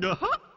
[0.00, 0.49] Jaha.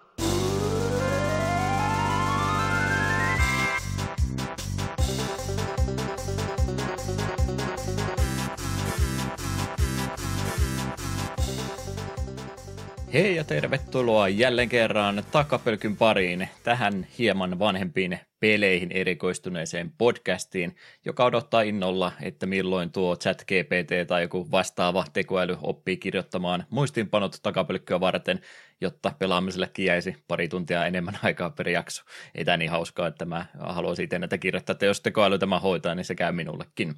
[13.14, 20.76] Hei ja tervetuloa jälleen kerran takapölkyn pariin tähän hieman vanhempiin peleihin erikoistuneeseen podcastiin,
[21.06, 27.40] joka odottaa innolla, että milloin tuo chat GPT tai joku vastaava tekoäly oppii kirjoittamaan muistiinpanot
[27.44, 28.40] takapölkkyä varten,
[28.82, 32.04] jotta pelaamisellekin jäisi pari tuntia enemmän aikaa per jakso.
[32.36, 35.96] Ei tämä niin hauskaa, että mä haluaisin itse näitä kirjoittaa, että jos tekoäly tämä hoitaa,
[35.96, 36.96] niin se käy minullekin.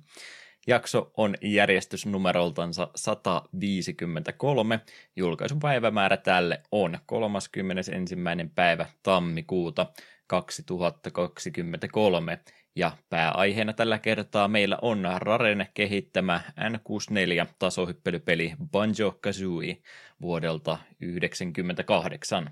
[0.68, 4.80] Jakso on järjestysnumeroltansa 153.
[5.16, 8.16] Julkaisun päivämäärä tälle on 31.
[8.56, 9.86] päivä tammikuuta
[10.28, 12.40] 2023.
[12.76, 19.78] Ja pääaiheena tällä kertaa meillä on Raren kehittämä N64 tasohyppelypeli Banjo-Kazooie
[20.22, 22.50] vuodelta 1998.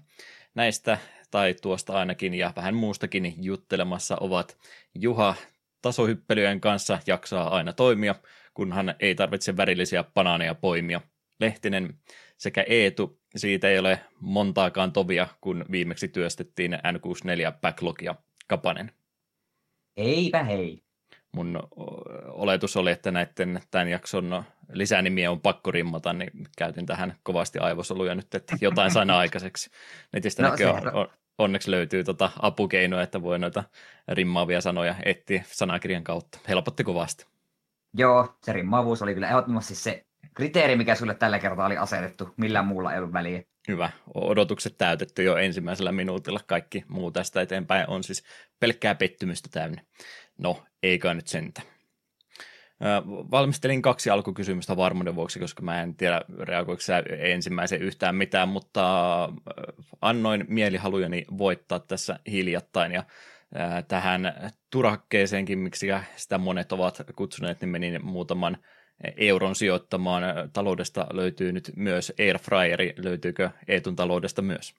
[0.56, 0.98] Näistä
[1.32, 4.58] tai tuosta ainakin ja vähän muustakin juttelemassa ovat
[4.96, 5.36] Juha
[5.84, 8.16] tasohyppelyjen kanssa jaksaa aina toimia,
[8.54, 11.02] kunhan ei tarvitse värillisiä banaaneja poimia.
[11.40, 11.94] Lehtinen
[12.38, 18.16] sekä Eetu, siitä ei ole montaakaan tovia, kun viimeksi työstettiin N64 backlogia
[18.48, 18.92] Kapanen.
[19.98, 20.84] Eipä hei.
[21.32, 21.60] Mun
[22.28, 28.16] oletus oli, että näiden tämän jakson lisänimiä on pakko rimmata, niin käytin tähän kovasti aivosoluja
[28.16, 29.70] nyt, että jotain sain aikaiseksi.
[30.14, 33.64] Netistä no, näkee on, onneksi löytyy tota apukeinoja, että voi noita
[34.08, 36.40] rimmaavia sanoja etsiä sanakirjan kautta.
[36.48, 37.26] Helpotti kovasti.
[37.94, 42.34] Joo, se rimmaavuus oli kyllä ehdottomasti se kriteeri, mikä sulle tällä kertaa oli asetettu.
[42.38, 43.44] Millään muulla ei ollut väliä.
[43.68, 43.90] Hyvä.
[44.14, 46.40] Odotukset täytetty jo ensimmäisellä minuutilla.
[46.48, 48.24] Kaikki muu tästä eteenpäin on siis
[48.60, 49.82] pelkkää pettymystä täynnä.
[50.38, 51.62] No, eikä nyt sentä.
[53.32, 58.84] Valmistelin kaksi alkukysymystä varmuuden vuoksi, koska mä en tiedä reagoiko sä ensimmäisen yhtään mitään, mutta
[60.02, 63.04] annoin mielihalujani voittaa tässä hiljattain ja
[63.88, 64.34] tähän
[64.72, 68.58] turakkeeseenkin, miksi sitä monet ovat kutsuneet, niin menin muutaman
[69.18, 70.24] euron sijoittamaan.
[70.54, 72.94] Taloudesta löytyy nyt myös Airfryeri.
[72.98, 74.76] Löytyykö Eetun taloudesta myös?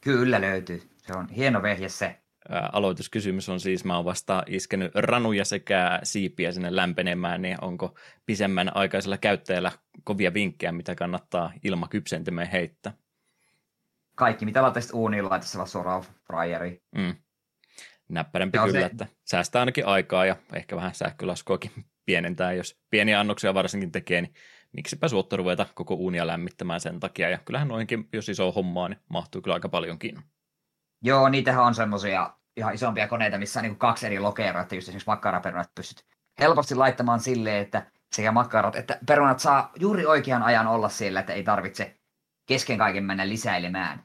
[0.00, 0.82] Kyllä löytyy.
[0.96, 2.20] Se on hieno vehje se
[2.72, 8.76] aloituskysymys on siis, mä oon vasta iskenyt ranuja sekä siipiä sinne lämpenemään, niin onko pisemmän
[8.76, 9.72] aikaisella käyttäjällä
[10.04, 12.92] kovia vinkkejä, mitä kannattaa ilmakypsentimeen heittää?
[14.16, 16.82] Kaikki, mitä laittaisit uuniin, laittaisi suoraan fryeriin.
[16.96, 17.14] Mm.
[18.08, 18.84] Näppärämpi kyllä, se...
[18.84, 21.70] että säästää ainakin aikaa ja ehkä vähän sähkölaskuakin
[22.06, 24.34] pienentää, jos pieniä annoksia varsinkin tekee, niin
[24.72, 27.28] miksipä suotta ruveta koko uunia lämmittämään sen takia.
[27.28, 30.22] Ja kyllähän noinkin, jos iso hommaa, niin mahtuu kyllä aika paljonkin.
[31.02, 34.88] Joo, niitähän on semmoisia ihan isompia koneita, missä on niin kaksi eri lokeroa, että just
[34.88, 36.06] esimerkiksi makkaraperunat pystyt
[36.40, 41.32] helposti laittamaan silleen, että sekä makkarat että perunat saa juuri oikean ajan olla siellä, että
[41.32, 42.00] ei tarvitse
[42.46, 44.04] kesken kaiken mennä lisäilemään.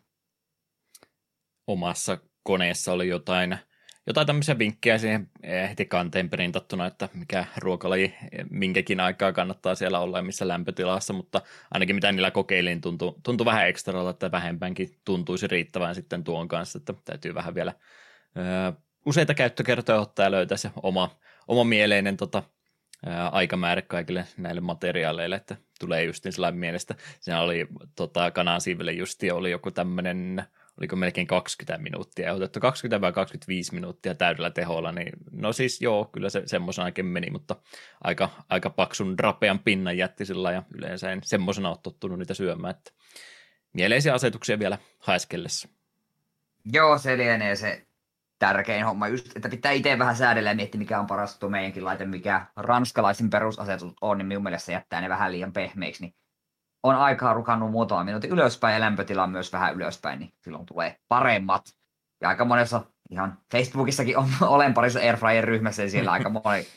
[1.68, 3.60] Omassa koneessa oli jotain,
[4.08, 5.30] jotain tämmöisiä vinkkejä siihen
[5.70, 8.16] heti kanteen perintattuna, että mikä ruokalaji
[8.50, 13.46] minkäkin aikaa kannattaa siellä olla ja missä lämpötilassa, mutta ainakin mitä niillä kokeilin tuntui, tuntui
[13.46, 17.74] vähän ekstralta, että vähempänkin tuntuisi riittävän sitten tuon kanssa, että täytyy vähän vielä
[19.06, 21.18] useita käyttökertoja ottaa ja löytää se oma,
[21.48, 22.44] oma mieleinen tota,
[23.06, 26.96] ää, aikamäärä kaikille näille materiaaleille, että tulee justin sellainen mielestä.
[27.20, 30.44] Siinä oli tota, kanan siivelle justi oli joku tämmöinen,
[30.78, 35.82] oliko melkein 20 minuuttia, ja otettu 20 vai 25 minuuttia täydellä teholla, niin no siis
[35.82, 37.56] joo, kyllä se semmoisenakin meni, mutta
[38.04, 42.76] aika, aika paksun rapean pinnan jätti sillä ja yleensä en semmoisena ole tottunut niitä syömään,
[42.76, 42.92] että
[43.74, 45.68] mieleisiä asetuksia vielä haeskellessa.
[46.74, 47.86] Joo, se lienee se
[48.40, 51.86] tärkein homma, just, että pitää itse vähän säädellä ja miettiä, mikä on paras tuo meidänkin
[51.86, 56.16] laite, mikä ranskalaisin perusasetus on, niin minun mielestä jättää ne vähän liian pehmeiksi, niin
[56.86, 61.00] on aikaa rukannut muutama minuutin ylöspäin ja lämpötila on myös vähän ylöspäin, niin silloin tulee
[61.08, 61.76] paremmat.
[62.22, 66.68] Ja aika monessa, ihan Facebookissakin on, olen parissa Airfryer-ryhmässä ja siellä aika moni,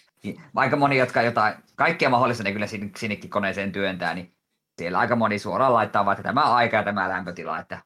[0.55, 2.67] aika moni, jotka jotain, kaikkea mahdollista ne kyllä
[2.97, 4.35] sinnekin koneeseen työntää, niin
[4.79, 7.83] siellä aika moni suoraan laittaa vaikka tämä aika ja tämä lämpötila, että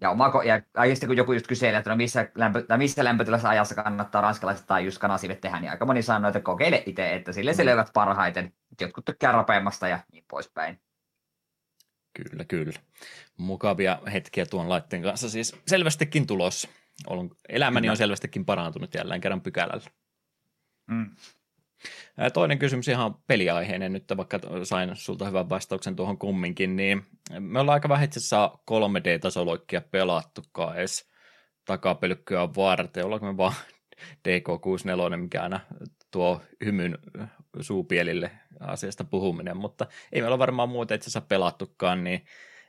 [0.00, 3.74] ja, oma, ja aiemmin kun joku just kyselee, että no missä, lämpö, missä lämpötilassa ajassa
[3.74, 7.54] kannattaa ranskalaiset tai just kanasivet tehdä, niin aika moni sanoo, että kokeile itse, että sille
[7.54, 8.52] se löyvät parhaiten.
[8.80, 10.80] Jotkut tykkää rapeammasta ja niin poispäin.
[12.16, 12.78] Kyllä, kyllä.
[13.36, 16.68] Mukavia hetkiä tuon laitteen kanssa siis selvästikin tulossa.
[17.48, 17.92] Elämäni kyllä.
[17.92, 19.90] on selvästikin parantunut jälleen kerran pykälällä.
[20.86, 21.10] Mm.
[22.32, 27.02] Toinen kysymys ihan peliaiheinen nyt, vaikka sain sulta hyvän vastauksen tuohon kumminkin, niin
[27.38, 31.08] me ollaan aika vähän itse asiassa 3D-tasoloikkia pelattukaan edes
[31.64, 33.04] takapelkkyä varten.
[33.04, 33.54] Ollaanko me vaan
[34.28, 35.60] DK64, mikä aina
[36.10, 36.98] tuo hymyn
[37.60, 38.30] suupielille
[38.60, 42.26] asiasta puhuminen, mutta ei meillä varmaan muuta itse asiassa pelattukaan, niin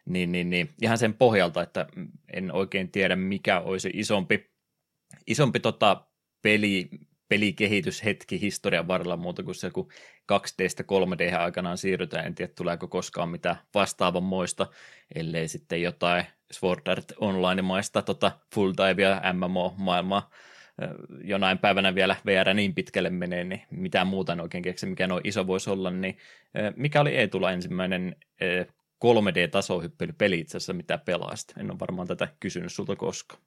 [0.08, 1.88] Niin, niin, niin, ihan sen pohjalta, että
[2.34, 4.52] en oikein tiedä, mikä olisi isompi,
[5.28, 6.06] isompi tota
[6.42, 6.90] peli,
[7.30, 9.88] pelikehityshetki historian varrella muuta kuin se, kun
[10.34, 12.26] 2Dstä 3D aikanaan siirrytään.
[12.26, 14.68] En tiedä, tuleeko koskaan mitään vastaavan moista,
[15.16, 20.30] ellei sitten jotain Sword Art Online-maista tota full divea MMO-maailmaa
[21.24, 25.28] jonain päivänä vielä VR niin pitkälle menee, niin mitään muuta en oikein keksi, mikä noin
[25.28, 26.18] iso voisi olla, niin
[26.76, 28.16] mikä oli Eetulla ensimmäinen
[29.06, 31.54] 3D-tasohyppelypeli itse asiassa, mitä pelasit?
[31.58, 33.42] En ole varmaan tätä kysynyt sulta koskaan.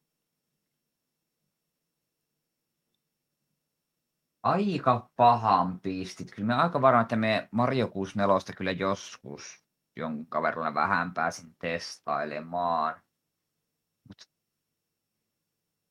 [4.42, 6.34] Aika pahan pistit.
[6.34, 9.64] Kyllä me aika varmaan, että me Mario 64 kyllä joskus
[9.96, 13.02] jonka verran vähän pääsin testailemaan.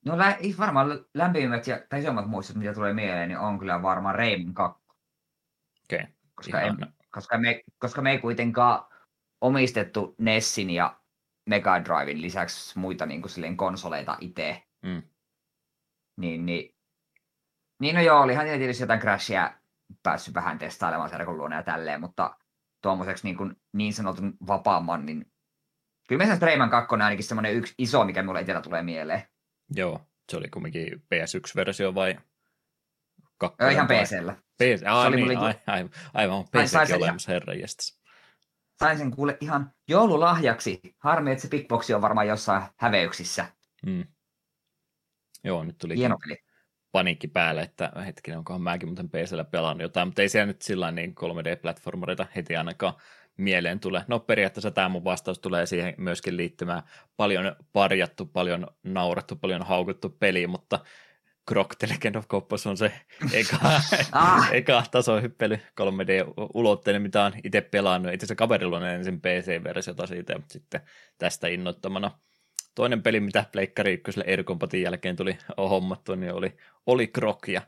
[0.09, 4.15] No lä- varmaan lämpimmät ja tai isommat muistot, mitä tulee mieleen, niin on kyllä varmaan
[4.15, 4.81] Rayman 2.
[5.83, 5.99] Okei.
[5.99, 6.13] Okay.
[6.35, 6.77] Koska, en,
[7.11, 8.85] koska, me, koska me ei kuitenkaan
[9.41, 10.99] omistettu Nessin ja
[11.49, 14.63] Mega Driven lisäksi muita niin kuin silleen konsoleita itse.
[14.81, 15.01] Mm.
[16.17, 16.75] Niin, niin,
[17.79, 19.53] niin no joo, olihan tietysti jotain Crashia
[20.03, 22.37] päässyt vähän testailemaan serkun luona ja tälleen, mutta
[22.81, 25.31] tuommoiseksi niin, kuin, niin sanotun vapaamman, niin
[26.07, 29.23] kyllä me Rayman 2 on ainakin semmoinen yksi iso, mikä mulle itsellä tulee mieleen.
[29.75, 30.01] Joo,
[30.31, 32.15] se oli kumminkin PS1-versio vai
[33.37, 33.73] kakkonen?
[33.73, 34.35] Ihan PCllä.
[34.57, 37.53] PC, se niin, aivan, aivan, aivan PCkin olemassa, herra
[38.79, 40.79] Sain sen kuule ihan joululahjaksi.
[40.97, 43.45] Harmi, että se Box on varmaan jossain häveyksissä.
[43.85, 44.03] Mm.
[45.43, 46.37] Joo, nyt tuli Hieno peli.
[46.91, 50.91] paniikki päälle, että hetkinen, onkohan mäkin muuten PCllä pelannut jotain, mutta ei siellä nyt sillä
[50.91, 52.93] niin 3D-platformereita heti ainakaan
[53.39, 54.03] mieleen tule.
[54.07, 56.83] No periaatteessa tämä mun vastaus tulee siihen myöskin liittymään
[57.17, 60.79] paljon parjattu, paljon naurattu, paljon haukuttu peli, mutta
[61.49, 62.91] Croc The Legend of Coppos on se
[63.33, 63.57] eka,
[64.11, 64.49] ah.
[64.53, 68.13] eka tasohyppely 3D-ulotteinen, mitä on itse pelannut.
[68.13, 70.81] Itse asiassa kaverilla on ensin PC-versiota siitä, mutta sitten
[71.17, 72.11] tästä innoittamana.
[72.75, 77.11] Toinen peli, mitä Pleikkari 1 Aircompatin jälkeen tuli hommattua, niin oli, oli
[77.47, 77.61] ja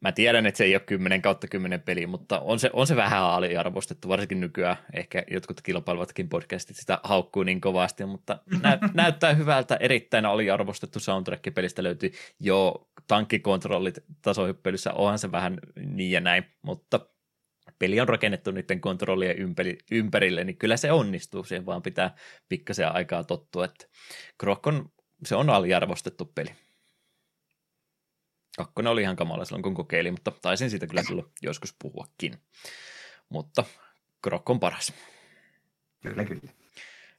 [0.00, 2.96] Mä tiedän, että se ei ole 10 kautta 10 peli, mutta on se, on se
[2.96, 4.76] vähän aliarvostettu, varsinkin nykyään.
[4.94, 9.76] Ehkä jotkut kilpailuvatkin podcastit sitä haukkuu niin kovasti, mutta nä, näyttää hyvältä.
[9.80, 17.00] Erittäin aliarvostettu soundtrack pelistä löytyy jo tankkikontrollit tasohyppelyssä, onhan se vähän niin ja näin, mutta
[17.78, 22.14] peli on rakennettu niiden kontrollien ympäri, ympärille, niin kyllä se onnistuu, siihen vaan pitää
[22.48, 23.86] pikkasen aikaa tottua, että
[24.38, 24.90] Krok on,
[25.24, 26.50] se on aliarvostettu peli.
[28.58, 32.34] Kakkonen oli ihan kamala silloin, kun kokeilin, mutta taisin siitä kyllä silloin joskus puhuakin.
[33.28, 33.64] Mutta
[34.22, 34.92] Krok on paras.
[36.02, 36.52] Kyllä, kyllä.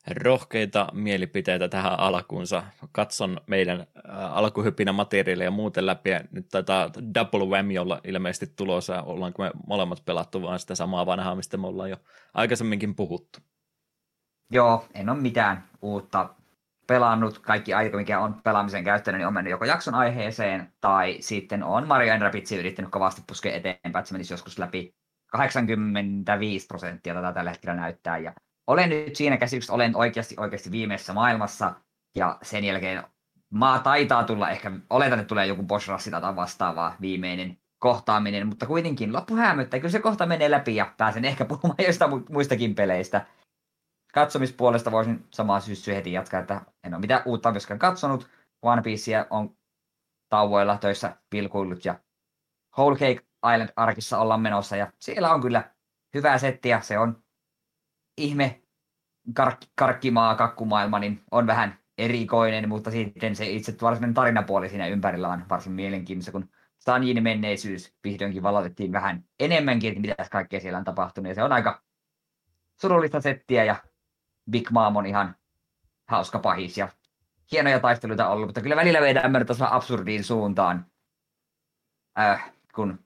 [0.08, 2.64] Rohkeita mielipiteitä tähän alkuunsa.
[2.92, 3.88] Katson meidän
[4.32, 6.10] alkuhyppinä materiaalia muuten läpi.
[6.10, 9.02] Ja nyt taitaa Double Whammy olla ilmeisesti tulossa.
[9.02, 11.98] Ollaanko me molemmat pelattu vaan sitä samaa vanhaa, mistä me ollaan jo
[12.34, 13.40] aikaisemminkin puhuttu?
[14.52, 16.30] Joo, en ole mitään uutta
[16.90, 21.64] pelannut kaikki aika, mikä on pelaamisen käyttänyt, niin on mennyt joko jakson aiheeseen, tai sitten
[21.64, 24.96] on Mario Rabbids yrittänyt kovasti puskea eteenpäin, että se menisi joskus läpi
[25.32, 28.34] 85 prosenttia tätä tällä hetkellä näyttää, ja
[28.68, 31.74] olen nyt siinä käsityksessä, olen oikeasti oikeasti viimeisessä maailmassa,
[32.16, 33.04] ja sen jälkeen
[33.50, 39.14] maa taitaa tulla ehkä, oletan, että tulee joku boss tai vastaavaa viimeinen kohtaaminen, mutta kuitenkin
[39.14, 43.26] loppu hämöttää, kyllä se kohta menee läpi ja pääsen ehkä puhumaan jostain muistakin peleistä
[44.14, 48.30] katsomispuolesta voisin samaa syssyä heti jatkaa, että en ole mitään uutta myöskään katsonut.
[48.62, 49.58] One Piecea on
[50.30, 52.00] tauoilla töissä pilkuillut ja
[52.78, 53.22] Whole Cake
[53.54, 55.72] Island arkissa ollaan menossa ja siellä on kyllä
[56.14, 56.82] hyvää settiä.
[56.82, 57.24] Se on
[58.18, 58.62] ihme
[59.40, 65.30] kark- karkkimaa, kakkumaailma, niin on vähän erikoinen, mutta sitten se itse varsinainen tarinapuoli siinä ympärillä
[65.30, 70.84] on varsin mielenkiintoista, kun Sanjin menneisyys vihdoinkin valotettiin vähän enemmänkin, että mitä kaikkea siellä on
[70.84, 71.30] tapahtunut.
[71.30, 71.84] Ja se on aika
[72.82, 73.76] surullista settiä ja
[74.50, 75.36] Big Mom on ihan
[76.08, 76.90] hauska pahis ja
[77.52, 80.86] hienoja taisteluita ollut, mutta kyllä välillä vedään mennä tuossa absurdiin suuntaan,
[82.20, 83.00] äh, kun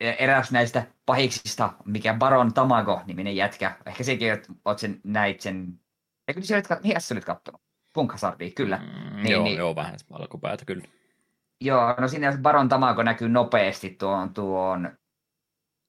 [0.00, 4.32] eräs näistä pahiksista, mikä Baron Tamago niminen jätkä, ehkä sekin
[4.64, 5.80] oot sen, näit sen,
[6.28, 6.66] eikö sä olit,
[6.98, 7.60] sä olit kattonut?
[7.92, 8.12] Punk
[8.54, 8.76] kyllä.
[8.76, 10.84] Mm, niin, joo, niin, joo, vähän alkupäätä kyllä.
[11.60, 14.98] Joo, no siinä Baron Tamago näkyy nopeasti tuon, tuon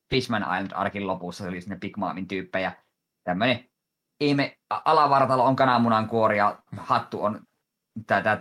[0.09, 2.71] Fishman Island arkin lopussa, se oli sinne Big Momin tyyppejä.
[3.23, 3.70] Tämmöinen
[4.21, 7.41] ihme alavartalo on kananmunan kuori ja hattu on
[8.07, 8.37] tämä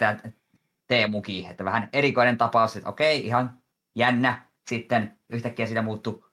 [0.86, 3.58] Teemuki, että vähän erikoinen tapaus, että okei, ihan
[3.96, 4.50] jännä.
[4.68, 6.24] Sitten yhtäkkiä siitä muuttui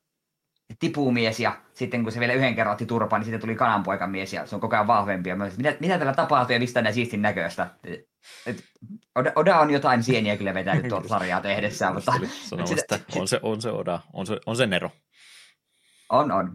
[0.79, 4.45] tipumies ja sitten kun se vielä yhden kerran otti turpaan, niin sitten tuli kananpoikamies ja
[4.45, 5.29] se on koko ajan vahvempi.
[5.29, 7.67] Ja myös, mitä, mitä tällä tapahtuu ja mistä näin siistin näköistä?
[8.45, 8.63] Et,
[9.15, 12.13] Oda, Oda, on jotain sieniä kyllä vetänyt tuolta sarjaa tehdessään, mutta...
[12.65, 14.91] Sitä, on, se, on se Oda, on se, on se Nero.
[16.09, 16.53] On, on.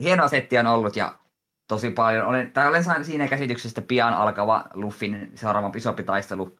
[0.00, 1.18] Hienoa settiä on ollut ja
[1.68, 2.26] tosi paljon.
[2.26, 6.56] Olen, tai olen saanut siinä käsityksestä pian alkava Luffin seuraava isompi taistelu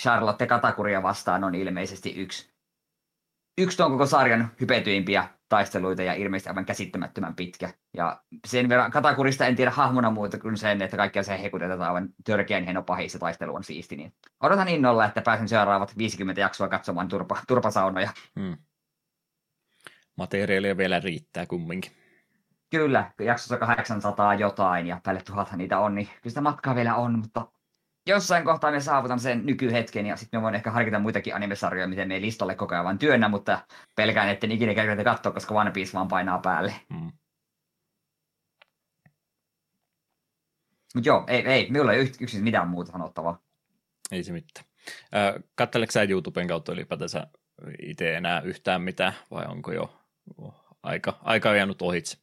[0.00, 2.52] Charlotte Katakuria vastaan on ilmeisesti yksi,
[3.58, 7.74] yksi tuon koko sarjan hypetyimpiä taisteluita ja ilmeisesti aivan käsittämättömän pitkä.
[7.96, 12.08] Ja sen verran Katakurista en tiedä hahmona muuta kuin sen, että kaikkia se hekutetaan aivan
[12.24, 13.96] törkeän hieno pahis taistelu on siisti.
[13.96, 18.10] Niin odotan innolla, että pääsen seuraavat 50 jaksoa katsomaan turpa, turpasaunoja.
[18.40, 18.56] Hmm.
[20.16, 22.01] Materiaalia vielä riittää kumminkin.
[22.72, 27.18] Kyllä, jaksossa 800 jotain ja päälle tuhathan niitä on, niin kyllä sitä matkaa vielä on,
[27.18, 27.46] mutta
[28.06, 32.08] jossain kohtaa me saavutan sen nykyhetken ja sitten me voin ehkä harkita muitakin animesarjoja, miten
[32.08, 35.92] me listalle koko ajan vaan työnnä, mutta pelkään, että ikinä käy katsoa, koska One Piece
[35.92, 36.74] vaan painaa päälle.
[36.94, 37.12] Hmm.
[40.94, 43.40] Mutta joo, ei, ei, minulla ei yksin mitään muuta sanottavaa.
[44.10, 44.66] Ei se mitään.
[45.14, 47.26] Äh, Katseleeko sä YouTuben kautta ylipäätänsä
[47.82, 49.98] itse enää yhtään mitään, vai onko jo
[50.82, 52.21] aika, aika jäänyt ohitse?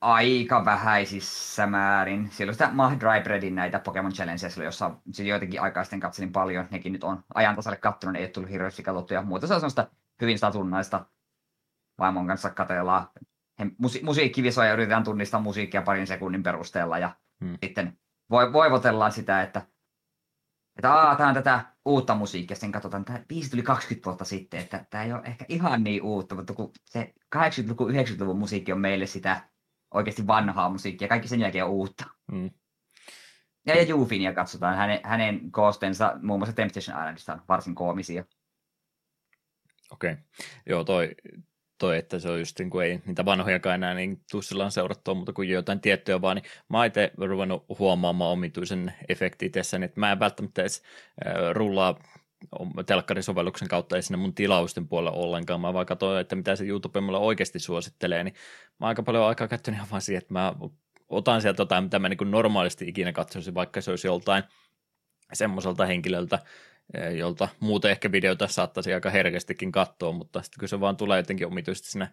[0.00, 2.30] Aika vähäisissä määrin.
[2.30, 6.68] Siellä on sitä Mah Dry Breadin näitä Pokemon Challenges, jossa joitakin aikaa sitten katselin paljon.
[6.70, 9.22] Nekin nyt on ajan tasalle kattonut, ne ei ole tullut hirveästi katsottuja.
[9.22, 9.88] Muuta se on sellaista
[10.20, 11.06] hyvin satunnaista
[11.98, 13.08] vaimon kanssa katellaan.
[13.78, 17.58] Musi- musiikkivisoja yritetään tunnistaa musiikkia parin sekunnin perusteella ja hmm.
[17.64, 17.98] sitten
[18.30, 19.62] voi- voivotellaan sitä, että
[20.76, 24.60] että aah, tämä on tätä uutta musiikkia, sitten katsotaan, tämä biisi tuli 20 vuotta sitten,
[24.60, 28.80] että tämä ei ole ehkä ihan niin uutta, mutta kun se 80-luvun, 90-luvun musiikki on
[28.80, 29.40] meille sitä
[29.96, 32.04] oikeasti vanhaa musiikkia, kaikki sen jälkeen on uutta.
[32.32, 32.50] Mm.
[33.66, 38.24] Ja, ja Jufinia katsotaan, hänen, hänen koostensa muun muassa Temptation Islandista on varsin koomisia.
[39.90, 40.24] Okei, okay.
[40.66, 41.14] joo toi,
[41.78, 45.32] toi, että se on just niin kuin ei niitä vanhojakaan enää niin tussillaan seurattua, mutta
[45.32, 50.12] kuin jotain tiettyjä vaan, niin mä oon itse ruvennut huomaamaan omituisen efekti tässä, että mä
[50.12, 50.82] en välttämättä edes
[51.26, 51.98] äh, rullaa
[52.86, 55.60] telkkarisovelluksen kautta ei sinne mun tilausten puolella ollenkaan.
[55.60, 58.34] Mä vaan katsoin, että mitä se YouTube mulle oikeasti suosittelee, niin
[58.80, 60.54] mä aika paljon aikaa käyttänyt ihan vaan siihen, että mä
[61.08, 64.42] otan sieltä jotain, mitä mä niin normaalisti ikinä katsoisin, vaikka se olisi joltain
[65.32, 66.38] semmoiselta henkilöltä,
[66.94, 71.18] e, jolta muuten ehkä videota saattaisi aika herkästikin katsoa, mutta sitten kun se vaan tulee
[71.18, 72.08] jotenkin omituisesti sinne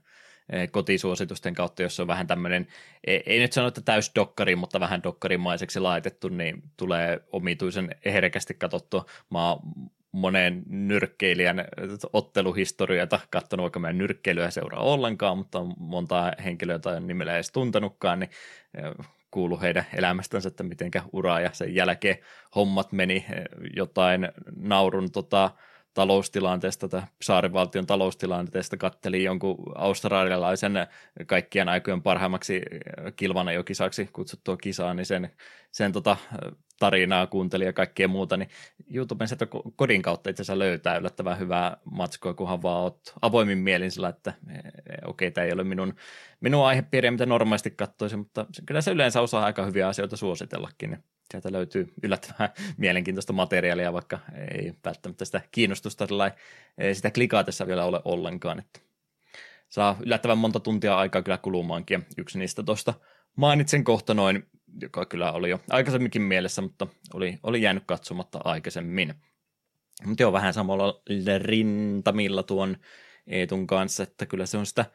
[0.72, 2.68] kotisuositusten kautta, jos on vähän tämmöinen,
[3.08, 8.54] e, ei nyt sano, että täys dokkari, mutta vähän dokkarimaiseksi laitettu, niin tulee omituisen herkästi
[8.54, 9.06] katsottua.
[9.30, 9.60] Mä oon
[10.14, 11.66] monen nyrkkeilijän
[12.14, 18.20] otteluhistorioita, katsonut vaikka meidän nyrkkeilyä seuraa ollenkaan, mutta on monta henkilöä, en nimellä edes tuntenutkaan,
[18.20, 18.30] niin
[19.32, 22.18] kuulu heidän elämästänsä, että mitenkä uraa ja sen jälkeen
[22.56, 23.26] hommat meni.
[23.76, 25.52] Jotain naurun tota,
[25.94, 30.74] taloustilanteesta tai saarivaltion taloustilanteesta katteli jonkun australialaisen
[31.26, 32.62] kaikkien aikojen parhaimmaksi
[33.16, 35.32] kilvanajokisaksi kutsuttua kisaa, niin sen,
[35.72, 36.18] sen tota,
[36.84, 38.50] tarinaa kuunteli ja kaikkea muuta, niin
[38.94, 43.92] YouTuben sieltä kodin kautta itse asiassa löytää yllättävän hyvää matskua, kunhan vaan oot avoimin mielin
[43.92, 44.62] sillä, että e, e,
[45.06, 45.96] okei, okay, tämä ei ole minun,
[46.42, 51.04] minun aihepiiriä, mitä normaalisti katsoisin, mutta kyllä se yleensä osaa aika hyviä asioita suositellakin, niin
[51.32, 54.20] sieltä löytyy yllättävän mielenkiintoista materiaalia, vaikka
[54.52, 56.08] ei välttämättä sitä kiinnostusta
[56.94, 58.80] sitä klikaatessa vielä ole ollenkaan, että
[59.70, 62.94] saa yllättävän monta tuntia aikaa kyllä kulumaankin, yksi niistä tuosta
[63.36, 64.46] mainitsen kohta noin
[64.82, 69.14] joka kyllä oli jo aikaisemminkin mielessä, mutta oli, oli jäänyt katsomatta aikaisemmin.
[70.06, 71.02] Mutta joo, vähän samalla
[71.38, 72.78] rintamilla tuon
[73.28, 74.86] Eetun kanssa, että kyllä se on sitä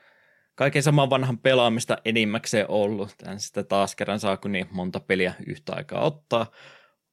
[0.54, 3.14] kaiken saman vanhan pelaamista enimmäkseen ollut.
[3.18, 6.47] Tän sitä taas kerran saa, kun niin monta peliä yhtä aikaa ottaa.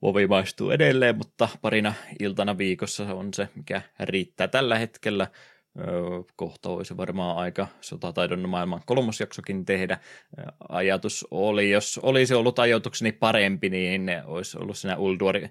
[0.01, 5.27] Vovi maistuu edelleen, mutta parina iltana viikossa on se, mikä riittää tällä hetkellä
[6.35, 9.99] kohta olisi varmaan aika sotataidon maailman kolmosjaksokin tehdä.
[10.69, 15.49] Ajatus oli, jos olisi ollut ajoitukseni parempi, niin olisi ollut siinä Ulduari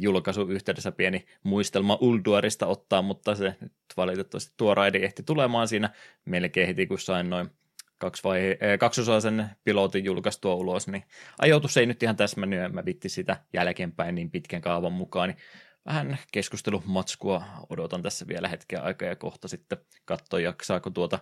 [0.00, 5.90] julkaisu yhteydessä pieni muistelma Ulduarista ottaa, mutta se nyt valitettavasti tuo raidi ehti tulemaan siinä
[6.24, 7.50] melkein heti, kun sain noin
[7.98, 8.40] kaksi vai,
[8.78, 11.04] kaksosaisen pilotin julkaistua ulos, niin
[11.38, 15.38] ajoitus ei nyt ihan täsmännyt, mä vitti sitä jälkeenpäin niin pitkän kaavan mukaan, niin
[15.86, 21.18] vähän keskustelumatskua odotan tässä vielä hetken aikaa ja kohta sitten katsoa, jaksaako tuota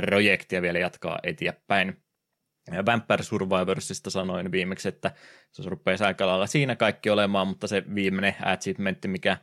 [0.00, 2.04] projektia vielä jatkaa eteenpäin.
[2.86, 5.10] Vampire Survivorsista sanoin viimeksi, että
[5.52, 9.36] se rupeaa aika lailla siinä kaikki olemaan, mutta se viimeinen achievementti, mikä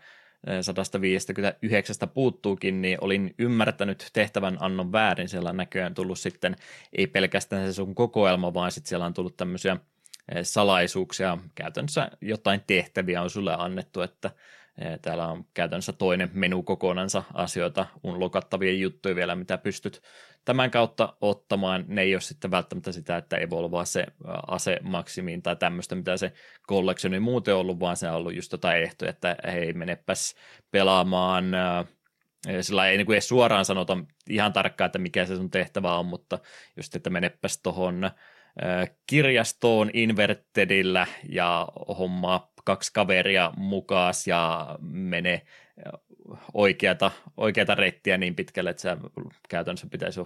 [0.62, 5.30] 159 puuttuukin, niin olin ymmärtänyt tehtävän annon väärin.
[5.30, 6.56] Siellä on näköjään tullut sitten,
[6.98, 9.78] ei pelkästään se sun kokoelma, vaan sitten siellä on tullut tämmöisiä
[10.44, 14.32] salaisuuksia, käytännössä jotain tehtäviä on sulle annettu, että
[15.01, 20.01] Täällä on käytännössä toinen menu kokonansa asioita, unlokattavia juttuja vielä, mitä pystyt
[20.45, 21.85] tämän kautta ottamaan.
[21.88, 24.05] Ne ei ole sitten välttämättä sitä, että evolvaa se
[24.47, 26.33] ase maksimiin tai tämmöistä, mitä se
[26.69, 30.35] collectioni muuten ollut, vaan se on ollut just jotain ehtoja, että hei, menepäs
[30.71, 31.45] pelaamaan
[32.61, 33.97] sillä ei niin kuin suoraan sanota
[34.29, 36.39] ihan tarkkaan, että mikä se sun tehtävä on, mutta
[36.77, 38.11] just, että menepäs tuohon
[39.07, 45.41] kirjastoon Invertedillä ja hommaa kaksi kaveria mukaan ja menee
[46.53, 48.98] oikeata, oikeata reittiä niin pitkälle, että se
[49.50, 50.20] käytännössä pitäisi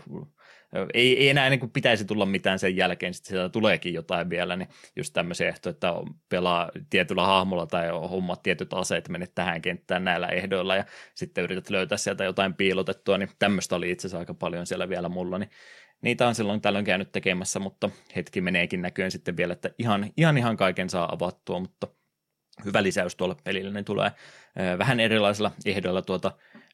[0.94, 4.56] ei, ei enää niin kuin pitäisi tulla mitään sen jälkeen, sitten sieltä tuleekin jotain vielä,
[4.56, 5.94] niin just tämmöisiä ehtoja, että
[6.30, 11.70] pelaa tietyllä hahmolla tai hommat tietyt aseet, menet tähän kenttään näillä ehdoilla ja sitten yrität
[11.70, 15.50] löytää sieltä jotain piilotettua, niin tämmöistä oli itse asiassa aika paljon siellä vielä mulla, niin
[16.02, 20.38] niitä on silloin tällöin käynyt tekemässä, mutta hetki meneekin näköön sitten vielä, että ihan, ihan,
[20.38, 21.88] ihan kaiken saa avattua, mutta
[22.66, 24.12] hyvä lisäys tuolle pelille, niin tulee
[24.78, 26.32] vähän erilaisilla ehdoilla tuota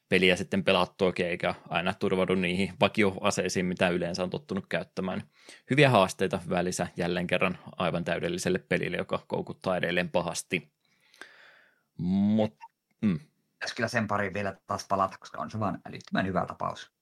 [0.08, 5.22] peliä sitten pelattuakin, eikä aina turvaudu niihin vakioaseisiin, mitä yleensä on tottunut käyttämään.
[5.70, 10.72] Hyviä haasteita, hyvä lisä jälleen kerran aivan täydelliselle pelille, joka koukuttaa edelleen pahasti.
[11.98, 12.54] Mut,
[13.00, 13.20] mm.
[13.76, 16.92] Kyllä sen pari vielä taas palata, koska on se vaan älyttömän hyvä tapaus.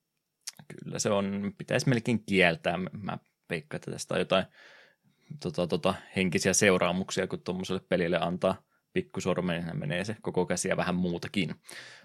[0.69, 2.79] Kyllä se on, pitäisi melkein kieltää.
[2.93, 3.19] Mä
[3.51, 4.45] veikkaan, että tästä on jotain
[5.41, 10.77] tota, tota, henkisiä seuraamuksia, kun tuommoiselle pelille antaa pikkusormen, niin menee se koko käsi ja
[10.77, 11.55] vähän muutakin.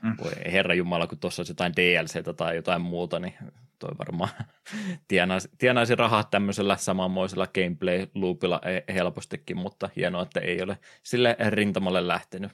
[0.02, 0.16] Mm.
[0.24, 3.34] Voi herra Jumala, kun tuossa olisi jotain DLCtä tai jotain muuta, niin
[3.80, 4.30] toi varmaan
[5.08, 8.62] tienaisi, tienaisi rahat tämmöisellä samanmoisella gameplay-loopilla
[8.94, 12.52] helpostikin, mutta hienoa, että ei ole sille rintamalle lähtenyt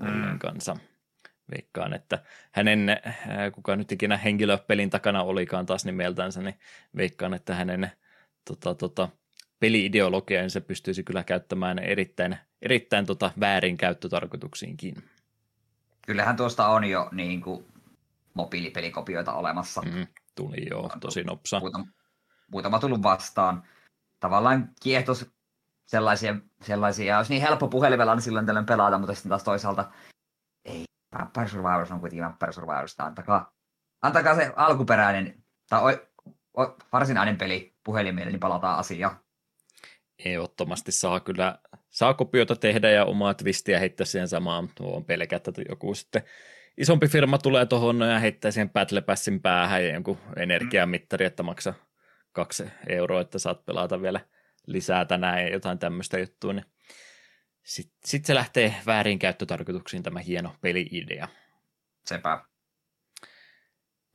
[0.00, 0.38] mm.
[0.38, 0.76] kanssa.
[1.50, 2.86] Veikkaan, että hänen,
[3.54, 6.58] kuka nyt ikinä henkilöpelin takana olikaan taas nimeltänsä, niin
[6.96, 7.90] veikkaan, että hänen
[8.44, 9.08] tota, tota,
[9.60, 14.94] peli-ideologia, niin se pystyisi kyllä käyttämään erittäin, erittäin tota väärin käyttötarkoituksiinkin.
[16.06, 17.66] Kyllähän tuosta on jo niin kuin,
[18.34, 19.82] mobiilipelikopioita olemassa.
[19.82, 21.60] Mm, tuli joo, tosi nopsa.
[21.60, 21.86] Muutama,
[22.50, 23.62] muutama tullut vastaan.
[24.20, 25.30] Tavallaan kiehtos
[25.86, 29.90] sellaisia, sellaisia, olisi niin helppo puhelimella niin silloin tällöin pelata, mutta sitten taas toisaalta
[30.64, 30.84] ei,
[31.18, 33.52] Vampire Survivors on kuitenkin Vampire Survivors, antakaa,
[34.02, 35.98] antakaa se alkuperäinen tai o,
[36.62, 39.16] o, varsinainen peli puhelimelle, niin palataan asiaan
[40.24, 41.58] ehdottomasti saa kyllä,
[41.96, 44.68] saa kopioita tehdä ja omaa twistiä heittää siihen samaan.
[44.74, 46.22] Tuo on pelkää, että joku sitten
[46.78, 51.74] isompi firma tulee tuohon ja heittää siihen Battle Passin päähän ja jonkun energiamittari, että maksaa
[52.32, 54.20] kaksi euroa, että saat pelata vielä
[54.66, 56.64] lisää tänään ja jotain tämmöistä juttua, niin
[57.62, 61.28] sitten sit se lähtee väärin käyttötarkoituksiin tämä hieno peli-idea.
[62.06, 62.44] Sepä.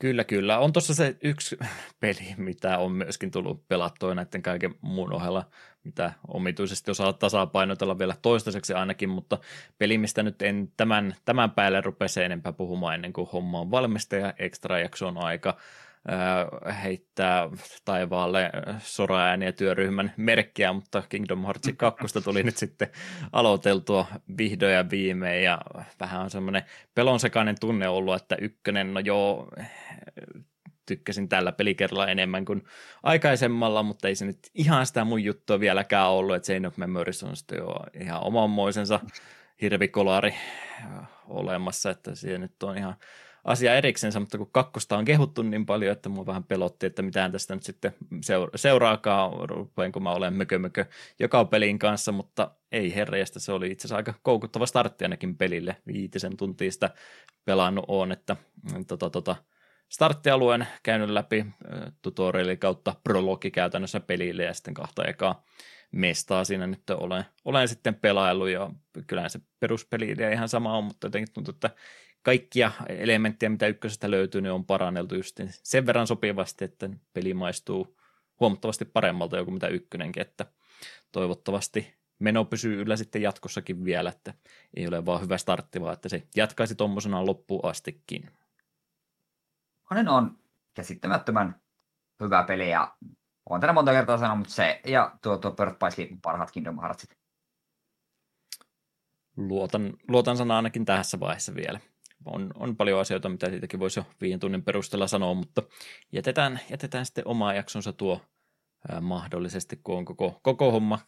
[0.02, 0.60] Kyllä, kyllä.
[0.60, 1.58] On tuossa se yksi
[2.00, 5.46] peli, mitä on myöskin tullut pelattua näiden kaiken muun ohella,
[5.84, 9.38] mitä omituisesti osaa tasapainotella vielä toistaiseksi ainakin, mutta
[9.78, 14.16] peli, mistä nyt en tämän, tämän päälle rupea enempää puhumaan ennen kuin homma on valmista
[14.16, 15.58] ja extra jakson aika
[16.84, 17.50] heittää
[17.86, 22.88] taivaalle soraääniä työryhmän merkkiä, mutta Kingdom Hearts 2 tuli nyt sitten
[23.32, 24.06] aloiteltua
[24.38, 25.44] vihdoin ja viimein.
[25.44, 25.62] Ja
[26.00, 26.64] vähän on semmoinen
[26.96, 29.48] pelonsekainen tunne ollut, että ykkönen, no joo,
[30.86, 32.64] tykkäsin tällä pelikerralla enemmän kuin
[33.04, 37.24] aikaisemmalla, mutta ei se nyt ihan sitä mun juttua vieläkään ollut, että Chain of Memories
[37.24, 39.00] on sitten jo ihan omanmoisensa
[39.62, 40.36] hirvikolari
[41.28, 42.96] olemassa, että siellä nyt on ihan
[43.44, 47.32] asia eriksensä, mutta kun kakkosta on kehuttu niin paljon, että mua vähän pelotti, että mitään
[47.32, 50.86] tästä nyt sitten seura- seuraakaan, rupean kun mä olen mökö, mökö
[51.20, 55.76] joka pelin kanssa, mutta ei herreistä, se oli itse asiassa aika koukuttava startti ainakin pelille,
[55.88, 56.90] viitisen tuntia sitä
[57.46, 58.36] pelannut on, että
[58.88, 59.36] tota, tota,
[59.90, 61.46] starttialueen käynyt läpi
[62.02, 65.44] tutorialin kautta prologi käytännössä pelille ja sitten kahta ekaa
[65.92, 68.70] mestaa siinä nyt olen, olen sitten pelaillut ja
[69.08, 71.70] kyllä se peruspeli ihan sama on, mutta jotenkin tuntuu, että
[72.22, 77.98] kaikkia elementtejä, mitä ykkösestä löytyy, niin on paranneltu just sen verran sopivasti, että peli maistuu
[78.40, 80.46] huomattavasti paremmalta joku mitä ykkönenkin, että
[81.12, 84.34] toivottavasti meno pysyy yllä sitten jatkossakin vielä, että
[84.76, 88.32] ei ole vaan hyvä startti, vaan että se jatkaisi tuommoisena loppuun astikin.
[89.92, 90.40] Onen on
[90.74, 91.62] käsittämättömän
[92.24, 92.96] hyvä peli ja
[93.50, 96.82] olen tänä monta kertaa sanonut, mutta se ja tuo, tuo Birth by Sleep parhaat Kingdom
[96.82, 97.18] Heartsit.
[99.38, 101.80] Luotan, luotan sana ainakin tässä vaiheessa vielä
[102.26, 105.64] on, on paljon asioita, mitä siitäkin voisi jo viiden tunnin perusteella sanoa, mutta
[106.12, 108.22] jätetään, jätetään sitten oma jaksonsa tuo
[108.92, 111.00] ää, mahdollisesti, kun on koko, koko homma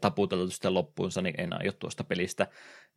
[0.00, 2.46] taputeltu sitten loppuunsa, niin en aio tuosta pelistä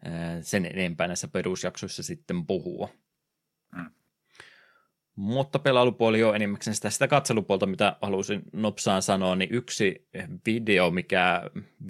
[0.06, 2.90] ää, sen enempää näissä perusjaksoissa sitten puhua.
[3.76, 3.92] Mm.
[5.16, 10.08] Mutta pelailupuoli on enimmäkseen sitä, sitä katselupuolta, mitä halusin nopsaan sanoa, niin yksi
[10.46, 11.42] video, mikä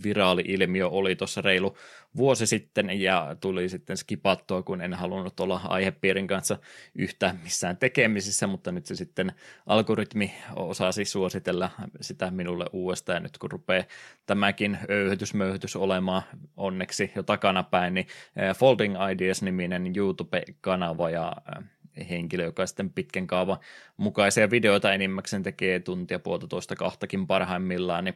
[0.04, 1.78] viraali-ilmiö oli tuossa reilu
[2.16, 6.58] vuosi sitten ja tuli sitten skipattua, kun en halunnut olla aihepiirin kanssa
[6.96, 9.32] yhtä missään tekemisissä, mutta nyt se sitten
[9.66, 11.70] algoritmi osasi suositella
[12.02, 13.16] sitä minulle uudestaan.
[13.16, 13.84] Ja nyt kun rupeaa
[14.26, 16.22] tämäkin öyhytysmöyhytys olemaan
[16.58, 21.64] onneksi jo takanapäin, niin eh, Folding Ideas-niminen YouTube-kanava ja eh,
[22.10, 23.58] henkilö, joka sitten pitkän kaavan
[23.98, 28.16] mukaisia videoita enimmäkseen tekee tuntia puolitoista kahtakin parhaimmillaan, niin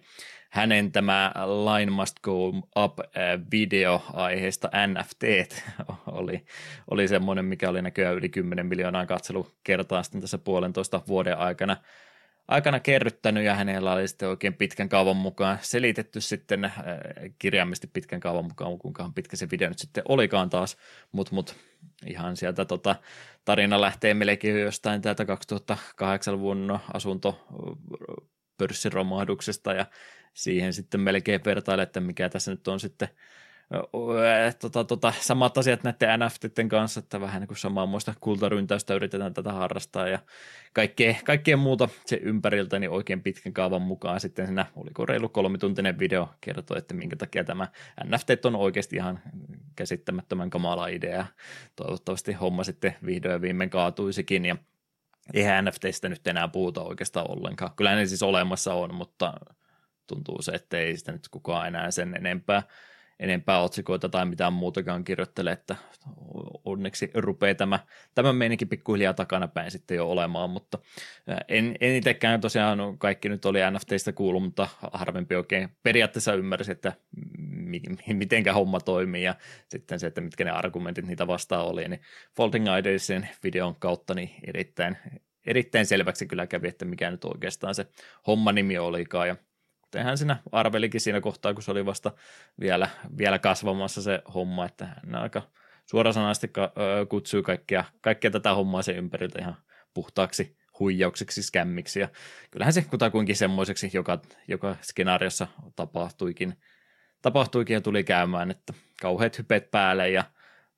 [0.49, 2.49] hänen tämä Line Must Go
[2.83, 2.99] Up
[3.51, 5.23] video aiheesta NFT
[6.07, 6.45] oli,
[6.91, 11.77] oli semmoinen, mikä oli näköjään yli 10 miljoonaa katselukertaa sitten tässä puolentoista vuoden aikana
[12.47, 16.73] aikana kerryttänyt ja hänellä oli sitten oikein pitkän kaavan mukaan selitetty sitten äh,
[17.39, 20.77] kirjaimisesti pitkän kaavan mukaan, kuinka pitkä se video nyt sitten olikaan taas,
[21.11, 21.55] mutta mut,
[22.05, 22.95] ihan sieltä tota,
[23.45, 27.47] tarina lähtee melkein jostain täältä 2008-luvun asunto
[28.57, 29.85] pörssiromahduksesta ja
[30.33, 33.09] siihen sitten melkein vertaile, että mikä tässä nyt on sitten
[34.59, 39.33] tota, tota, samat asiat näiden NFTiden kanssa, että vähän niin kuin samaa muista kultaryntäystä yritetään
[39.33, 40.19] tätä harrastaa ja
[40.73, 45.99] kaikkea, kaikkea muuta se ympäriltä, niin oikein pitkän kaavan mukaan sitten siinä, oliko reilu kolmituntinen
[45.99, 47.67] video, kertoo, että minkä takia tämä
[48.05, 49.19] NFT on oikeasti ihan
[49.75, 51.25] käsittämättömän kamala idea.
[51.75, 54.55] Toivottavasti homma sitten vihdoin ja viimein kaatuisikin ja
[55.33, 57.71] eihän NFTistä nyt enää puhuta oikeastaan ollenkaan.
[57.75, 59.33] Kyllä ne siis olemassa on, mutta
[60.07, 62.63] tuntuu se, että ei sitä nyt kukaan enää sen enempää
[63.19, 65.75] enempää otsikoita tai mitään muutakaan kirjoittele, että
[66.65, 67.79] onneksi rupeaa tämä,
[68.15, 70.79] tämä meininki pikkuhiljaa takana päin sitten jo olemaan, mutta
[71.47, 76.93] en, en itsekään tosiaan kaikki nyt oli NFTistä kuullut, mutta harvempi oikein periaatteessa ymmärsi, että
[78.13, 79.35] mitenkä homma toimii ja
[79.67, 82.01] sitten se, että mitkä ne argumentit niitä vastaan oli, niin
[82.35, 84.97] Folding Ideasin videon kautta niin erittäin,
[85.47, 87.85] erittäin selväksi kyllä kävi, että mikä nyt oikeastaan se
[88.27, 89.27] homma nimi olikaan.
[89.27, 89.35] Ja
[89.91, 92.11] kuten siinä arvelikin siinä kohtaa, kun se oli vasta
[92.59, 95.41] vielä, vielä kasvamassa se homma, että hän aika
[95.85, 96.51] suorasanaisesti
[97.09, 99.55] kutsui kaikkea, kaikkea tätä hommaa sen ympäriltä ihan
[99.93, 102.09] puhtaaksi huijaukseksi, skämmiksi, ja
[102.51, 106.53] kyllähän se kutakuinkin semmoiseksi joka, joka skenaariossa tapahtuikin,
[107.21, 110.23] tapahtuikin ja tuli käymään, että kauheat hypet päälle ja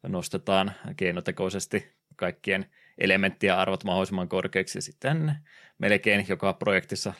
[0.07, 2.65] nostetaan keinotekoisesti kaikkien
[2.97, 5.35] elementtien arvot mahdollisimman korkeaksi ja sitten
[5.77, 7.13] melkein joka projektissa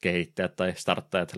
[0.00, 1.34] kehittäjät tai starttajat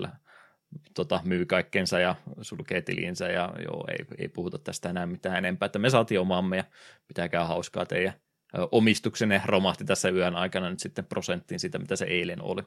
[0.94, 5.66] tota, myy kaikkensa ja sulkee tilinsä ja joo, ei, ei puhuta tästä enää mitään enempää,
[5.66, 6.64] että me saatiin omaamme ja
[7.06, 8.14] pitäkää hauskaa teidän
[8.72, 12.62] omistuksenne romahti tässä yön aikana nyt sitten prosenttiin siitä, mitä se eilen oli.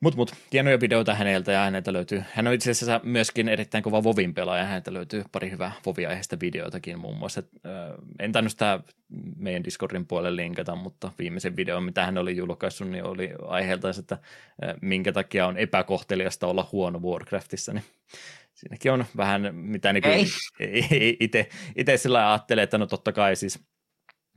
[0.00, 4.04] Mutta mut, hienoja videoita häneltä ja häneltä löytyy, hän on itse asiassa myöskin erittäin kova
[4.04, 7.42] Vovin pelaaja, häneltä löytyy pari hyvää Vovia-aiheista videoitakin muun muassa.
[8.18, 8.80] En tainnut sitä
[9.36, 14.18] meidän Discordin puolelle linkata, mutta viimeisen videon, mitä hän oli julkaissut, niin oli aiheelta, että
[14.82, 17.84] minkä takia on epäkohteliasta olla huono Warcraftissa, niin
[18.54, 20.28] siinäkin on vähän mitä niin
[21.76, 23.60] itse sillä ajattelee, että no totta kai siis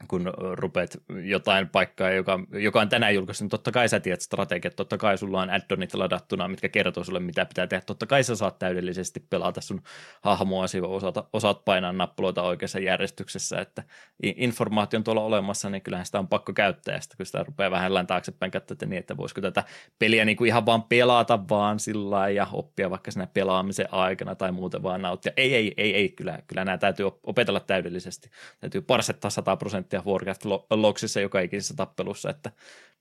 [0.08, 4.76] kun rupeat jotain paikkaa, joka, joka on tänään julkaistu, niin totta kai sä tiedät strategiat,
[4.76, 8.36] totta kai sulla on addonit ladattuna, mitkä kertoo sulle, mitä pitää tehdä, totta kai sä
[8.36, 9.82] saat täydellisesti pelata sun
[10.22, 13.84] hahmoasi, osaat, osaat painaa nappuloita oikeassa järjestyksessä, että
[14.24, 17.72] informaatio on tuolla olemassa, niin kyllähän sitä on pakko käyttää, ja sitten kun sitä rupeaa
[17.72, 19.64] vähän taaksepäin katsoa, että niin, että voisiko tätä
[20.00, 24.52] peliä niin kuin ihan vaan pelata vaan sillä ja oppia vaikka siinä pelaamisen aikana tai
[24.52, 25.32] muuten vaan nauttia.
[25.38, 28.30] Ei, ei, ei, ei, kyllä, kyllä nämä täytyy opetella täydellisesti.
[28.60, 32.52] Täytyy parsettaa 100 prosenttia prosenttia Warcraft-logsissa joka ikisessä tappelussa, että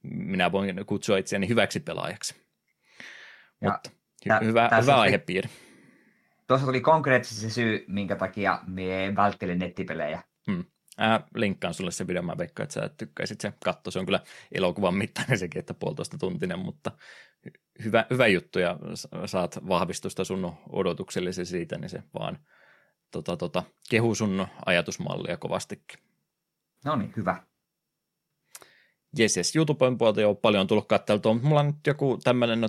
[0.03, 2.35] minä voin kutsua itseäni hyväksi pelaajaksi.
[3.61, 3.91] Ja Mutta
[4.29, 5.49] hy- hyvä, hyvä aihepiiri.
[6.47, 10.23] Tuossa tuli konkreettisesti se syy, minkä takia me välttelin nettipelejä.
[10.51, 10.65] Hmm.
[11.01, 13.91] Äh, linkkaan sulle se video, mä veikkaan, että sä tykkäisit se katto.
[13.91, 14.21] Se on kyllä
[14.53, 16.93] elokuvan mittainen sekin, että puolitoista tuntinen, mutta
[17.85, 18.79] hyvä, hyvä juttu ja
[19.27, 22.39] saat vahvistusta sun odotuksellesi siitä, niin se vaan
[23.11, 26.08] tota, tota, kehu sun ajatusmallia kovastikin.
[26.85, 27.49] No niin, hyvä.
[29.19, 32.61] Jes, jes, YouTuben puolta jo paljon tullut katteltua, mutta mulla on nyt joku tämmöinen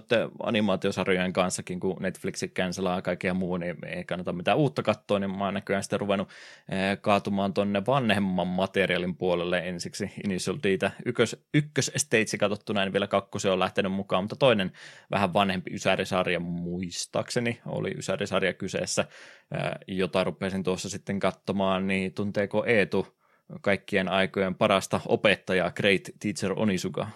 [0.44, 5.38] animaatiosarjojen kanssakin, kun Netflix cancelaa ja kaikkea muu, niin ei kannata mitään uutta katsoa, niin
[5.38, 6.30] mä oon näköjään sitten ruvennut
[6.72, 13.08] eh, kaatumaan tonne vanhemman materiaalin puolelle ensiksi Initial Ditä ykkös, ykkös stage katsottuna, en vielä
[13.08, 14.72] kakkosen on lähtenyt mukaan, mutta toinen
[15.12, 22.66] vähän vanhempi Ysäri-sarja muistaakseni oli Ysäri-sarja kyseessä, eh, jota rupesin tuossa sitten katsomaan, niin tunteeko
[22.66, 23.19] Eetu
[23.62, 27.08] kaikkien aikojen parasta opettajaa, Great Teacher Onisuga?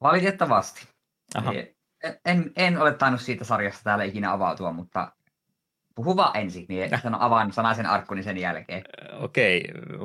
[0.00, 0.86] Valitettavasti.
[1.34, 1.52] Aha.
[2.24, 5.12] En, en ole tainnut siitä sarjasta täällä ikinä avautua, mutta
[5.94, 7.02] Puhu vaan ensin, niin äh.
[7.02, 8.82] sano avaan sanaisen arkkuni sen jälkeen.
[9.12, 9.64] Okei,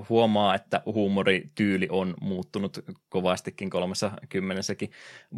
[0.09, 4.91] huomaa, että huumorityyli on muuttunut kovastikin kolmessa kymmenessäkin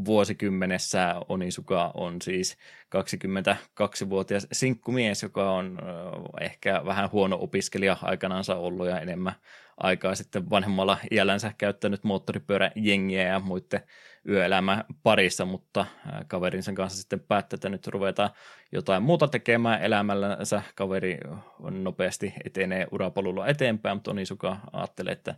[0.06, 1.16] vuosikymmenessä.
[1.30, 2.58] Onisuka on siis
[2.96, 5.80] 22-vuotias sinkkumies, joka on
[6.42, 9.34] ehkä vähän huono opiskelija aikanaansa ollut ja enemmän
[9.78, 13.82] aikaa sitten vanhemmalla iällänsä käyttänyt moottoripyöräjengiä ja muiden
[14.30, 15.86] yöelämä parissa, mutta
[16.28, 18.30] kaverinsa kanssa sitten päätti, että nyt ruvetaan
[18.72, 20.62] jotain muuta tekemään elämällänsä.
[20.76, 21.18] Kaveri
[21.60, 25.36] on nopeasti etenee urapolulla eteenpäin, mutta Onisuka ajattelee, että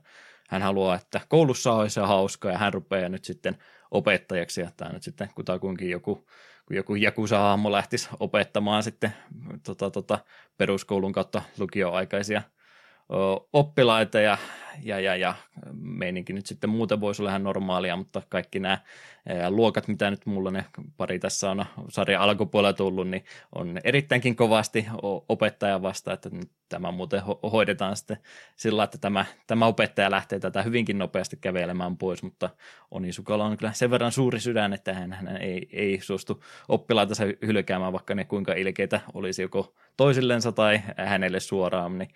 [0.50, 3.58] hän haluaa, että koulussa olisi hauskaa ja hän rupeaa nyt sitten
[3.92, 6.28] opettajaksi, ja tämä nyt sitten kutakuinkin joku,
[6.70, 9.14] kun joku Jakusa-hahmo lähtisi opettamaan sitten
[9.64, 10.20] tota, tota,
[10.58, 12.42] peruskoulun kautta lukioaikaisia
[13.54, 14.38] oppilaita ja,
[14.84, 15.36] ja, ja, ja
[15.74, 18.78] meininki nyt sitten muuten voisi olla ihan normaalia, mutta kaikki nämä
[19.50, 20.66] luokat, mitä nyt mulla ne
[20.98, 24.86] pari tässä on sarjan alkupuolella tullut, niin on erittäinkin kovasti
[25.30, 28.18] opettaja vasta, että nyt tämä muuten ho- hoidetaan sitten
[28.56, 32.50] sillä, että tämä, tämä opettaja lähtee tätä hyvinkin nopeasti kävelemään pois, mutta
[32.92, 37.94] Onisukalla on kyllä sen verran suuri sydän, että hän, hän ei, ei suostu oppilaitansa hylkäämään,
[37.94, 42.10] vaikka ne kuinka ilkeitä olisi joko toisillensa tai hänelle suoraan, niin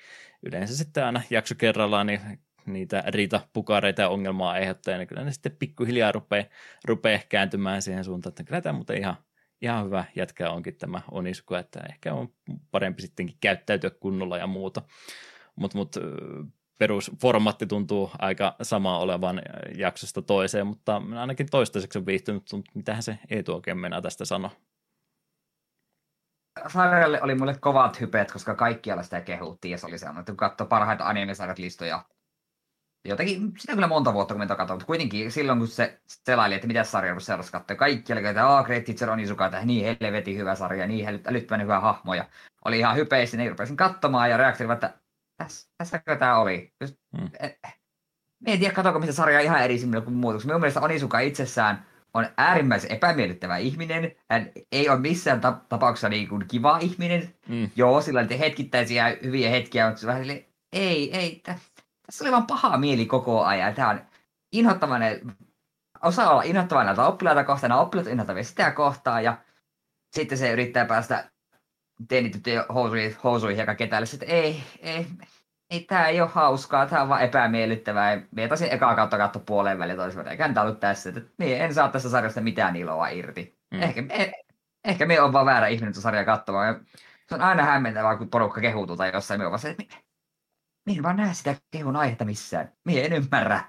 [0.44, 2.22] yleensä sitten aina jakso kerrallaan niin
[2.66, 6.46] niitä riitapukareita ja ongelmaa aiheuttaa, niin kyllä ne sitten pikkuhiljaa rupeaa,
[6.86, 9.16] rupeaa kääntymään siihen suuntaan, että kyllä tämä muuten ihan,
[9.62, 12.34] ihan hyvä jätkä onkin tämä Onisko, että ehkä on
[12.72, 14.82] parempi sittenkin käyttäytyä kunnolla ja muuta.
[15.56, 15.96] Mutta mut,
[16.80, 19.42] perusformaatti tuntuu aika sama olevan
[19.78, 24.52] jaksosta toiseen, mutta ainakin toistaiseksi on viihtynyt, mutta mitähän se ei oikein mennä tästä sanoa
[26.68, 30.38] sarjalle oli mulle kovat hypeet, koska kaikkialla sitä kehuttiin ja se oli sellainen, että kun
[30.38, 32.06] katsoi parhaita anime listoja,
[33.06, 36.68] jotenkin, sitä kyllä monta vuotta kun me katsoin, mutta kuitenkin silloin kun se selaili, että
[36.68, 40.38] mitä sarjaa kun seurasi katsoa, kaikki oli, että aah, Great Teacher Onizuka, että niin helvetin
[40.38, 42.26] hyvä sarja, niin älyttömän hyvä hahmo, ja
[42.66, 44.94] oli ihan hypeissä, niin rupesin katsomaan ja reaktio että
[45.38, 46.74] tässä, tässäkö tämä oli?
[46.82, 47.30] Just, hmm.
[47.40, 47.60] et,
[48.46, 52.92] en tiedä, katsoinko mitä sarjaa ihan eri kuin muut, minun mielestä Onizuka itsessään on äärimmäisen
[52.92, 54.12] epämiellyttävä ihminen.
[54.32, 57.36] Hän ei ole missään tapauksessa niin kuin kiva ihminen.
[57.48, 57.70] Mm.
[57.76, 61.73] Joo, sillä on hetkittäisiä hyviä hetkiä, mutta se vähän sille, ei, ei, tässä
[62.22, 63.74] oli vaan paha mieli koko ajan.
[63.74, 64.02] Tämä on
[64.52, 65.36] inhottavainen,
[66.04, 69.38] osaa olla inhottavainen näitä oppilaita kohtaan, nämä oppilaat inhottavia sitä kohtaan, ja
[70.12, 71.30] sitten se yrittää päästä
[72.08, 75.08] teinityttöjen housuihin, housuihin ja kaikkea että ei, ei,
[75.70, 78.22] ei, tämä ei ole hauskaa, tämä on vaan epämiellyttävää.
[78.32, 81.74] Mie taisin ekaa kautta katto puoleen väliin toisella, eikä tämä ollut tässä, että mie en
[81.74, 83.58] saa tässä sarjasta mitään iloa irti.
[83.72, 83.82] Mm.
[83.82, 84.32] Ehkä, eh,
[84.84, 86.86] ehkä me on vaan väärä ihminen tuota sarjaa katsomaan.
[87.30, 89.96] Se on aina hämmentävää, kun porukka kehuu tai jossain, me on vaan että
[90.86, 92.72] Mie en vaan näe sitä kehun aihetta missään.
[92.84, 93.64] Mie en ymmärrä.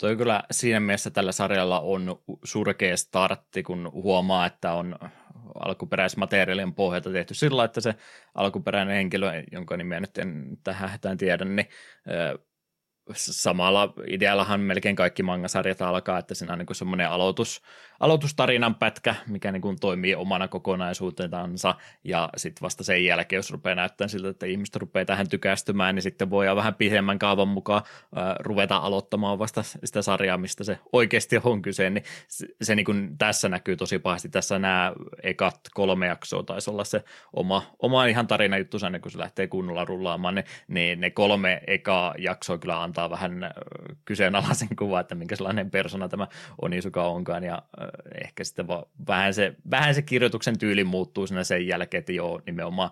[0.00, 4.98] Toi kyllä siinä mielessä tällä sarjalla on surkea startti, kun huomaa, että on
[5.54, 7.94] alkuperäismateriaalien pohjalta tehty sillä että se
[8.34, 11.68] alkuperäinen henkilö, jonka nimeä nyt en tähän tiedä, niin
[13.12, 17.62] samalla ideallahan melkein kaikki mangasarjat alkaa, että siinä on niin semmoinen aloitus,
[18.04, 23.74] aloitustarinan pätkä, mikä niin kuin toimii omana kokonaisuutensa, ja sitten vasta sen jälkeen, jos rupeaa
[23.74, 27.82] näyttämään siltä, että ihmiset rupeaa tähän tykästymään, niin sitten voi vähän pidemmän kaavan mukaan
[28.16, 32.84] äh, ruveta aloittamaan vasta sitä sarjaa, mistä se oikeasti on kyse, niin se, se niin
[32.84, 34.28] kuin tässä näkyy tosi pahasti.
[34.28, 39.12] Tässä nämä ekat kolme jaksoa taisi olla se oma, oma ihan tarina juttu, ennen kuin
[39.12, 43.50] se lähtee kunnolla rullaamaan, niin, niin ne kolme ekaa jaksoa kyllä antaa vähän
[44.04, 46.26] kyseenalaisen kuvan, että minkä sellainen persona tämä
[46.62, 47.62] Onisuka onkaan, ja
[48.24, 52.40] ehkä sitten vaan vähän se, vähän se kirjoituksen tyyli muuttuu siinä sen jälkeen, että joo,
[52.46, 52.90] nimenomaan.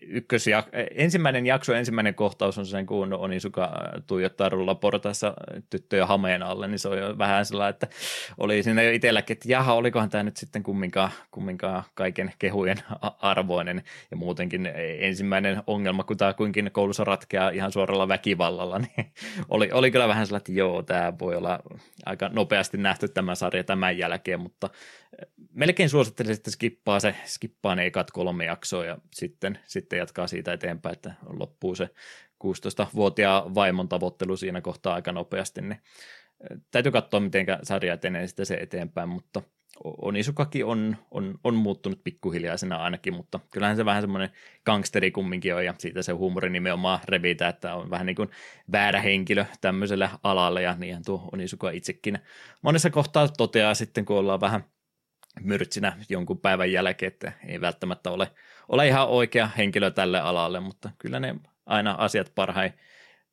[0.00, 0.46] Ykkös
[0.94, 3.72] ensimmäinen jakso, ensimmäinen kohtaus on sen, kun Onisuka
[4.06, 5.34] tuijottaa rullaportaissa
[5.70, 7.86] tyttöjä hameen alle, niin se on jo vähän sellainen, että
[8.38, 12.76] oli siinä jo itselläkin, että jaha, olikohan tämä nyt sitten kumminkaan, kumminkaan kaiken kehujen
[13.20, 19.12] arvoinen, ja muutenkin ensimmäinen ongelma, kun tämä kuinkin koulussa ratkeaa ihan suoralla väkivallalla, niin
[19.48, 21.60] oli, oli kyllä vähän sellainen, että joo, tämä voi olla
[22.06, 24.70] aika nopeasti nähty tämä sarja tämän jälkeen, mutta
[25.18, 30.26] eh, melkein suosittelisin, että skippaa, se, skippaa ne ekat kolme jaksoa ja sitten, sitten jatkaa
[30.26, 31.88] siitä eteenpäin, että loppuu se
[32.44, 38.46] 16-vuotiaan vaimon tavoittelu siinä kohtaa aika nopeasti, niin eh, täytyy katsoa, miten sarja etenee sitten
[38.46, 39.42] se eteenpäin, mutta–
[39.84, 44.30] Onisukaki on, on, on muuttunut pikkuhiljaisena ainakin, mutta kyllähän se vähän semmoinen
[44.66, 48.30] gangsteri kumminkin on, ja siitä se huumori nimenomaan revitä, että on vähän niin kuin
[48.72, 52.18] väärä henkilö tämmöiselle alalle, ja niinhän tuo Onisuka itsekin.
[52.62, 54.64] Monessa kohtaa toteaa sitten, kun ollaan vähän
[55.40, 58.30] myrtsinä jonkun päivän jälkeen, että ei välttämättä ole,
[58.68, 61.34] ole ihan oikea henkilö tälle alalle, mutta kyllä ne
[61.66, 62.72] aina asiat parhain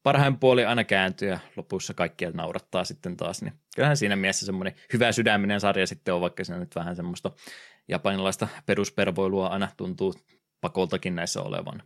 [0.07, 4.75] parhain puoli aina kääntyy ja lopussa kaikkia naurattaa sitten taas, niin kyllähän siinä mielessä semmoinen
[4.93, 7.31] hyvä sydäminen sarja sitten on, vaikka siinä nyt vähän semmoista
[7.87, 10.13] japanilaista peruspervoilua aina tuntuu
[10.61, 11.83] pakoltakin näissä olevan.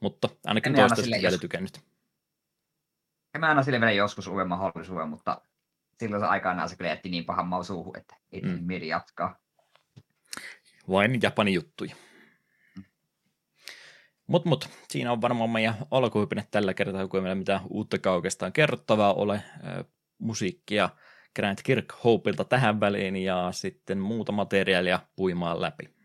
[0.00, 1.40] Mutta ainakin toistaiseksi vielä jos...
[1.40, 1.80] tykännyt.
[3.38, 5.42] Mä annan sille vielä joskus uuden mahdollisuuden, mutta
[5.98, 8.58] silloin se aikanaan se kyllä jätti niin pahan mau suuhun, että ei mm.
[8.62, 9.38] mieli jatkaa.
[10.90, 11.96] Vain Japanin juttuja.
[14.30, 18.52] Mutta mut, siinä on varmaan meidän alkuhypine tällä kertaa, kun ei meillä mitään uutta oikeastaan
[18.52, 19.42] kerrottavaa ole.
[20.18, 20.88] Musiikkia
[21.36, 25.99] Grant Kirkhopeilta tähän väliin ja sitten muuta materiaalia puimaan läpi.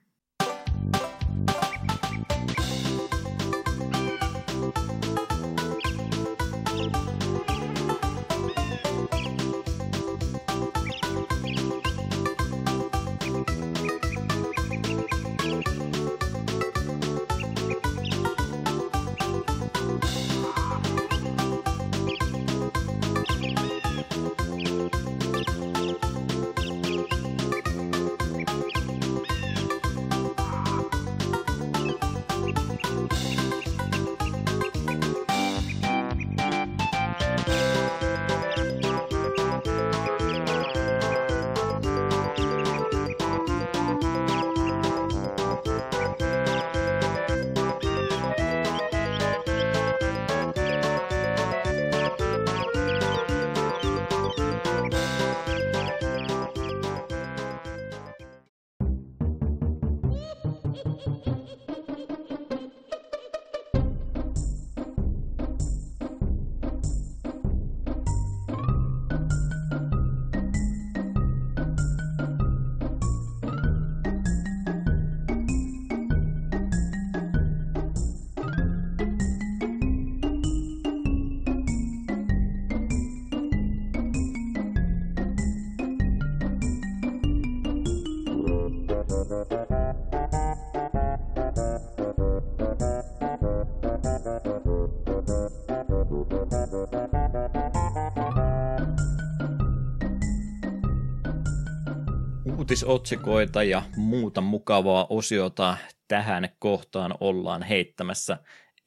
[102.75, 108.37] Uutisotsikoita ja muuta mukavaa osiota tähän kohtaan ollaan heittämässä.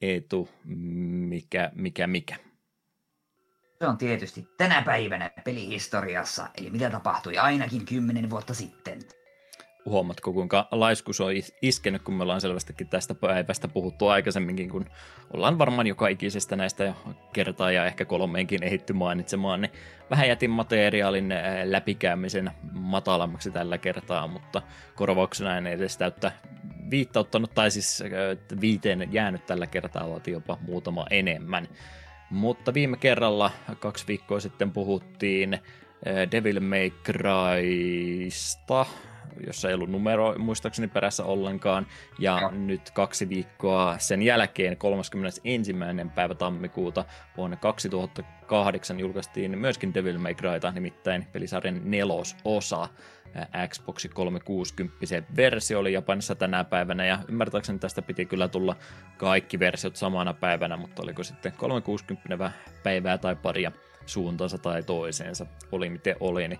[0.01, 2.35] Eetu, mikä, mikä, mikä?
[3.79, 8.99] Se on tietysti tänä päivänä pelihistoriassa, eli mitä tapahtui ainakin kymmenen vuotta sitten
[9.89, 14.85] huomatko, kuinka laiskus on iskenyt, kun me ollaan selvästikin tästä päivästä puhuttu aikaisemminkin, kun
[15.33, 16.93] ollaan varmaan joka ikisestä näistä jo
[17.33, 19.71] kertaa ja ehkä kolmeenkin ehitty mainitsemaan, niin
[20.09, 24.61] vähän jätin materiaalin äh, läpikäymisen matalammaksi tällä kertaa, mutta
[24.95, 26.31] korvauksena en edes täyttä
[26.89, 31.67] viittauttanut, tai siis äh, viiteen jäänyt tällä kertaa, vaatii jopa muutama enemmän.
[32.29, 35.61] Mutta viime kerralla, kaksi viikkoa sitten, puhuttiin äh,
[36.31, 38.85] Devil May Crysta,
[39.47, 41.87] jossa ei ollut numero muistaakseni perässä ollenkaan.
[42.19, 42.51] Ja no.
[42.51, 45.73] nyt kaksi viikkoa sen jälkeen, 31.
[46.15, 47.05] päivä tammikuuta
[47.37, 52.87] vuonna 2008 julkaistiin myöskin Devil May Cryta, nimittäin pelisarjan nelososa.
[53.67, 58.75] Xbox 360 versio oli Japanissa tänä päivänä ja ymmärtääkseni tästä piti kyllä tulla
[59.17, 62.51] kaikki versiot samana päivänä, mutta oliko sitten 360
[62.83, 63.71] päivää tai paria
[64.05, 66.59] suuntaansa tai toiseensa, oli miten oli, niin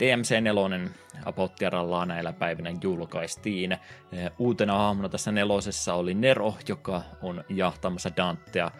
[0.00, 0.90] DMC4
[1.24, 3.72] Apottiarallaa näillä päivinä julkaistiin.
[3.72, 8.70] Eh, uutena hahmona tässä nelosessa oli Nero, joka on jahtamassa Dantea.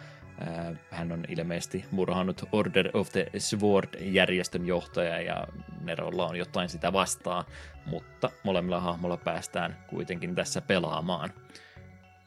[0.41, 5.47] Eh, hän on ilmeisesti murhannut Order of the Sword-järjestön johtaja ja
[5.81, 7.45] Nerolla on jotain sitä vastaa,
[7.85, 11.33] mutta molemmilla hahmolla päästään kuitenkin tässä pelaamaan.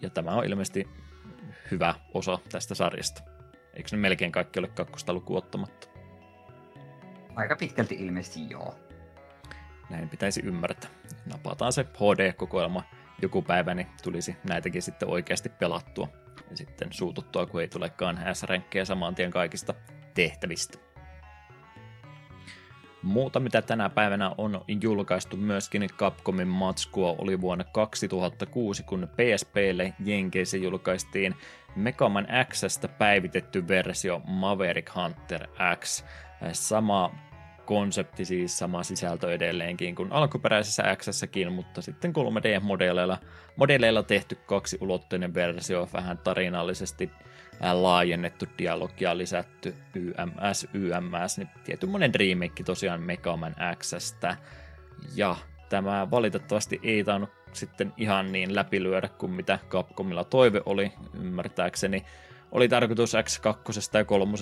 [0.01, 0.89] Ja tämä on ilmeisesti
[1.71, 3.23] hyvä osa tästä sarjasta.
[3.75, 5.89] Eikö ne melkein kaikki ole kakkosta lukuun ottamatta?
[7.37, 8.84] Aika pitkälti ilmeisesti joo.
[9.95, 10.91] Näin pitäisi ymmärtää.
[11.27, 12.83] Napataan se HD-kokoelma
[13.23, 16.09] joku päivä, niin tulisi näitäkin sitten oikeasti pelattua.
[16.51, 19.75] Ja sitten suututtua, kun ei tulekaan S-ränkkejä saman tien kaikista
[20.15, 20.79] tehtävistä.
[23.03, 30.57] Muuta, mitä tänä päivänä on julkaistu myöskin Capcomin matskua, oli vuonna 2006, kun PSPlle Jenkeissä
[30.57, 31.35] julkaistiin
[31.77, 35.49] Megaman Xstä päivitetty versio Maverick Hunter
[35.81, 36.05] X.
[36.53, 37.15] Sama
[37.67, 41.09] konsepti siis sama sisältö edelleenkin kuin alkuperäisessä x
[41.51, 43.19] mutta sitten 3D-modeleilla
[43.57, 47.11] modeleilla tehty kaksi ulotteinen versio, vähän tarinallisesti
[47.73, 54.37] laajennettu dialogia, lisätty YMS, YMS, niin tietyn monen remake tosiaan Mega Man Xstä.
[55.15, 55.37] Ja
[55.69, 62.05] tämä valitettavasti ei tainnut sitten ihan niin läpilyödä kuin mitä Capcomilla toive oli, ymmärtääkseni.
[62.53, 64.37] Oli tarkoitus X2 ja 3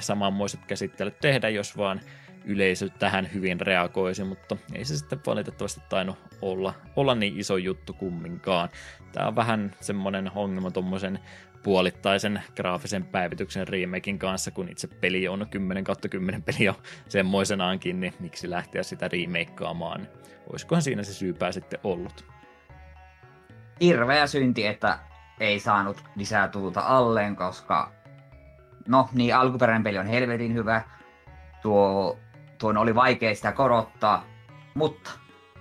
[0.00, 2.00] samanmoiset käsittelyt tehdä, jos vaan
[2.48, 7.92] yleisö tähän hyvin reagoisi, mutta ei se sitten valitettavasti tainnut olla, olla niin iso juttu
[7.92, 8.68] kumminkaan.
[9.12, 11.18] Tämä on vähän semmoinen ongelma tuommoisen
[11.62, 18.00] puolittaisen graafisen päivityksen remakein kanssa, kun itse peli on 10 kautta 10 peli jo semmoisenaankin,
[18.00, 20.08] niin miksi lähteä sitä remakeaamaan?
[20.50, 22.24] Olisikohan siinä se syypää sitten ollut?
[23.80, 24.98] Hirveä synti, että
[25.40, 27.92] ei saanut lisää tulta alleen, koska
[28.88, 30.82] no niin, alkuperäinen peli on helvetin hyvä.
[31.62, 32.18] Tuo
[32.58, 34.24] tuon oli vaikea sitä korottaa,
[34.74, 35.10] mutta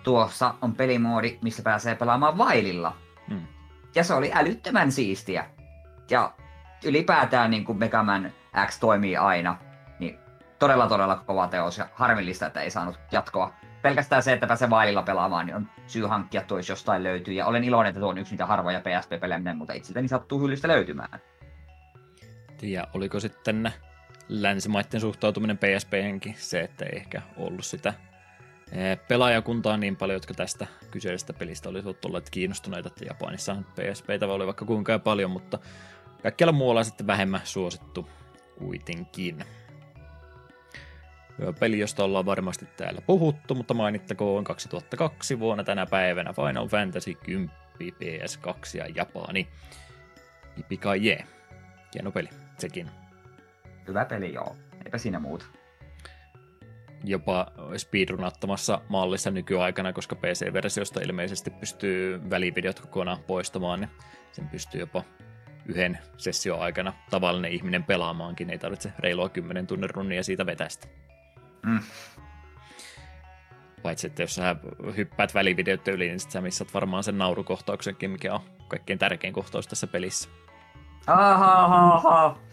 [0.03, 2.97] tuossa on pelimoodi, missä pääsee pelaamaan vaililla.
[3.29, 3.47] Hmm.
[3.95, 5.45] Ja se oli älyttömän siistiä.
[6.09, 6.31] Ja
[6.85, 8.31] ylipäätään niin kuin Megaman
[8.65, 9.57] X toimii aina,
[9.99, 10.19] niin
[10.59, 13.53] todella todella kova teos ja harmillista, että ei saanut jatkoa.
[13.81, 17.33] Pelkästään se, että pääsee vaililla pelaamaan, niin on syy hankkia tuo, jos jostain löytyy.
[17.33, 21.19] Ja olen iloinen, että tuo on yksi niitä harvoja PSP-pelejä, mutta itseltäni sattuu hyllystä löytymään.
[22.61, 23.73] Ja oliko sitten
[24.29, 27.93] länsimaiden suhtautuminen PSP-henkin, se, että ei ehkä ollut sitä
[29.07, 34.65] pelaajakuntaa niin paljon, jotka tästä kyseisestä pelistä olisivat olleet kiinnostuneita, että Japanissa PSPtä oli vaikka
[34.65, 35.59] kuinka paljon, mutta
[36.23, 38.09] kaikkialla muualla sitten vähemmän suosittu
[38.59, 39.45] kuitenkin.
[41.59, 47.55] Peli, josta ollaan varmasti täällä puhuttu, mutta mainittakoon 2002 vuonna tänä päivänä Final Fantasy 10
[47.79, 49.47] PS2 ja Japani.
[50.57, 51.23] Ipika je.
[51.93, 52.91] Hieno peli, sekin
[53.87, 54.55] hyvä peli, joo.
[54.85, 55.45] Eipä siinä muuta.
[57.03, 63.89] Jopa speedrunattomassa mallissa nykyaikana, koska PC-versiosta ilmeisesti pystyy välivideot kokonaan poistamaan, niin
[64.31, 65.03] sen pystyy jopa
[65.65, 70.87] yhden session aikana tavallinen ihminen pelaamaankin, ei tarvitse reilua 10 tunnin runnia siitä vetästä.
[71.65, 71.79] Mm.
[73.83, 74.55] Paitsi, että jos sä
[74.97, 79.67] hyppäät välivideoita yli, niin sit sä missät varmaan sen naurukohtauksenkin, mikä on kaikkein tärkein kohtaus
[79.67, 80.29] tässä pelissä.
[81.07, 82.46] Aha, aha, aha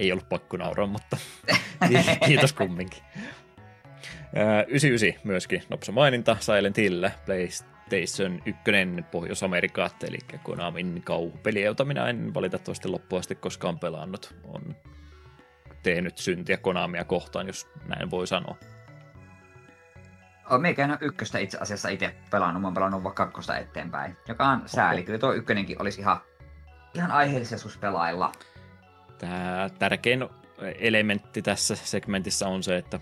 [0.00, 1.16] ei ollut pakko nauraa, mutta
[2.26, 3.02] kiitos kumminkin.
[4.68, 8.62] 99 myöskin nopsa maininta Silent Hill, PlayStation 1
[9.10, 14.34] Pohjois-Amerikka, eli Konamin kauhupeli, jota minä en valitettavasti loppuasti koskaan pelannut.
[14.44, 14.76] On
[15.82, 18.56] tehnyt syntiä Konamia kohtaan, jos näin voi sanoa.
[20.58, 24.62] Meikä en ykköstä itse asiassa itse pelannut, mä oon pelannut vaikka kakkosta eteenpäin, joka on
[24.66, 25.02] sääli.
[25.02, 26.20] Kyllä tuo ykkönenkin olisi ihan,
[26.94, 28.32] ihan aiheellisia pelailla.
[29.20, 30.28] Tämä tärkein
[30.78, 33.00] elementti tässä segmentissä on se, että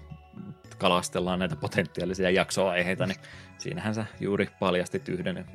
[0.78, 3.18] kalastellaan näitä potentiaalisia jaksoaiheita, niin
[3.58, 5.46] siinähän sä juuri paljastit yhden,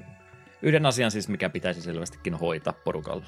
[0.61, 3.25] yhden asian siis, mikä pitäisi selvästikin hoitaa porukalla.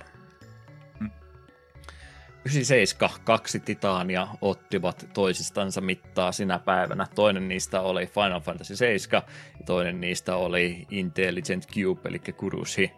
[2.45, 7.07] 97 kaksi titaania ottivat toisistansa mittaa sinä päivänä.
[7.15, 9.21] Toinen niistä oli Final Fantasy 7
[9.59, 12.91] ja toinen niistä oli Intelligent Cube, eli Kurushi.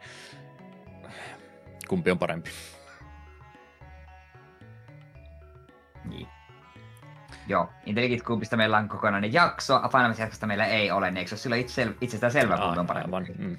[1.88, 2.50] Kumpi on parempi?
[7.48, 11.30] Joo, Intelligent Cubeista meillä on kokonainen jakso, a Final Fantasy meillä ei ole, niin eikö
[11.30, 13.08] se ole silloin itse, itsestään selvä, kumpi on parempi?
[13.08, 13.58] Aivan, mm.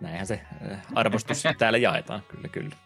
[0.00, 0.40] Näinhän se
[0.72, 2.76] äh, arvostus täällä jaetaan, kyllä kyllä.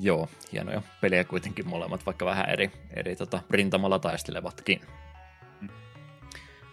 [0.00, 4.80] Joo, hienoja pelejä kuitenkin molemmat, vaikka vähän eri, eri tota, rintamalla taistelevatkin.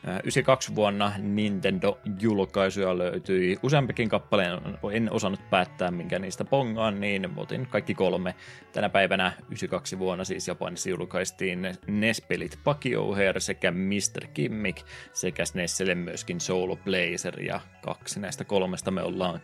[0.04, 4.46] 92 vuonna Nintendo-julkaisuja löytyi useampikin kappale,
[4.92, 8.36] en osannut päättää minkä niistä pongaan, niin otin kaikki kolme.
[8.74, 14.28] Tänä päivänä 92 vuonna siis Japanissa julkaistiin NES-pelit Pakioher sekä Mr.
[14.34, 14.82] Kimmik
[15.14, 19.40] sekä SNESille myöskin Soul Blazer ja kaksi näistä kolmesta me ollaan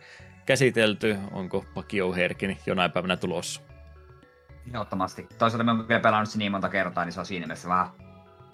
[0.46, 1.16] käsitelty.
[1.32, 3.60] Onko Pakioherkin jonain päivänä tulossa?
[4.68, 5.26] Ehdottomasti.
[5.38, 7.88] Toisaalta mä oon vielä pelannut se niin monta kertaa, niin se on siinä mielessä vähän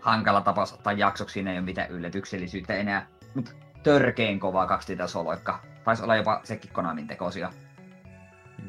[0.05, 3.07] hankala tapaus ottaa jaksoksi, siinä ei ole mitään yllätyksellisyyttä enää.
[3.35, 3.51] Mutta
[3.83, 5.61] törkeen kovaa kaksi soloikka.
[5.85, 7.53] Taisi olla jopa sekin Konamin tekosia.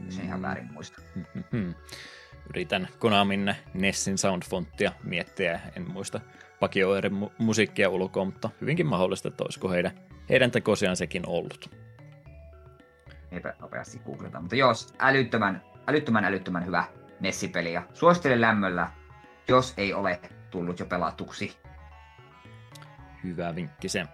[0.10, 1.02] Se ihan väärin muista.
[1.16, 1.74] Mm-hmm.
[2.50, 6.22] Yritän Konamin Nessin soundfonttia miettiä, en muista
[6.60, 9.92] Pakioerin mu- musiikkia ulkoa, mutta hyvinkin mahdollista, että olisiko heidän,
[10.30, 11.76] heidän tekosiaan sekin ollut.
[13.32, 16.84] Eipä nopeasti googleta, mutta jos älyttömän, älyttömän älyttömän hyvä
[17.20, 18.92] Nessipeli ja suosittelen lämmöllä,
[19.48, 20.20] jos ei ole
[20.56, 21.58] tullut jo pelatuksi.
[23.24, 24.06] Hyvä vinkki se.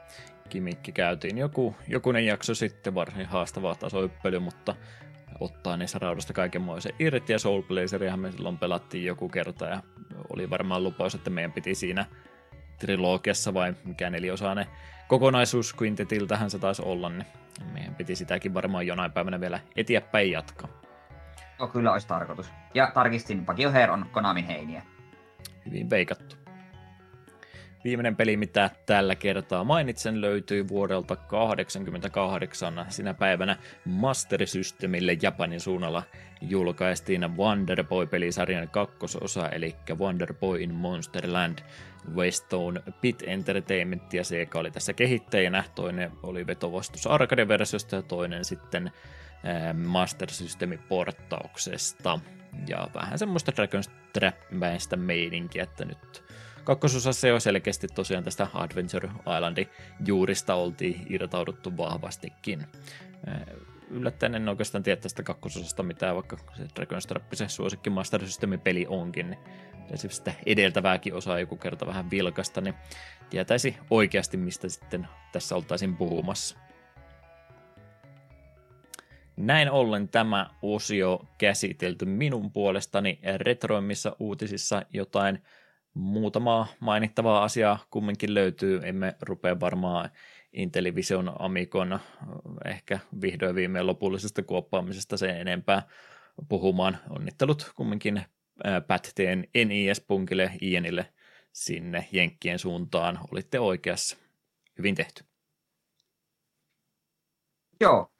[0.49, 4.75] Kimikki käytiin joku, jokunen jakso sitten, varsin haastavaa tasoyppely, mutta
[5.39, 9.83] ottaa niissä raudasta kaikenmoisen irti, ja Soul Blazeriahan me silloin pelattiin joku kerta, ja
[10.33, 12.05] oli varmaan lupaus, että meidän piti siinä
[12.79, 14.65] trilogiassa vai mikä neliosainen
[15.07, 17.25] kokonaisuus Quintetiltähän se taisi olla, niin
[17.73, 20.69] meidän piti sitäkin varmaan jonain päivänä vielä eteenpäin jatkaa.
[21.59, 22.51] No kyllä olisi tarkoitus.
[22.73, 24.81] Ja tarkistin, Pakio Hair on Konamin heiniä.
[25.65, 26.35] Hyvin veikattu.
[27.83, 32.85] Viimeinen peli, mitä tällä kertaa mainitsen, löytyi vuodelta 1988.
[32.89, 36.03] Sinä päivänä Master Systemille Japanin suunnalla
[36.41, 41.59] julkaistiin Wonder Boy-pelisarjan kakkososa, eli Wonder Boy in Monsterland.
[42.15, 45.63] Westone Pit Entertainment ja Sega oli tässä kehittäjänä.
[45.75, 48.91] Toinen oli vetovastus arcade-versiosta ja toinen sitten
[49.73, 52.19] Master Systemin porttauksesta.
[52.67, 56.23] Ja vähän semmoista Dragon's Trap-mäistä meininkiä, että nyt
[56.63, 59.69] kakkososassa jo selkeästi tosiaan tästä Adventure Islandin
[60.05, 62.67] juurista oltiin irtauduttu vahvastikin.
[63.89, 68.59] Yllättäen en oikeastaan tiedä tästä kakkososasta mitään, vaikka se Dragon's Trap se suosikki Master Systemin
[68.59, 69.39] peli onkin, niin
[69.97, 72.75] sitä edeltävääkin osaa joku kerta vähän vilkasta, niin
[73.29, 76.57] tietäisi oikeasti, mistä sitten tässä oltaisiin puhumassa.
[79.41, 85.43] Näin ollen tämä osio käsitelty minun puolestani retroimmissa uutisissa jotain
[85.93, 88.79] muutamaa mainittavaa asiaa kumminkin löytyy.
[88.83, 90.09] Emme rupea varmaan
[90.53, 91.99] Intellivision Amicon
[92.65, 95.87] ehkä vihdoin viimein lopullisesta kuoppaamisesta sen enempää
[96.49, 96.97] puhumaan.
[97.09, 98.21] Onnittelut kumminkin
[98.87, 101.13] Pätteen NIS-punkille Ienille
[101.51, 103.19] sinne Jenkkien suuntaan.
[103.31, 104.17] Olitte oikeassa.
[104.77, 105.23] Hyvin tehty.
[107.79, 108.10] Joo,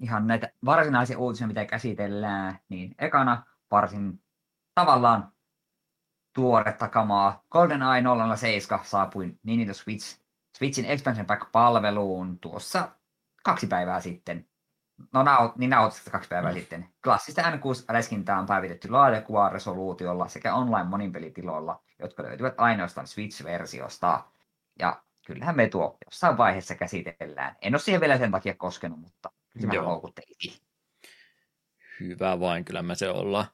[0.00, 4.22] ihan näitä varsinaisia uutisia, mitä käsitellään, niin ekana varsin
[4.74, 5.32] tavallaan
[6.34, 7.44] tuoretta kamaa.
[7.50, 8.02] GoldenEye
[8.36, 10.20] 007 saapui Nintendo Switch,
[10.58, 12.88] Switchin Expansion Pack-palveluun tuossa
[13.44, 14.46] kaksi päivää sitten.
[15.12, 16.58] No naut, niin nautisesta kaksi päivää mm.
[16.58, 16.88] sitten.
[17.04, 18.88] Klassista N6-räskintää on päivitetty
[19.52, 24.24] resoluutiolla sekä online moninpelitiloilla, jotka löytyvät ainoastaan Switch-versiosta.
[24.78, 27.56] Ja kyllähän me tuo jossain vaiheessa käsitellään.
[27.62, 29.30] En ole siihen vielä sen takia koskenut, mutta
[29.60, 29.84] kyllä Joo.
[29.84, 30.52] houkuttelikin.
[32.00, 33.46] Hyvä vain, kyllä me se ollaan,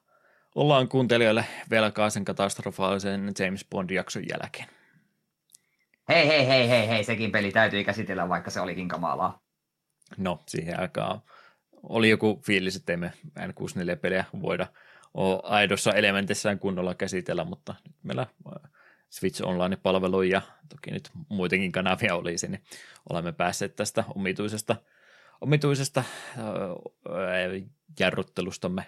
[0.55, 4.69] ollaan kuuntelijoille velkaa sen katastrofaalisen James Bond-jakson jälkeen.
[6.09, 9.41] Hei, hei, hei, hei, hei, sekin peli täytyy käsitellä, vaikka se olikin kamalaa.
[10.17, 11.21] No, siihen aikaan
[11.83, 14.67] oli joku fiilis, että emme N64-pelejä voida
[15.43, 18.27] aidossa elementissään kunnolla käsitellä, mutta nyt meillä
[19.09, 22.63] Switch Online-palvelu ja toki nyt muitakin kanavia olisi, niin
[23.09, 24.75] olemme päässeet tästä omituisesta,
[25.41, 26.03] omituisesta
[27.99, 28.85] jarruttelustamme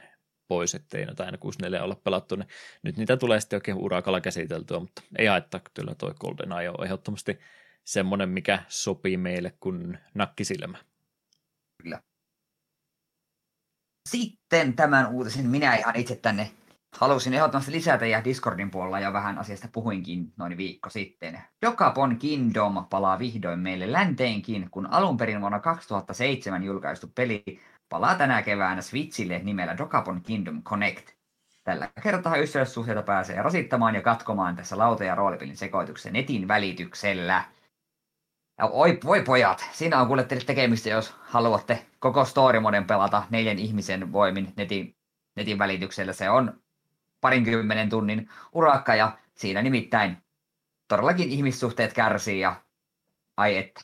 [0.48, 2.48] pois, ettei näitä aina 64 olla pelattu, niin
[2.84, 7.40] nyt niitä tulee sitten oikein urakalla käsiteltyä, mutta ei haittaa, kyllä toi GoldenEye on ehdottomasti
[7.84, 10.78] semmoinen, mikä sopii meille kuin nakkisilmä.
[11.84, 12.02] Kyllä.
[14.10, 16.52] Sitten tämän uutisen minä ihan itse tänne
[16.98, 21.42] halusin ehdottomasti lisätä ja Discordin puolella jo vähän asiasta puhuinkin noin viikko sitten.
[21.66, 27.44] Dokapon Kingdom palaa vihdoin meille länteenkin, kun alun perin vuonna 2007 julkaistu peli
[27.90, 31.10] palaa tänä keväänä Switchille nimellä Dokapon Kingdom Connect.
[31.64, 37.44] Tällä kertaa ystävyyssuhteita pääsee rasittamaan ja katkomaan tässä lauta- ja roolipelin sekoituksen netin välityksellä.
[38.58, 44.12] Ja oi, voi pojat, siinä on kuule tekemistä, jos haluatte koko story pelata neljän ihmisen
[44.12, 44.96] voimin netin,
[45.36, 46.14] netin välityksellä.
[46.14, 46.62] Se on
[47.22, 50.18] parinkymmenen tunnin urakka ja siinä nimittäin
[50.88, 52.56] todellakin ihmissuhteet kärsii ja
[53.38, 53.82] ai että.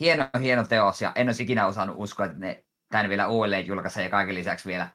[0.00, 4.04] Hieno, hieno teos ja en olisi ikinä osannut uskoa, että ne tämän vielä uudelleen julkaisee
[4.04, 4.88] ja kaiken lisäksi vielä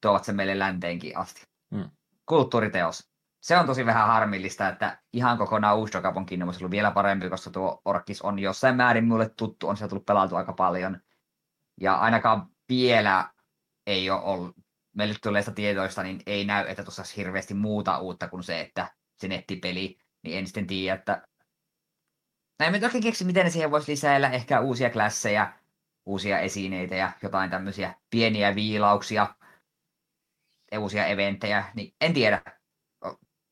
[0.00, 1.46] tuovat sen meille länteenkin asti.
[1.74, 1.90] Hmm.
[2.26, 3.10] Kulttuuriteos.
[3.40, 7.50] Se on tosi vähän harmillista, että ihan kokonaan uusi Dokapon olisi ollut vielä parempi, koska
[7.50, 11.00] tuo Orkis on jossain määrin mulle tuttu, on se tullut pelautua aika paljon.
[11.80, 13.30] Ja ainakaan vielä
[13.86, 14.56] ei ole ollut,
[15.00, 18.94] meille tulleista tietoista, niin ei näy, että tuossa olisi hirveästi muuta uutta kuin se, että
[19.16, 21.22] se nettipeli, niin en sitten tiedä, että
[22.58, 25.52] näin me toki keksi, miten ne siihen voisi lisäillä ehkä uusia klasseja,
[26.06, 29.34] uusia esineitä ja jotain tämmöisiä pieniä viilauksia,
[30.78, 32.42] uusia eventtejä, niin en tiedä.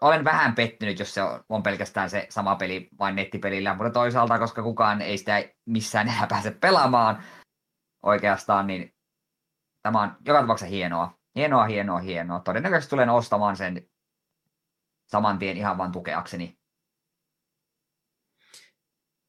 [0.00, 4.62] Olen vähän pettynyt, jos se on pelkästään se sama peli vain nettipelillä, mutta toisaalta, koska
[4.62, 7.24] kukaan ei sitä missään enää pääse pelaamaan
[8.02, 8.94] oikeastaan, niin
[9.82, 11.17] tämä on joka tapauksessa hienoa.
[11.38, 12.40] Hienoa, hienoa, hienoa.
[12.40, 13.88] Todennäköisesti tulen ostamaan sen
[15.06, 16.58] saman tien ihan vain tukeakseni.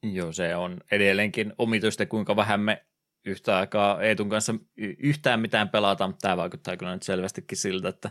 [0.03, 2.85] Joo, se on edelleenkin omituista, kuinka vähän me
[3.25, 4.55] yhtä aikaa Eetun kanssa
[4.97, 8.09] yhtään mitään pelata, mutta tämä vaikuttaa kyllä nyt selvästikin siltä, että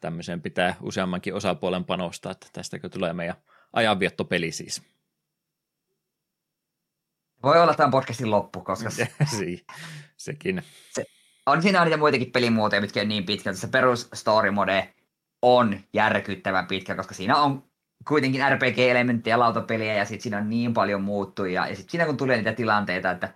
[0.00, 3.36] tämmöiseen pitää useammankin osapuolen panostaa, että tästäkö tulee meidän
[3.72, 4.82] ajanviettopeli siis.
[7.42, 9.08] Voi olla tämän podcastin loppu, koska se,
[10.16, 10.62] sekin.
[10.90, 11.04] Se,
[11.48, 14.94] on siinä niitä muitakin pelimuotoja, mitkä on niin pitkä, se perus story mode
[15.42, 17.68] on järkyttävän pitkä, koska siinä on
[18.08, 21.66] kuitenkin RPG-elementtejä, lautapeliä ja sitten siinä on niin paljon muuttuja.
[21.66, 23.34] Ja sitten siinä kun tulee niitä tilanteita, että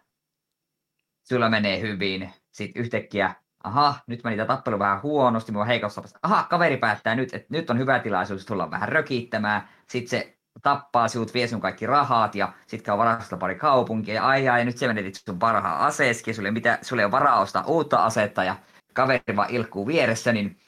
[1.28, 3.34] sulla menee hyvin, sitten yhtäkkiä,
[3.64, 7.70] aha, nyt meni tämä tappelu vähän huonosti, mulla heikossa, aha, kaveri päättää nyt, että nyt
[7.70, 12.52] on hyvä tilaisuus tulla vähän rökittämään, sitten se tappaa sinut, vie sun kaikki rahat ja
[12.66, 16.34] sitten käy varastosta pari kaupunkia ja ai, ai ja nyt se menetit sun parhaan aseeskin,
[16.34, 18.56] sulle, mitä, sulle on varaa ostaa uutta asetta ja
[18.94, 20.58] kaveri vaan ilkkuu vieressä, niin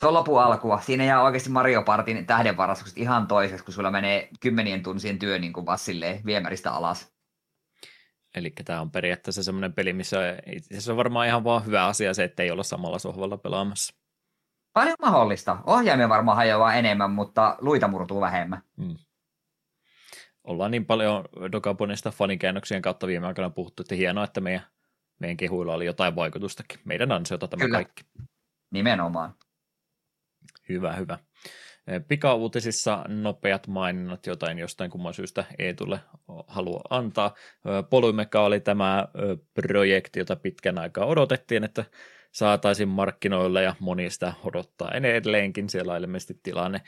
[0.00, 0.80] se on lopu alkua.
[0.80, 5.52] Siinä jää oikeasti Mario Partin tähdenvarastukset ihan toiseksi, kun sulla menee kymmenien tunsien työ niin
[5.52, 7.12] kuin vassilleen viemäristä alas.
[8.34, 10.16] Eli tämä on periaatteessa semmoinen peli, missä
[10.78, 13.94] se on varmaan ihan vaan hyvä asia se, että ei olla samalla sohvalla pelaamassa.
[14.72, 15.58] Paljon mahdollista.
[15.66, 18.62] Ohjaimia varmaan hajoaa enemmän, mutta luita murtuu vähemmän.
[18.76, 18.96] Hmm.
[20.50, 24.62] Ollaan niin paljon Dogaponista fanikäännöksien kautta viime aikoina puhuttu, että hienoa, että meidän,
[25.18, 26.80] meidän kehuilla oli jotain vaikutustakin.
[26.84, 27.76] Meidän ansiota tämä Kyllä.
[27.76, 28.04] kaikki.
[28.70, 29.34] Nimenomaan.
[30.68, 31.18] Hyvä, hyvä.
[32.08, 36.00] Pikauutisissa nopeat maininnat, jotain jostain kumman syystä ei tule
[36.46, 37.34] halua antaa.
[37.90, 39.08] Polymeka oli tämä
[39.54, 41.84] projekti, jota pitkän aikaa odotettiin, että
[42.32, 45.68] saataisiin markkinoille ja moni sitä odottaa edelleenkin.
[45.68, 46.80] Siellä on ilmeisesti tilanne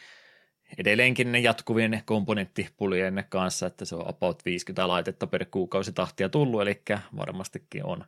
[0.78, 6.62] edelleenkin ne jatkuvien komponenttipulien kanssa, että se on about 50 laitetta per kuukausi tahtia tullut,
[6.62, 6.82] eli
[7.16, 8.04] varmastikin on,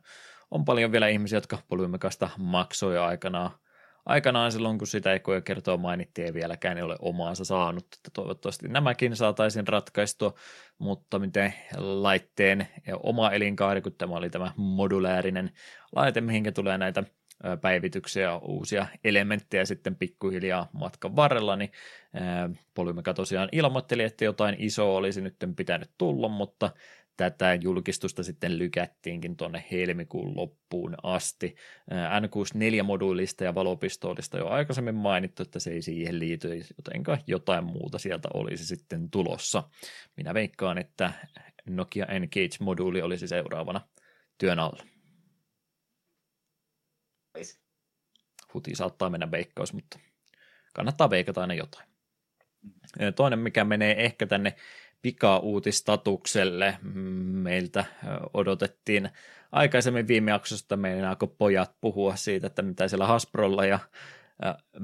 [0.51, 3.51] on paljon vielä ihmisiä, jotka Polymekasta maksoi aikanaan
[4.05, 7.83] aikanaan silloin, kun sitä ekoja kertoa mainittiin, ei vieläkään ei ole omaansa saanut.
[7.83, 10.33] Että toivottavasti nämäkin saataisiin ratkaistua,
[10.77, 15.51] mutta miten laitteen ja oma elinkaari, kun tämä oli tämä modulaarinen
[15.95, 17.03] laite, mihinkä tulee näitä
[17.61, 21.71] päivityksiä, uusia elementtejä sitten pikkuhiljaa matkan varrella, niin
[22.73, 26.71] Polymeka tosiaan ilmoitteli, että jotain isoa olisi nyt pitänyt tulla, mutta
[27.17, 31.55] tätä julkistusta sitten lykättiinkin tuonne helmikuun loppuun asti.
[31.91, 38.29] N64-moduulista ja valopistoolista jo aikaisemmin mainittu, että se ei siihen liity, jotenka jotain muuta sieltä
[38.33, 39.63] olisi sitten tulossa.
[40.17, 41.13] Minä veikkaan, että
[41.65, 43.81] Nokia Engage-moduuli olisi seuraavana
[44.37, 44.83] työn alla.
[48.53, 49.99] Huti saattaa mennä veikkaus, mutta
[50.73, 51.94] kannattaa veikata aina jotain.
[53.15, 54.55] Toinen, mikä menee ehkä tänne
[55.01, 56.77] pikauutistatukselle
[57.33, 57.85] meiltä
[58.33, 59.09] odotettiin
[59.51, 63.79] aikaisemmin viime jaksosta meidän alkoi pojat puhua siitä, että mitä siellä Hasbrolla ja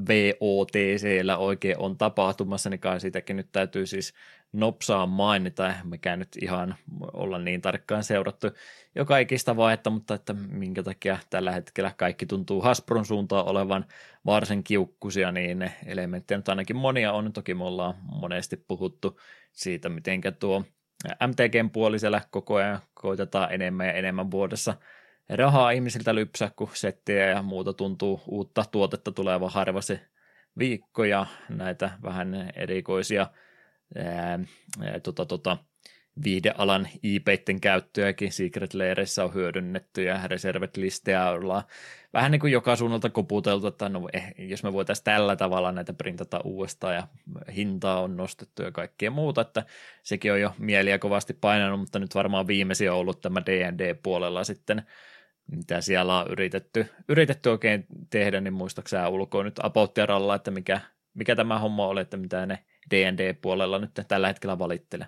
[0.08, 4.14] VOTCllä oikein on tapahtumassa, niin kai siitäkin nyt täytyy siis
[4.54, 6.76] nopsaa mainita, mikä nyt ihan
[7.14, 8.48] olla niin tarkkaan seurattu
[8.96, 13.86] jo kaikista vaihetta, mutta että minkä takia tällä hetkellä kaikki tuntuu Hasbron suuntaan olevan
[14.26, 19.20] varsin kiukkusia, niin elementtejä nyt ainakin monia on, toki me ollaan monesti puhuttu
[19.52, 20.64] siitä, miten tuo
[21.28, 24.74] MTGn puolisella koko ajan koitetaan enemmän ja enemmän vuodessa
[25.30, 30.00] rahaa ihmisiltä lypsää, kun settiä ja muuta tuntuu uutta tuotetta tuleva harva se
[30.58, 33.28] viikko ja näitä vähän erikoisia
[33.96, 34.40] ää,
[35.04, 35.58] tota, tota,
[36.24, 38.32] viihdealan IP-itten käyttöäkin.
[38.32, 41.64] Secret Laireissa on hyödynnetty ja reservet listejä ollaan
[42.14, 45.94] vähän niin kuin joka suunnalta koputeltu, että no, eh, jos me voitaisiin tällä tavalla näitä
[45.94, 47.08] printata uudestaan ja
[47.56, 49.66] hintaa on nostettu ja kaikkea muuta, että
[50.04, 54.84] sekin on jo mieliä kovasti painanut, mutta nyt varmaan viimeisin on ollut tämä D&D-puolella sitten,
[55.52, 60.82] mitä siellä on yritetty, yritetty oikein tehdä, niin muistaakseni ulkoa nyt apauttiaralla, että mikä,
[61.14, 62.60] mikä tämä homma oli, että mitä ne
[62.90, 65.08] D&D-puolella nyt tällä hetkellä valittelee.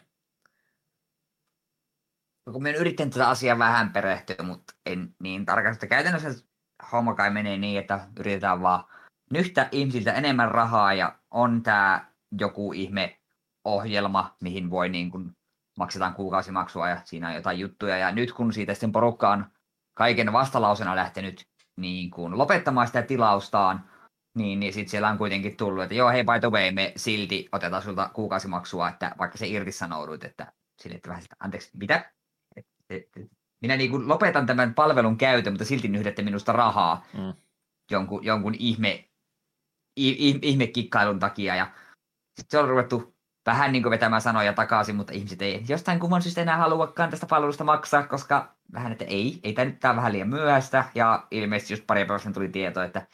[2.51, 5.88] kun minä yritin tätä asiaa vähän perehtyä, mutta en niin tarkasti.
[5.88, 6.43] Käytännössä
[6.91, 8.84] homma kai menee niin, että yritetään vaan
[9.32, 12.05] nyhtä ihmisiltä enemmän rahaa ja on tämä
[12.39, 13.19] joku ihme
[13.65, 15.36] ohjelma, mihin voi niin kuin
[15.78, 17.97] maksetaan kuukausimaksua ja siinä on jotain juttuja.
[17.97, 19.45] Ja nyt kun siitä sitten porukka on
[19.93, 21.47] kaiken vastalausena lähtenyt
[21.78, 23.89] niin kuin lopettamaan sitä tilaustaan,
[24.36, 27.49] niin, niin sitten siellä on kuitenkin tullut, että joo, hei, by the way, me silti
[27.51, 32.11] otetaan sulta kuukausimaksua, että vaikka se irtisanoudut, että sille, että vähän sitä, anteeksi, mitä?
[32.55, 33.31] Et, et, et,
[33.61, 37.34] minä niin kuin lopetan tämän palvelun käytön, mutta silti nyhdette minusta rahaa mm.
[37.91, 39.09] jonkun, jonkun ihme,
[40.41, 41.55] ihme kikkailun takia.
[41.55, 41.65] Ja
[42.39, 43.15] sitten se on ruvettu
[43.45, 47.25] vähän niin kuin vetämään sanoja takaisin, mutta ihmiset ei jostain kumman syystä enää haluakaan tästä
[47.25, 50.86] palvelusta maksaa, koska vähän, että ei, ei tämä nyt tämä vähän liian myöhäistä.
[50.95, 53.07] Ja ilmeisesti just pari päivää tuli tieto, että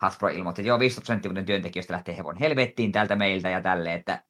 [0.00, 4.24] Hasbro ilmoitti, että joo, 15 prosenttia työntekijöistä lähtee hevon helvettiin täältä meiltä ja tälleen, että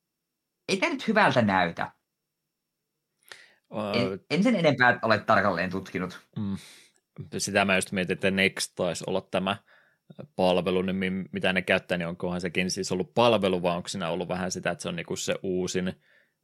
[0.68, 1.92] ei tämä nyt hyvältä näytä.
[3.94, 6.20] En, en sen enempää ole tarkalleen tutkinut.
[6.36, 6.56] Mm.
[7.38, 9.56] Sitä mä just mietin, että Next taisi olla tämä
[10.36, 14.28] palvelu, niin mitä ne käyttää, niin onkohan sekin siis ollut palvelu, vai onko siinä ollut
[14.28, 15.92] vähän sitä, että se on niinku se uusin,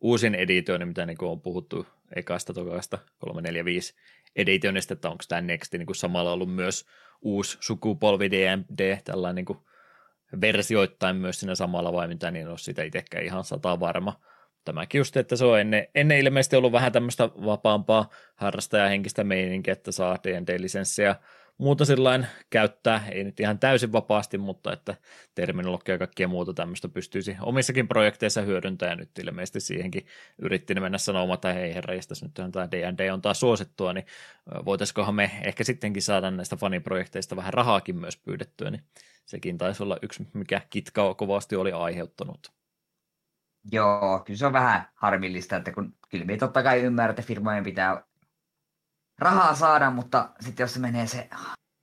[0.01, 3.95] uusin editöinti, mitä niinku on puhuttu ekasta, tokaista, 345
[4.37, 6.87] editionista, että onko tämä Next niinku samalla ollut myös
[7.23, 9.67] uusi sukupolvi DMD, tällainen niinku
[10.41, 14.21] versioittain myös siinä samalla vai mitä, niin on sitä itsekään ihan sata varma.
[14.65, 19.93] Tämäkin just, että se on ennen, ennen ilmeisesti ollut vähän tämmöistä vapaampaa harrastajahenkistä meininkiä, että
[19.93, 21.17] saa D&D-lisenssiä
[21.59, 24.95] muuta sillain käyttää, ei nyt ihan täysin vapaasti, mutta että
[25.35, 30.07] terminologia ja kaikkea muuta tämmöistä pystyisi omissakin projekteissa hyödyntämään, ja nyt ilmeisesti siihenkin
[30.39, 34.07] yritti mennä sanomaan, että hei herra, jos nyt tämä D&D on taas suosittua, niin
[34.65, 38.85] voitaisikohan me ehkä sittenkin saada näistä faniprojekteista vähän rahaakin myös pyydettyä, niin
[39.27, 42.53] sekin taisi olla yksi, mikä kitkaa kovasti oli aiheuttanut.
[43.73, 47.65] Joo, kyllä se on vähän harmillista, että kun kyllä me totta kai ymmärrän, että firmojen
[47.65, 48.05] pitää
[49.19, 51.29] rahaa saada, mutta sitten jos se menee se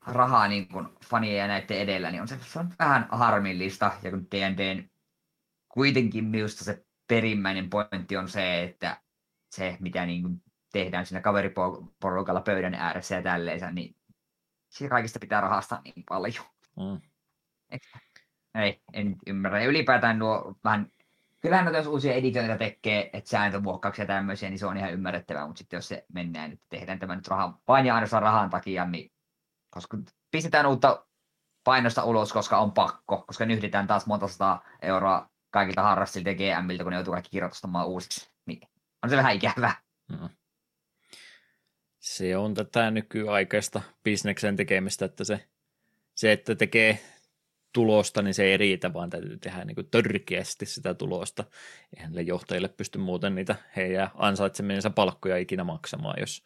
[0.07, 3.91] rahaa niin kuin fanien ja näiden edellä, niin on se, se on vähän harmillista.
[4.03, 4.83] Ja kun D&D
[5.73, 9.01] kuitenkin minusta se perimmäinen pointti on se, että
[9.55, 13.95] se mitä niin kuin tehdään siinä kaveriporukalla pöydän ääressä ja tälleen, niin
[14.69, 16.45] siitä kaikista pitää rahastaa niin paljon.
[16.77, 17.01] Mm.
[18.55, 19.61] Ei, en ymmärrä.
[19.61, 20.87] Ja ylipäätään nuo vähän
[21.43, 25.47] kyllähän noita jos uusia editoita tekee, että sääntömuokkauksia ja tämmöisiä, niin se on ihan ymmärrettävää,
[25.47, 28.85] mutta sitten jos se mennään, että tehdään tämä nyt rahan, vain ja ainoastaan rahan takia,
[28.85, 29.11] niin
[29.69, 29.97] koska
[30.31, 31.05] pistetään uutta
[31.63, 36.83] painosta ulos, koska on pakko, koska nyhdetään taas monta sataa euroa kaikilta harrastilta ja GMiltä,
[36.83, 38.61] kun ne joutuu kaikki kirjoitustamaan uusiksi, niin
[39.03, 39.75] on se vähän ikävää.
[40.09, 40.29] Mm.
[41.99, 45.47] Se on tätä nykyaikaista bisneksen tekemistä, että se,
[46.15, 46.99] se että tekee
[47.73, 51.43] tulosta, niin se ei riitä, vaan täytyy tehdä niin kuin törkeästi sitä tulosta.
[51.95, 56.43] Eihän niille johtajille pysty muuten niitä heidän ansaitsemiensa palkkoja ikinä maksamaan, jos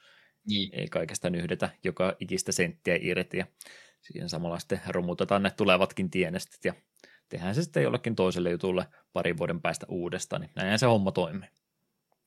[0.47, 0.69] niin.
[0.73, 3.37] ei kaikesta nyhdetä joka ikistä senttiä irti.
[3.37, 3.45] Ja
[4.01, 6.73] siihen samalla sitten romutetaan ne tulevatkin tienestit ja
[7.29, 11.49] tehdään se sitten jollekin toiselle jutulle parin vuoden päästä uudestaan, niin näinhän se homma toimii.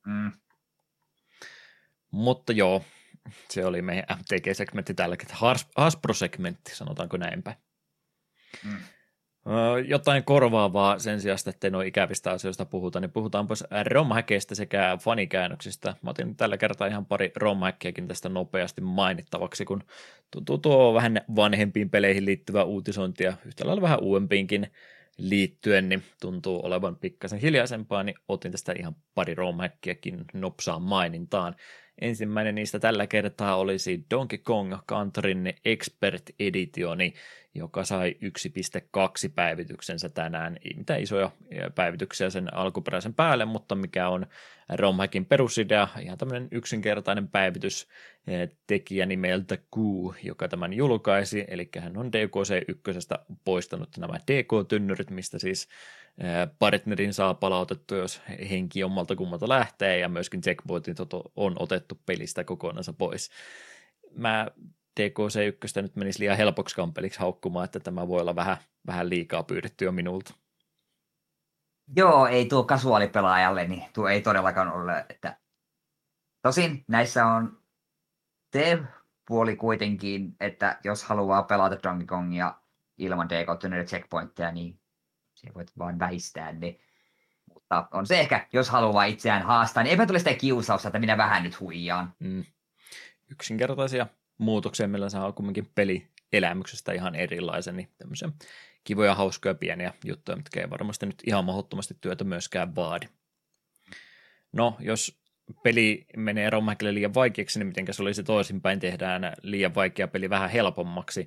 [0.07, 0.33] Mm.
[2.11, 2.85] Mutta joo,
[3.49, 5.55] se oli meidän MTG-segmentti tällä kertaa.
[5.77, 7.57] Hasbro-segmentti, sanotaanko näin päin.
[8.65, 8.77] Mm.
[9.87, 15.95] Jotain korvaavaa sen sijaan, että noin ikävistä asioista puhuta, niin puhutaanpas romhäkeistä sekä fanikäännöksistä.
[16.03, 19.83] Mä otin tällä kertaa ihan pari romhäkkiäkin tästä nopeasti mainittavaksi, kun
[20.31, 24.67] tuntuu tuo vähän vanhempiin peleihin liittyvä uutisointi ja yhtä lailla vähän uudempiinkin
[25.19, 31.57] liittyen, niin tuntuu olevan pikkasen hiljaisempaa, niin otin tästä ihan pari romhäkkiäkin nopsaan mainintaan.
[32.01, 37.15] Ensimmäinen niistä tällä kertaa olisi Donkey Kong Countryn Expert Editioni,
[37.55, 40.57] joka sai 1.2 päivityksensä tänään.
[40.65, 41.31] Ei mitään isoja
[41.75, 44.27] päivityksiä sen alkuperäisen päälle, mutta mikä on
[44.69, 47.89] romhackin perusidea, ihan tämmöinen yksinkertainen päivitys
[48.67, 49.79] tekijä nimeltä Q,
[50.23, 52.83] joka tämän julkaisi, eli hän on DKC 1
[53.45, 55.69] poistanut nämä DK-tynnyrit, mistä siis
[56.59, 60.97] partnerin saa palautettu, jos henki omalta kummalta lähtee, ja myöskin checkpointit
[61.37, 63.31] on otettu pelistä kokonaan pois.
[64.15, 64.47] Mä
[65.01, 69.85] DKC1 nyt menisi liian helpoksi kampeliksi haukkumaan, että tämä voi olla vähän, vähän liikaa pyydetty
[69.85, 70.35] jo minulta.
[71.97, 75.37] Joo, ei tuo kasuaalipelaajalle, niin tuo ei todellakaan ole, että
[76.43, 77.63] tosin näissä on
[78.51, 78.79] te
[79.27, 82.55] puoli kuitenkin, että jos haluaa pelata Donkey Kongia
[82.99, 84.81] ilman dk checkpointteja, niin
[85.35, 86.79] se voit vaan väistää ne.
[87.55, 91.17] Mutta on se ehkä, jos haluaa itseään haastaa, niin eipä tule sitä kiusausta, että minä
[91.17, 92.15] vähän nyt huijaan.
[92.19, 92.45] Mm.
[93.31, 94.07] Yksinkertaisia
[94.41, 98.29] muutoksia, millä saa kumminkin peli elämyksestä ihan erilaisen, niin tämmöisiä
[98.85, 103.07] kivoja, hauskoja, pieniä juttuja, mitkä ei varmasti nyt ihan mahdottomasti työtä myöskään vaadi.
[104.53, 105.21] No, jos
[105.63, 110.51] peli menee Romhackille liian vaikeaksi, niin miten se olisi toisinpäin, tehdään liian vaikea peli vähän
[110.51, 111.27] helpommaksi.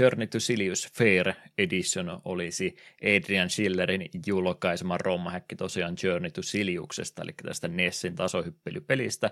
[0.00, 7.32] Journey to Silius Fair Edition olisi Adrian Schillerin julkaisema Romhack tosiaan Journey to Siliuksesta, eli
[7.42, 9.30] tästä Nessin tasohyppelypelistä,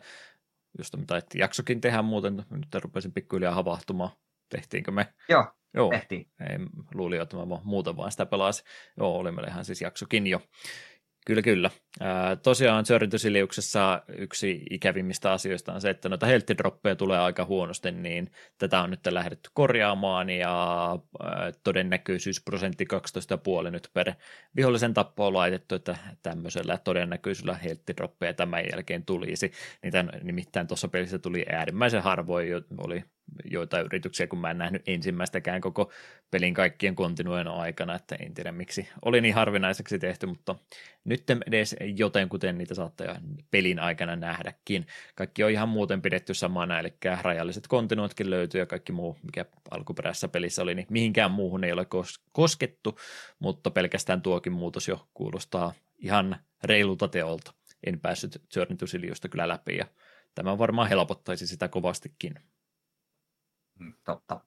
[0.79, 4.11] josta me taidettiin jaksokin tehdä muuten, nyt rupesin pikkuhiljaa havahtumaan.
[4.49, 5.14] Tehtiinkö me?
[5.29, 5.91] Joo, Joo.
[5.91, 6.31] tehtiin.
[6.41, 6.59] Ei,
[6.95, 8.66] luulin, että mä muuten vaan sitä pelasin.
[8.97, 10.41] Joo, oli meillä ihan siis jaksokin jo.
[11.27, 11.70] Kyllä, kyllä.
[12.43, 18.81] Tosiaan Sörrytysiliuksessa yksi ikävimmistä asioista on se, että noita helttidroppeja tulee aika huonosti, niin tätä
[18.81, 22.87] on nyt lähdetty korjaamaan ja ää, todennäköisyysprosentti
[23.64, 24.12] 12,5 nyt per
[24.57, 29.53] vihollisen tappo on laitettu, että tämmöisellä todennäköisyydellä helttidroppeja tämän jälkeen tulisi.
[29.83, 32.49] Niitä nimittäin tuossa pelissä tuli äärimmäisen harvoin,
[32.79, 33.05] oli
[33.45, 35.93] joita yrityksiä, kun mä en nähnyt ensimmäistäkään koko
[36.31, 40.55] pelin kaikkien kontinuojen aikana, että en tiedä miksi oli niin harvinaiseksi tehty, mutta
[41.05, 43.16] nyt edes jotenkuten niitä saattaa
[43.51, 44.87] pelin aikana nähdäkin.
[45.14, 50.29] Kaikki on ihan muuten pidetty samana, eli rajalliset kontinuotkin löytyy ja kaikki muu, mikä alkuperäisessä
[50.29, 51.87] pelissä oli, niin mihinkään muuhun ei ole
[52.33, 52.99] koskettu,
[53.39, 57.53] mutta pelkästään tuokin muutos jo kuulostaa ihan reilulta teolta.
[57.87, 58.77] En päässyt Journey
[59.31, 59.87] kyllä läpi ja
[60.35, 62.35] tämä varmaan helpottaisi sitä kovastikin.
[63.79, 64.41] Mm, totta.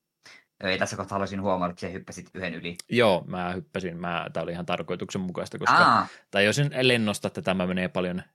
[0.64, 2.76] Ei tässä kohtaa haluaisin huomata, että hyppäsit yhden yli.
[2.90, 3.98] Joo, mä hyppäsin.
[3.98, 6.08] Mä, tämä oli ihan tarkoituksenmukaista, koska Aa.
[6.32, 6.46] tai
[6.82, 8.26] lennosta, että tämä menee paljon äh,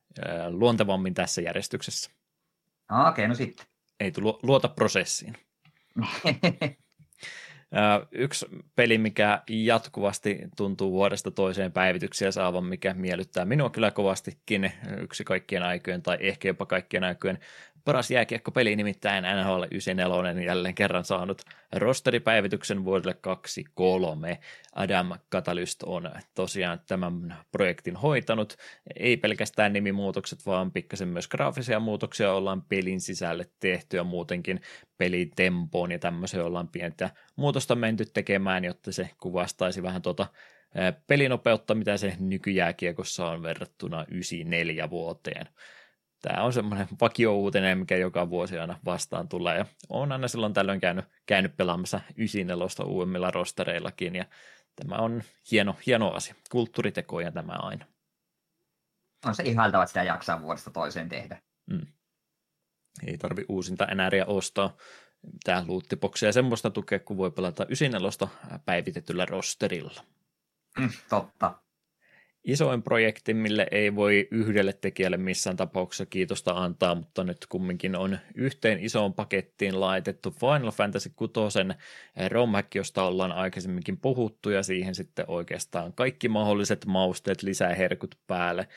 [0.49, 2.11] luontevammin tässä järjestyksessä.
[2.91, 3.67] Okei, okay, no sitten.
[4.01, 5.37] Ei tule luota prosessiin.
[8.13, 15.25] Yksi peli, mikä jatkuvasti tuntuu vuodesta toiseen päivityksiä saavan, mikä miellyttää minua kyllä kovastikin, yksi
[15.25, 17.39] kaikkien aikojen tai ehkä jopa kaikkien aikojen
[17.85, 23.17] paras jääkiekkopeli, nimittäin NHL 94 jälleen kerran saanut rosteripäivityksen vuodelle
[24.33, 24.39] 2.3.
[24.73, 28.57] Adam Katalyst on tosiaan tämän projektin hoitanut.
[28.97, 34.61] Ei pelkästään nimimuutokset, vaan pikkasen myös graafisia muutoksia ollaan pelin sisälle tehty ja muutenkin
[34.99, 40.27] pelitempoon ja tämmöisen ollaan pientä muutosta menty tekemään, jotta se kuvastaisi vähän tuota
[41.07, 45.49] pelinopeutta, mitä se nykyjääkiekossa on verrattuna 94 vuoteen
[46.25, 49.59] tämä on semmoinen vakio-uutinen, mikä joka vuosi aina vastaan tulee.
[49.59, 54.25] Ja on aina silloin tällöin käynyt, käynyt pelaamassa 94 uudemmilla rostereillakin, ja
[54.77, 56.35] tämä on hieno, hieno asia.
[56.51, 57.87] Kulttuuritekoja tämä aina.
[59.27, 61.43] On se ihailtava, että sitä jaksaa vuodesta toiseen tehdä.
[61.67, 61.87] Mm.
[63.07, 64.77] Ei tarvi uusinta enää ostaa
[65.33, 68.29] mitään luuttipoksia ja semmoista tukea, kun voi pelata 94
[68.65, 70.05] päivitetyllä rosterilla.
[70.79, 71.64] Mm, totta
[72.45, 78.19] isoin projekti, mille ei voi yhdelle tekijälle missään tapauksessa kiitosta antaa, mutta nyt kumminkin on
[78.35, 81.33] yhteen isoon pakettiin laitettu Final Fantasy 6
[82.29, 88.69] romhack, josta ollaan aikaisemminkin puhuttu, ja siihen sitten oikeastaan kaikki mahdolliset mausteet lisää herkut päälle.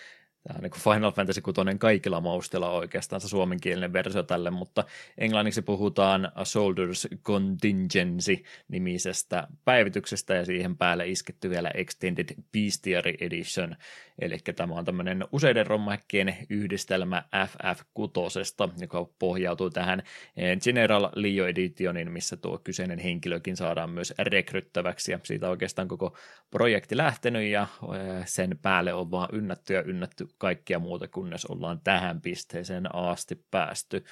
[0.48, 4.84] Tämä on niin Final Fantasy 6 kaikilla mausteilla oikeastaan se suomenkielinen versio tälle, mutta
[5.18, 8.38] englanniksi puhutaan A Soldiers Contingency
[8.68, 13.76] nimisestä päivityksestä ja siihen päälle isketty vielä Extended Bestiary Edition,
[14.20, 20.04] eli tämä on tämmöinen useiden rommäkkien yhdistelmä FF6, joka pohjautuu tähän
[20.64, 25.12] General Leo Editionin, missä tuo kyseinen henkilökin saadaan myös rekryttäväksi.
[25.12, 26.18] Ja siitä oikeastaan koko
[26.52, 27.68] projekti lähtenyt ja
[28.26, 34.04] sen päälle on vaan ynnätty ja ynnätty kaikkia muuta, kunnes ollaan tähän pisteeseen asti päästy.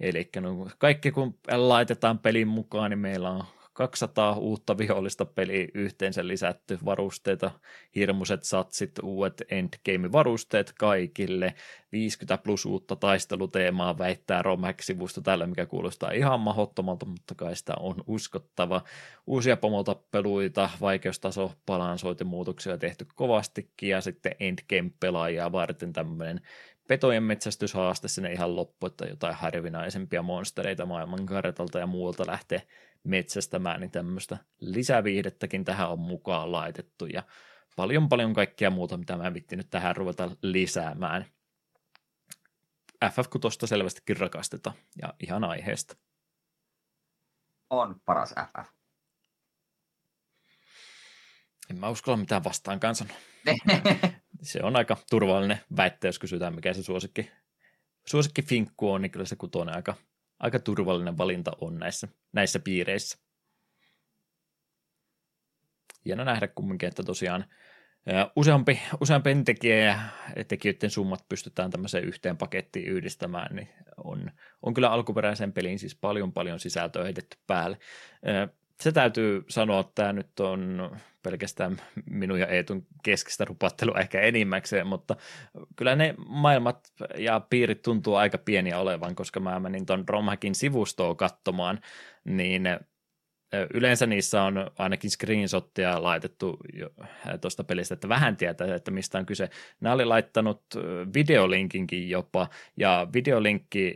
[0.00, 6.26] Eli no, kaikki kun laitetaan pelin mukaan, niin meillä on 200 uutta vihollista peliä yhteensä
[6.26, 7.50] lisätty, varusteita,
[7.94, 11.54] hirmuiset satsit, uudet endgame-varusteet kaikille,
[11.92, 18.04] 50 plus uutta taisteluteemaa väittää Romax-sivusto tällä, mikä kuulostaa ihan mahdottomalta, mutta kai sitä on
[18.06, 18.82] uskottava.
[19.26, 26.40] Uusia pomotappeluita, vaikeustaso, balansointimuutoksia tehty kovastikin ja sitten endgame-pelaajia varten tämmöinen
[26.88, 32.62] petojen metsästyshaaste sinne ihan loppu, että jotain harvinaisempia monstereita maailmankartalta ja muualta lähtee
[33.04, 37.22] metsästämään, niin tämmöistä lisäviihdettäkin tähän on mukaan laitettu ja
[37.76, 41.26] paljon paljon kaikkea muuta, mitä mä vittin nyt tähän ruveta lisäämään.
[43.02, 44.72] FF6 selvästikin rakasteta
[45.02, 45.96] ja ihan aiheesta.
[47.70, 48.68] On paras FF.
[51.70, 53.04] En mä uskalla mitään vastaan kanssa.
[54.42, 57.30] se on aika turvallinen väitte, jos kysytään, mikä se suosikki,
[58.06, 59.94] suosikki finkku on, niin kyllä se kutonen aika,
[60.38, 63.18] aika turvallinen valinta on näissä, näissä piireissä.
[66.04, 67.44] Hieno nähdä kumminkin, että tosiaan
[68.36, 69.98] useampi, useampi tekijä ja
[70.48, 73.68] tekijöiden summat pystytään tämmöiseen yhteen pakettiin yhdistämään, niin
[74.04, 74.30] on,
[74.62, 77.78] on kyllä alkuperäisen pelin siis paljon paljon sisältöä heitetty päälle.
[78.80, 80.90] Se täytyy sanoa, että tämä nyt on
[81.22, 81.76] pelkästään
[82.10, 85.16] minun ja Eetun keskistä rupattelua ehkä enimmäkseen, mutta
[85.76, 91.16] kyllä ne maailmat ja piirit tuntuu aika pieniä olevan, koska mä menin tuon Romhackin sivustoon
[91.16, 91.80] katsomaan,
[92.24, 92.62] niin
[93.74, 96.58] yleensä niissä on ainakin screenshottia laitettu
[97.40, 99.50] tuosta pelistä, että vähän tietää, että mistä on kyse.
[99.80, 100.62] Nämä oli laittanut
[101.14, 103.94] videolinkinkin jopa, ja videolinkki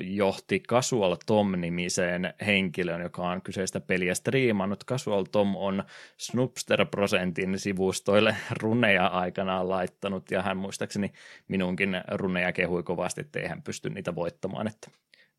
[0.00, 4.84] johti Casual Tom-nimiseen henkilön, joka on kyseistä peliä striimannut.
[4.84, 5.84] Casual Tom on
[6.16, 11.12] Snupster-prosentin sivustoille runeja aikanaan laittanut, ja hän muistaakseni
[11.48, 14.90] minunkin runeja kehui kovasti, että ei hän pysty niitä voittamaan, että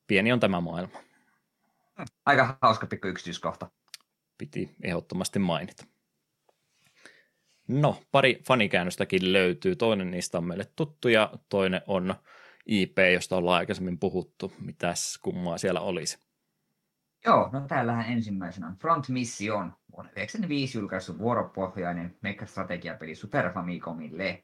[0.07, 1.12] pieni on tämä maailma.
[2.25, 3.71] Aika hauska pikku yksityiskohta.
[4.37, 5.85] Piti ehdottomasti mainita.
[7.67, 9.75] No, pari fanikäännöstäkin löytyy.
[9.75, 12.15] Toinen niistä on meille tuttu ja toinen on
[12.65, 14.53] IP, josta ollaan aikaisemmin puhuttu.
[14.59, 16.17] Mitäs kummaa siellä olisi?
[17.25, 24.43] Joo, no täällähän ensimmäisenä on Front Mission, vuonna 1995 julkaistu vuoropohjainen mecha-strategiapeli Super Famicomille.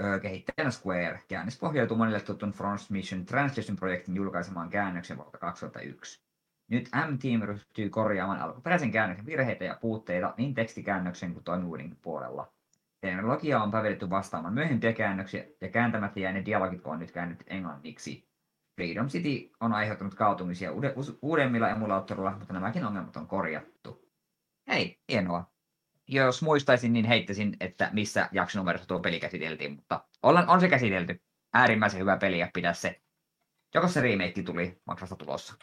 [0.00, 1.20] Öö, kehittäjänä Square.
[1.28, 6.31] Käännös pohjautuu monille tutun Front Mission Translation-projektin julkaisemaan käännöksen vuodelta 2001.
[6.68, 12.52] Nyt M-Team ryhtyy korjaamaan alkuperäisen käännöksen virheitä ja puutteita niin tekstikäännöksen kuin toimivuudenkin puolella.
[13.00, 18.28] Teknologia on päivitetty vastaamaan myöhempiä käännöksiä ja kääntämättä jääneet dialogit on nyt käännetty englanniksi.
[18.76, 20.70] Freedom City on aiheuttanut kaatumisia
[21.22, 24.08] uudemmilla emulaattorilla, mutta nämäkin ongelmat on korjattu.
[24.68, 25.52] Hei, hienoa.
[26.08, 31.22] Jos muistaisin, niin heittäisin, että missä jaksonumerossa tuo peli käsiteltiin, mutta on, on se käsitelty.
[31.54, 33.01] Äärimmäisen hyvä peli ja pidä se
[33.74, 35.54] Joko se remake tuli maksasta tulossa?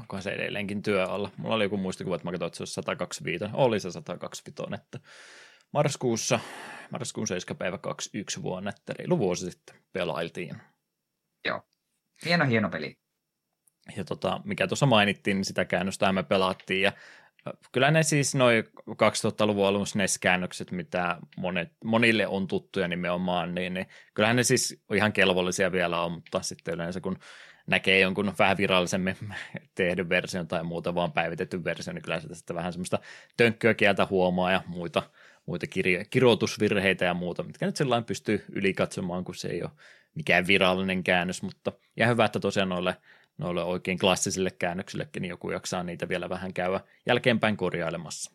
[0.00, 1.30] Onko se edelleenkin työ alla?
[1.36, 3.44] Mulla oli joku muistikuva, että mä katsoin, että se olisi 125.
[3.52, 5.00] Oli se 125, että
[5.72, 6.40] marraskuussa,
[6.90, 7.58] marraskuun 7.
[7.58, 10.56] päivä 21 vuonna, että reilu vuosi sitten pelailtiin.
[11.44, 11.62] Joo.
[12.24, 12.98] Hieno, hieno peli.
[13.96, 16.92] Ja tota, mikä tuossa mainittiin, niin sitä käännöstä me pelattiin, ja
[17.72, 23.86] kyllä ne siis noin 2000-luvun alun SNES-käännökset, mitä monet, monille on tuttuja nimenomaan, niin, niin
[24.14, 27.18] kyllähän ne siis ihan kelvollisia vielä on, mutta sitten yleensä kun
[27.66, 29.16] näkee jonkun vähän virallisemmin
[29.74, 32.98] tehdyn version tai muuta vaan päivitetty versio, niin kyllä sitä sitten vähän semmoista
[33.36, 35.02] tönkköä kieltä huomaa ja muita,
[35.46, 39.70] muita kirjo- kirjoitusvirheitä ja muuta, mitkä nyt sellainen pystyy ylikatsomaan, kun se ei ole
[40.14, 42.96] mikään virallinen käännös, mutta ja hyvä, että tosiaan noille
[43.40, 48.32] noille oikein klassisille käännöksillekin, niin joku jaksaa niitä vielä vähän käydä jälkeenpäin korjailemassa.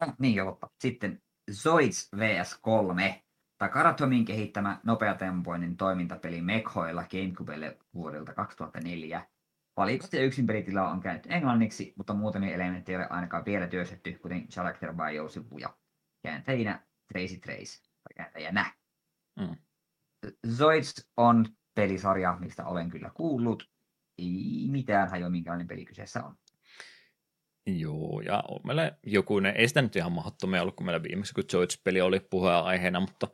[0.00, 3.22] Ah, niin joo, Sitten Zoids VS3,
[3.58, 9.26] Takaratomin kehittämä nopeatempoinen toimintapeli Mekhoilla Gamecubelle vuodelta 2004.
[9.76, 14.12] Valikot ja yksin pelitila on käynyt englanniksi, mutta muutamia elementtejä ei ole ainakaan vielä työstetty,
[14.12, 15.76] kuten Character Bio-sivuja.
[16.22, 18.72] Kääntäjinä Tracy Trace, tai kääntäjänä.
[19.40, 19.56] Mm.
[20.56, 23.70] Zoids on pelisarja, mistä olen kyllä kuullut.
[24.18, 26.34] Ei mitään hajoa, minkälainen peli kyseessä on.
[27.66, 31.44] Joo, ja on meillä jokunen, ei sitä nyt ihan mahdottomia ollut, kun meillä viimeksi, kun
[31.52, 33.28] Zoids-peli oli puheenaiheena, mutta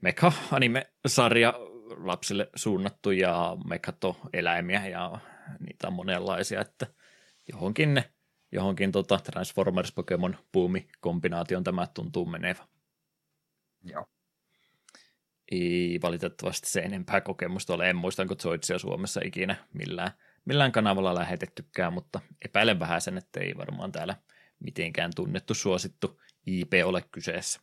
[0.00, 1.54] Meka anime-sarja
[1.96, 5.18] lapsille suunnattu ja Mekato eläimiä ja
[5.60, 6.86] niitä on monenlaisia, että
[7.52, 8.02] johonkin,
[8.52, 12.66] johonkin tota Transformers Pokemon Boomi kombinaation tämä tuntuu menevä.
[13.84, 14.11] Joo
[15.52, 17.90] ei valitettavasti se enempää kokemusta ole.
[17.90, 20.10] En muista, onko Zoidsia Suomessa ikinä millään,
[20.44, 24.16] millään kanavalla lähetettykään, mutta epäilen vähän sen, että ei varmaan täällä
[24.60, 27.60] mitenkään tunnettu suosittu IP ole kyseessä.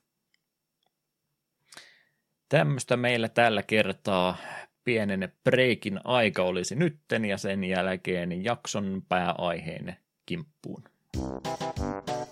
[2.49, 4.37] Tämmöistä meillä tällä kertaa
[4.83, 10.83] pienen breikin aika olisi nytten ja sen jälkeen jakson pääaiheen kimppuun.
[11.15, 12.28] You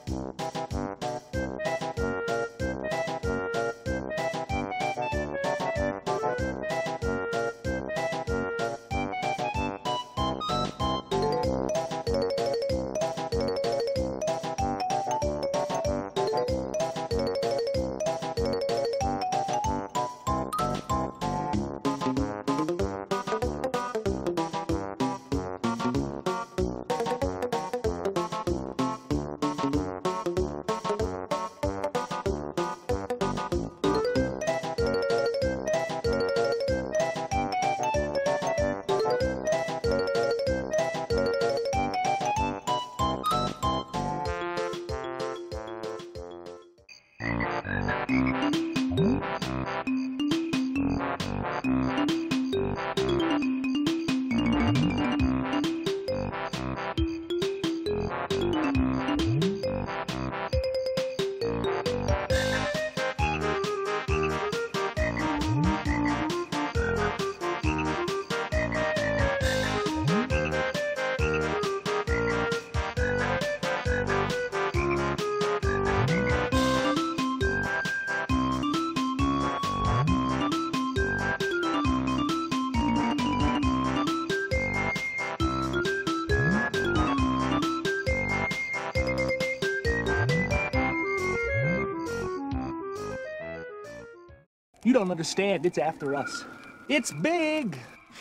[95.17, 95.65] understand.
[95.65, 96.45] It's after us.
[96.89, 97.75] It's big.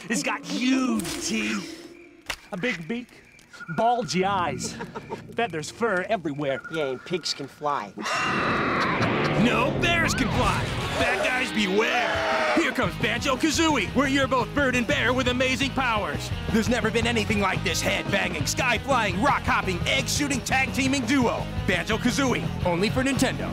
[0.09, 1.87] It's got huge teeth,
[2.53, 3.09] a big beak,
[3.77, 4.75] bulgy eyes,
[5.35, 6.63] feathers, fur everywhere.
[6.73, 7.93] Yeah, and pigs can fly.
[9.45, 10.65] No bears can fly.
[10.99, 12.55] Bad guys beware.
[12.55, 16.31] Here comes Banjo Kazooie, where you're both bird and bear with amazing powers.
[16.53, 20.73] There's never been anything like this head banging, sky flying, rock hopping, egg shooting, tag
[20.73, 21.45] teaming duo.
[21.67, 23.51] Banjo Kazooie, only for Nintendo.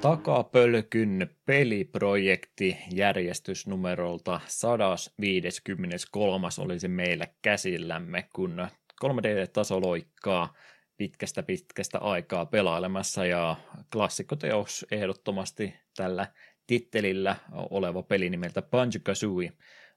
[0.00, 8.68] Takapölkyn peliprojekti järjestysnumerolta 153 olisi meillä käsillämme, kun
[9.04, 10.54] 3D-tasoloikkaa
[10.96, 13.56] pitkästä pitkästä aikaa pelailemassa ja
[13.92, 16.26] klassikkoteos ehdottomasti tällä
[16.66, 19.52] tittelillä oleva peli nimeltä Banjo-Kazooie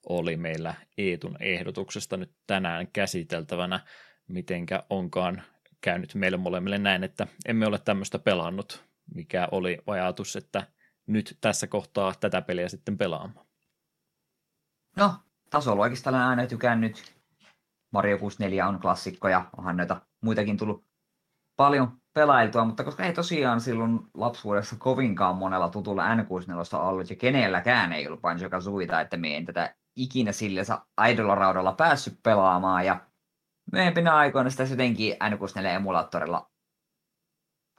[0.09, 3.79] oli meillä Eetun ehdotuksesta nyt tänään käsiteltävänä,
[4.27, 5.43] mitenkä onkaan
[5.81, 10.67] käynyt meille molemmille näin, että emme ole tämmöistä pelannut mikä oli ajatus, että
[11.07, 13.45] nyt tässä kohtaa tätä peliä sitten pelaamaan?
[14.97, 15.13] No,
[15.49, 17.19] tasolla oikeastaan olen aina tykännyt.
[17.91, 20.85] Mario 64 on klassikko ja onhan noita muitakin tullut
[21.55, 27.93] paljon pelailtua, mutta koska ei tosiaan silloin lapsuudessa kovinkaan monella tutulla N64 ollut ja kenelläkään
[27.93, 30.61] ei ollut Banjo Kazooita, että me en tätä ikinä sillä
[31.09, 32.99] Idol-raudalla päässyt pelaamaan ja
[33.71, 36.49] myöhempinä aikoina sitä jotenkin N64-emulaattorilla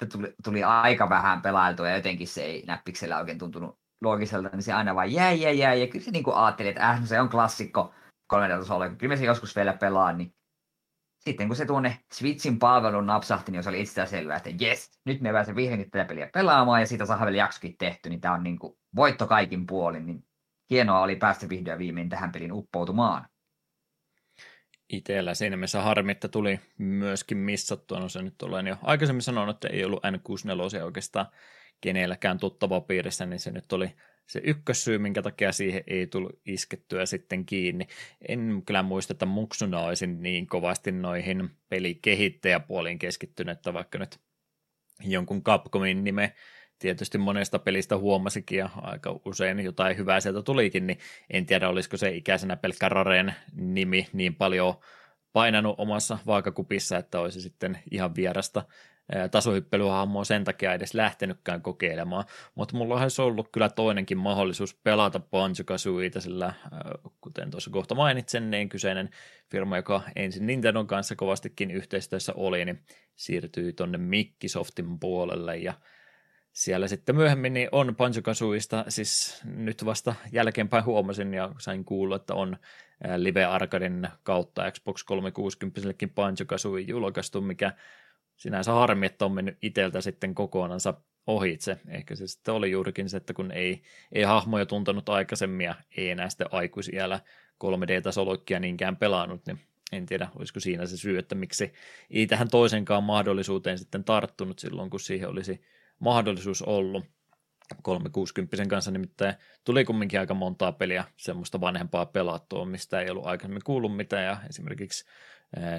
[0.06, 4.72] tuli, tuli aika vähän pelailtua ja jotenkin se ei näppiksellä oikein tuntunut loogiselta, niin se
[4.72, 5.80] aina vaan jäi, jäi, jäi.
[5.80, 7.94] Ja kyllä se niin kuin ajatteli, että äh, no se on klassikko
[8.34, 10.34] 3D-tasolla, kyllä me se joskus vielä pelaan, niin
[11.18, 15.20] sitten kun se tuonne Switchin palvelun napsahti, niin se oli itsestään selvää, että jes, nyt
[15.20, 18.42] me pääsemme vihdoinkin tätä peliä pelaamaan ja siitä saa vielä jaksokin tehty, niin tämä on
[18.42, 20.24] niin kuin voitto kaikin puolin, niin
[20.70, 23.29] hienoa oli päästä vihdoin viimein tähän pelin uppoutumaan
[24.92, 28.00] itsellä siinä mielessä harmi, että tuli myöskin missattua.
[28.00, 31.26] No se nyt olen jo aikaisemmin sanonut, että ei ollut N64 oikeastaan
[31.80, 33.90] kenelläkään tuttava piirissä, niin se nyt oli
[34.26, 37.86] se ykkössyy, minkä takia siihen ei tullut iskettyä sitten kiinni.
[38.28, 44.20] En kyllä muista, että muksuna olisin niin kovasti noihin pelikehittäjäpuoliin keskittynyt, että vaikka nyt
[45.04, 46.34] jonkun Capcomin nime
[46.80, 50.98] tietysti monesta pelistä huomasikin ja aika usein jotain hyvää sieltä tulikin, niin
[51.30, 54.74] en tiedä olisiko se ikäisenä pelkkä Raren nimi niin paljon
[55.32, 58.62] painanut omassa vaakakupissa, että olisi sitten ihan vierasta
[59.30, 62.24] tasohyppelyhahmoa sen takia edes lähtenytkään kokeilemaan,
[62.54, 66.52] mutta mulla olisi ollut kyllä toinenkin mahdollisuus pelata Banjo-Kazooita, sillä
[67.20, 69.10] kuten tuossa kohta mainitsen, niin kyseinen
[69.50, 72.82] firma, joka ensin Nintendon kanssa kovastikin yhteistyössä oli, niin
[73.16, 75.74] siirtyi tuonne Mikkisoftin puolelle ja
[76.52, 82.16] siellä sitten myöhemmin niin on Banjo Kazooista, siis nyt vasta jälkeenpäin huomasin ja sain kuulla,
[82.16, 82.56] että on
[83.16, 87.72] Live Arcaden kautta Xbox 360-kin Banjo Kazooie julkaistu, mikä
[88.36, 90.94] sinänsä harmi, että on mennyt iteltä sitten kokonansa
[91.26, 91.78] ohitse.
[91.88, 93.82] Ehkä se sitten oli juurikin se, että kun ei,
[94.12, 97.20] ei hahmoja tuntenut aikaisemmin ja ei enää sitten aikuisiellä
[97.64, 99.58] 3D-tasoloikkia niinkään pelannut, niin
[99.92, 101.72] en tiedä, olisiko siinä se syy, että miksi
[102.10, 105.60] ei tähän toisenkaan mahdollisuuteen sitten tarttunut silloin, kun siihen olisi
[106.00, 107.04] mahdollisuus ollut.
[107.82, 109.34] 360 kanssa nimittäin
[109.64, 114.36] tuli kumminkin aika montaa peliä semmoista vanhempaa pelattua, mistä ei ollut aikaisemmin kuullut mitään, ja
[114.48, 115.04] esimerkiksi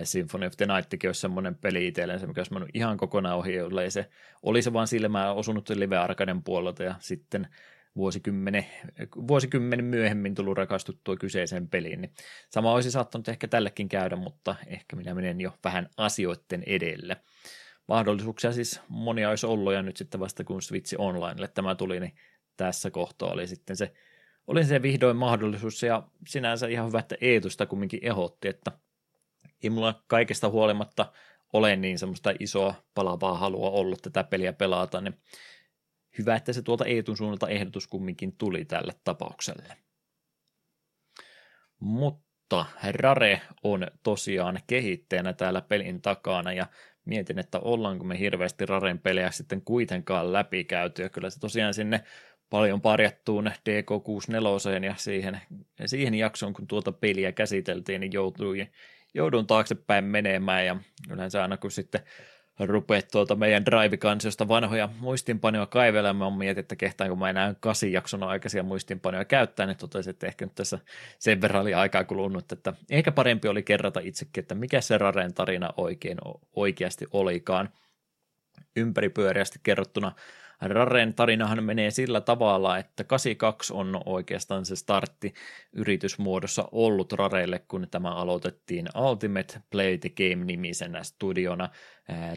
[0.03, 3.83] Symphony of the Nightkin olisi semmoinen peli itsellensä, mikä olisi mennyt ihan kokonaan ohi, jolle
[3.83, 4.09] ei se
[4.41, 7.47] olisi vaan silmään osunut Live Arcaden puolelta, ja sitten
[7.95, 8.65] vuosikymmenen,
[9.27, 12.13] vuosikymmenen myöhemmin tullut rakastuttua kyseiseen peliin, niin
[12.49, 17.17] sama olisi saattanut ehkä tällekin käydä, mutta ehkä minä menen jo vähän asioiden edelle
[17.87, 22.15] mahdollisuuksia siis monia olisi ollut, ja nyt sitten vasta kun Switch Onlinelle tämä tuli, niin
[22.57, 23.93] tässä kohtaa oli sitten se,
[24.47, 28.71] oli se vihdoin mahdollisuus, ja sinänsä ihan hyvä, että Eetusta kumminkin ehotti, että
[29.63, 31.11] ei mulla kaikesta huolimatta
[31.53, 35.19] ole niin semmoista isoa palavaa halua ollut tätä peliä pelata, niin
[36.17, 39.77] hyvä, että se tuolta Eetun suunnalta ehdotus kumminkin tuli tälle tapaukselle.
[41.79, 46.67] Mutta Rare on tosiaan kehittäjänä täällä pelin takana ja
[47.05, 52.03] mietin, että ollaanko me hirveästi Raren pelejä sitten kuitenkaan läpikäyty, ja kyllä se tosiaan sinne
[52.49, 55.41] paljon parjattuun DK64 ja siihen,
[55.85, 58.67] siihen jaksoon, kun tuota peliä käsiteltiin, niin joutui,
[59.13, 60.65] joudun taaksepäin menemään.
[60.65, 60.75] Ja
[61.09, 62.01] yleensä aina kun sitten
[62.59, 68.63] rupeat tuolta meidän Drive-kansiosta vanhoja muistinpanoja kaivelemaan, mietin, että kehtaanko mä enää kasin jakson aikaisia
[68.63, 70.79] muistinpanoja käyttää, niin totesin, että ehkä nyt tässä
[71.19, 75.33] sen verran oli aikaa kulunut, että ehkä parempi oli kerrata itsekin, että mikä se Raren
[75.33, 76.17] tarina oikein
[76.55, 77.69] oikeasti olikaan.
[78.75, 80.11] Ympäripyöreästi kerrottuna
[80.61, 85.33] Raren tarinahan menee sillä tavalla, että 82 on oikeastaan se startti
[85.73, 91.69] yritysmuodossa ollut Rarelle, kun tämä aloitettiin Ultimate Play the Game-nimisenä studiona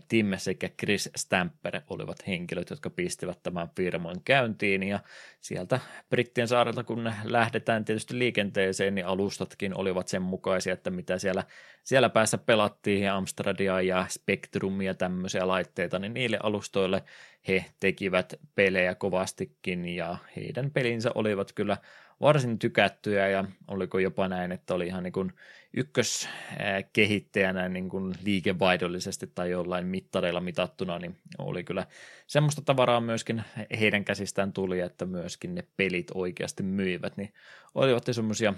[0.08, 5.00] Tim sekä Chris Stamper olivat henkilöt, jotka pistivät tämän firman käyntiin ja
[5.40, 11.44] sieltä Brittien saarelta kun lähdetään tietysti liikenteeseen, niin alustatkin olivat sen mukaisia, että mitä siellä,
[11.84, 17.02] siellä päässä pelattiin Amstradia ja Spectrumia tämmöisiä laitteita, niin niille alustoille
[17.48, 21.76] he tekivät pelejä kovastikin ja heidän pelinsä olivat kyllä
[22.20, 25.32] varsin tykättyjä ja oliko jopa näin, että oli ihan niin kuin
[25.76, 31.86] ykköskehittäjänä niin kuin liikevaihdollisesti tai jollain mittareilla mitattuna, niin oli kyllä
[32.26, 33.42] semmoista tavaraa myöskin
[33.80, 37.32] heidän käsistään tuli, että myöskin ne pelit oikeasti myivät, niin
[37.74, 38.54] olivat semmoisia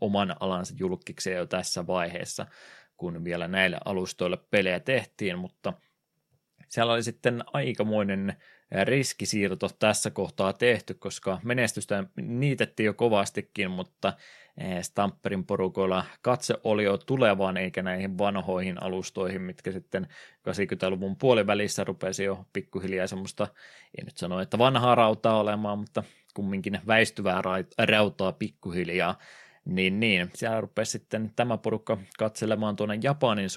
[0.00, 2.46] oman alansa julkkiksia jo tässä vaiheessa,
[2.96, 5.72] kun vielä näille alustoille pelejä tehtiin, mutta
[6.68, 8.36] siellä oli sitten aikamoinen
[8.84, 14.12] riskisiirto tässä kohtaa tehty, koska menestystä niitettiin jo kovastikin, mutta
[14.82, 20.06] Stamperin porukoilla katse oli jo tulevaan eikä näihin vanhoihin alustoihin, mitkä sitten
[20.48, 23.48] 80-luvun puolivälissä rupesi jo pikkuhiljaa semmoista,
[23.98, 26.02] en nyt sano, että vanhaa rautaa olemaan, mutta
[26.34, 27.42] kumminkin väistyvää
[27.78, 29.18] rautaa pikkuhiljaa.
[29.64, 30.30] Niin, niin.
[30.34, 33.48] Siellä rupesi sitten tämä porukka katselemaan tuonne Japanin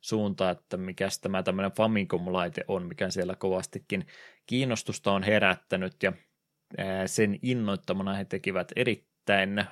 [0.00, 4.06] suuntaan, että mikä tämä tämmöinen Famicom-laite on, mikä siellä kovastikin
[4.50, 6.12] kiinnostusta on herättänyt ja
[7.06, 9.64] sen innoittamana he tekivät erittäin,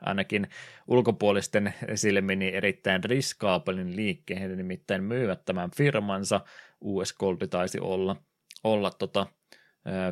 [0.00, 0.48] ainakin
[0.86, 4.40] ulkopuolisten silmin, erittäin riskaapelin liikkeen.
[4.40, 6.40] He nimittäin myyvät tämän firmansa,
[6.80, 8.16] US Gold taisi olla,
[8.64, 9.26] olla tota,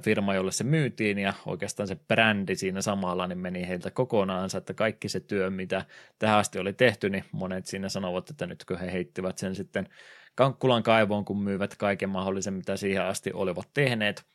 [0.03, 4.75] firma, jolle se myytiin ja oikeastaan se brändi siinä samalla niin meni heiltä kokonaansa, että
[4.75, 5.85] kaikki se työ, mitä
[6.19, 9.89] tähän asti oli tehty, niin monet siinä sanovat, että nytkö he heittivät sen sitten
[10.35, 14.27] Kankkulan kaivoon, kun myyvät kaiken mahdollisen, mitä siihen asti olivat tehneet,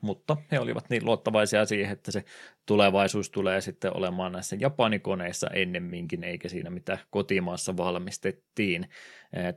[0.00, 2.24] mutta he olivat niin luottavaisia siihen, että se
[2.70, 8.88] tulevaisuus tulee sitten olemaan näissä japanikoneissa ennemminkin, eikä siinä mitä kotimaassa valmistettiin.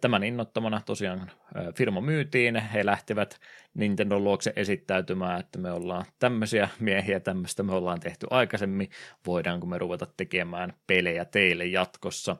[0.01, 1.31] Tämän innottamana tosiaan
[1.75, 3.39] firma myytiin, he lähtivät
[3.73, 8.89] Nintendo luokse esittäytymään, että me ollaan tämmöisiä miehiä, tämmöistä me ollaan tehty aikaisemmin,
[9.27, 12.35] voidaanko me ruveta tekemään pelejä teille jatkossa.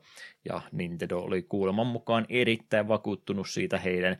[0.50, 4.18] Ja Nintendo oli kuuleman mukaan erittäin vakuuttunut siitä heidän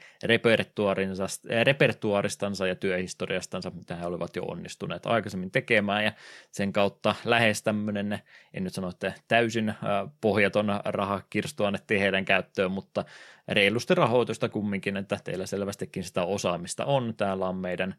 [1.64, 6.12] repertuaristansa ja työhistoriastansa, mitä he olivat jo onnistuneet aikaisemmin tekemään, ja
[6.52, 8.20] sen kautta lähes tämmöinen,
[8.54, 9.74] en nyt sano, että täysin
[10.22, 13.06] pohjaton rahakirstu annettiin heidän käyttöön, mutta
[13.48, 17.14] reilusti rahoitusta kumminkin, että teillä selvästikin sitä osaamista on.
[17.18, 17.96] Täällä on meidän,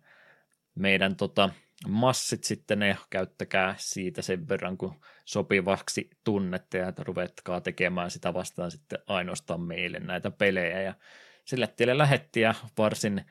[0.75, 1.51] meidän tota,
[1.89, 8.71] massit sitten, ne käyttäkää siitä sen verran, kun sopivaksi tunnette ja ruvetkaa tekemään sitä vastaan
[8.71, 10.83] sitten ainoastaan meille näitä pelejä.
[10.83, 10.95] Ja
[11.45, 13.25] sille tielle lähetti ja varsin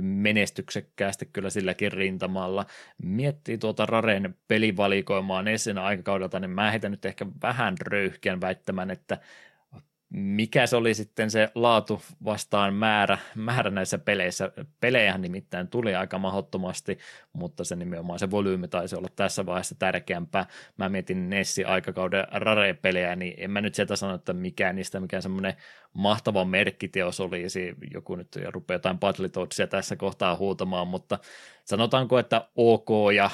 [0.00, 2.66] menestyksekkäästi kyllä silläkin rintamalla.
[3.02, 9.18] Miettii tuota Raren pelivalikoimaa Nessen aikakaudelta, niin mä heitän nyt ehkä vähän röyhkeän väittämän, että
[10.10, 14.52] mikä se oli sitten se laatu vastaan määrä, määrä näissä peleissä.
[14.80, 16.98] Pelejä nimittäin tuli aika mahdottomasti,
[17.32, 20.46] mutta se nimenomaan se volyymi taisi olla tässä vaiheessa tärkeämpää.
[20.76, 25.22] Mä mietin Nessi aikakauden Rare-pelejä, niin en mä nyt sieltä sano, että mikään niistä mikään
[25.22, 25.54] semmoinen
[25.92, 27.74] mahtava merkkiteos olisi.
[27.94, 31.18] Joku nyt rupeaa jotain Battletoadsia tässä kohtaa huutamaan, mutta
[31.64, 33.30] sanotaanko, että OK ja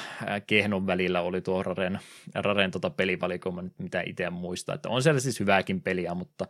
[0.47, 1.99] Kehnon välillä oli tuo Raren,
[2.35, 4.73] Raren tota pelivalikoima, mitä itse muista.
[4.73, 6.47] Että on siellä siis hyvääkin peliä, mutta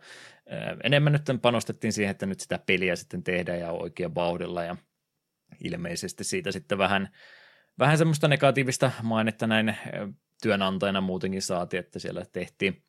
[0.84, 4.76] enemmän nyt panostettiin siihen, että nyt sitä peliä sitten tehdään ja oikein vauhdilla ja
[5.64, 7.08] ilmeisesti siitä sitten vähän,
[7.78, 9.76] vähän semmoista negatiivista mainetta näin
[10.42, 12.82] työnantajana muutenkin saatiin, että siellä tehtiin,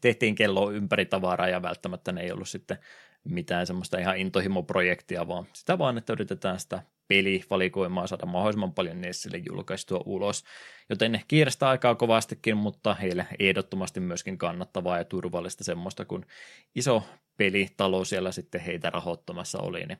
[0.00, 2.78] tehtiin kello ympäri tavaraa ja välttämättä ne ei ollut sitten
[3.24, 9.42] mitään semmoista ihan intohimoprojektia, vaan sitä vaan, että yritetään sitä pelivalikoimaa saada mahdollisimman paljon Nessille
[9.46, 10.44] julkaistua ulos.
[10.88, 16.26] Joten kiirestä aikaa kovastikin, mutta heille ehdottomasti myöskin kannattavaa ja turvallista semmoista, kun
[16.74, 17.02] iso
[17.36, 19.98] pelitalo siellä sitten heitä rahoittamassa oli, niin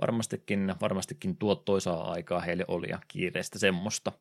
[0.00, 4.12] varmastikin, varmastikin tuottoisaa aikaa heille oli ja kiireistä semmoista.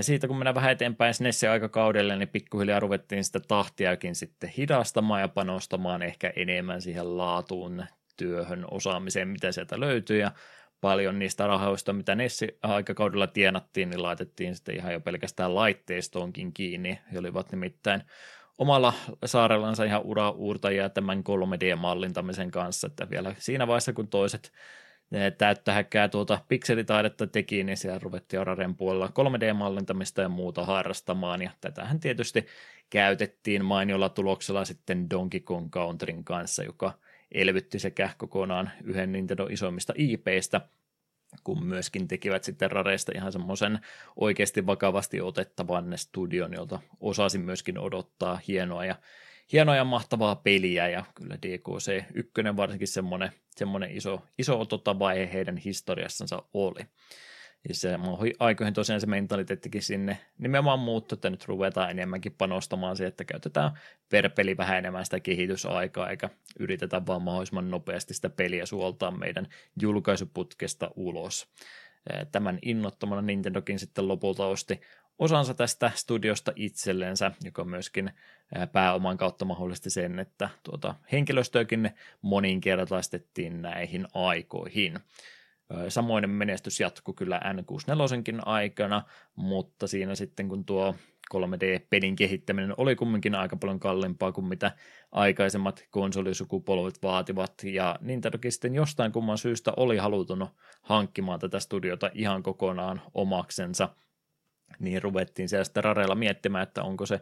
[0.00, 5.28] Siitä kun mennään vähän eteenpäin SNESin aikakaudelle, niin pikkuhiljaa ruvettiin sitä tahtiakin sitten hidastamaan ja
[5.28, 7.84] panostamaan ehkä enemmän siihen laatuun
[8.16, 10.32] työhön, osaamiseen, mitä sieltä löytyy ja
[10.80, 16.98] paljon niistä rahoista, mitä Nessi aikakaudella tienattiin, niin laitettiin sitten ihan jo pelkästään laitteistoonkin kiinni.
[17.12, 18.02] He olivat nimittäin
[18.58, 18.92] omalla
[19.24, 24.52] saarellansa ihan ura uurtajia tämän 3D-mallintamisen kanssa, että vielä siinä vaiheessa, kun toiset
[25.38, 31.50] täyttä häkkää tuota pikselitaidetta teki, niin siellä ruvettiin Araren puolella 3D-mallintamista ja muuta harrastamaan, ja
[31.60, 32.46] tätähän tietysti
[32.90, 36.92] käytettiin mainiolla tuloksella sitten Donkey Kong Countryn kanssa, joka
[37.32, 40.60] elvytti sekä kokonaan yhden Nintendo isoimmista IPistä,
[41.44, 43.78] kun myöskin tekivät sitten Rareista ihan semmoisen
[44.16, 48.84] oikeasti vakavasti otettavan studion, jolta osasin myöskin odottaa hienoa.
[48.84, 48.96] Ja,
[49.52, 55.30] hienoa ja mahtavaa peliä, ja kyllä DKC 1 varsinkin semmoinen, semmoinen iso, iso otota vaihe
[55.32, 56.80] heidän historiassansa oli.
[57.68, 57.98] Ja se
[58.38, 63.70] aikoihin tosiaan se mentaliteettikin sinne nimenomaan muuttu, että nyt ruvetaan enemmänkin panostamaan siihen, että käytetään
[64.08, 69.48] per peli vähän enemmän sitä kehitysaikaa, eikä yritetä vaan mahdollisimman nopeasti sitä peliä suoltaa meidän
[69.80, 71.46] julkaisuputkesta ulos.
[72.32, 74.80] Tämän innottomana Nintendokin sitten lopulta osti
[75.18, 78.10] osansa tästä studiosta itsellensä, joka myöskin
[78.72, 81.90] pääoman kautta mahdollisti sen, että tuota henkilöstöäkin
[82.22, 84.98] moninkertaistettiin näihin aikoihin.
[85.88, 89.02] Samoinen menestys jatkui kyllä N64 aikana,
[89.36, 90.94] mutta siinä sitten kun tuo
[91.34, 94.72] 3D-pelin kehittäminen oli kumminkin aika paljon kalliimpaa kuin mitä
[95.12, 100.48] aikaisemmat konsolisukupolvet vaativat, ja Nintendokin sitten jostain kumman syystä oli halutunut
[100.82, 103.88] hankkimaan tätä studiota ihan kokonaan omaksensa,
[104.78, 107.20] niin ruvettiin siellä sitten Rarella miettimään, että onko se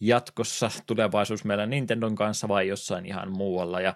[0.00, 3.94] jatkossa tulevaisuus meillä Nintendon kanssa vai jossain ihan muualla, ja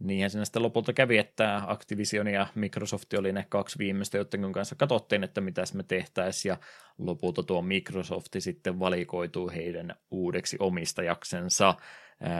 [0.00, 4.74] Niinhän siinä sitten lopulta kävi, että Activision ja Microsoft oli ne kaksi viimeistä, joiden kanssa
[4.74, 6.56] katsottiin, että mitä me tehtäisiin, ja
[6.98, 11.74] lopulta tuo Microsoft sitten valikoituu heidän uudeksi omistajaksensa.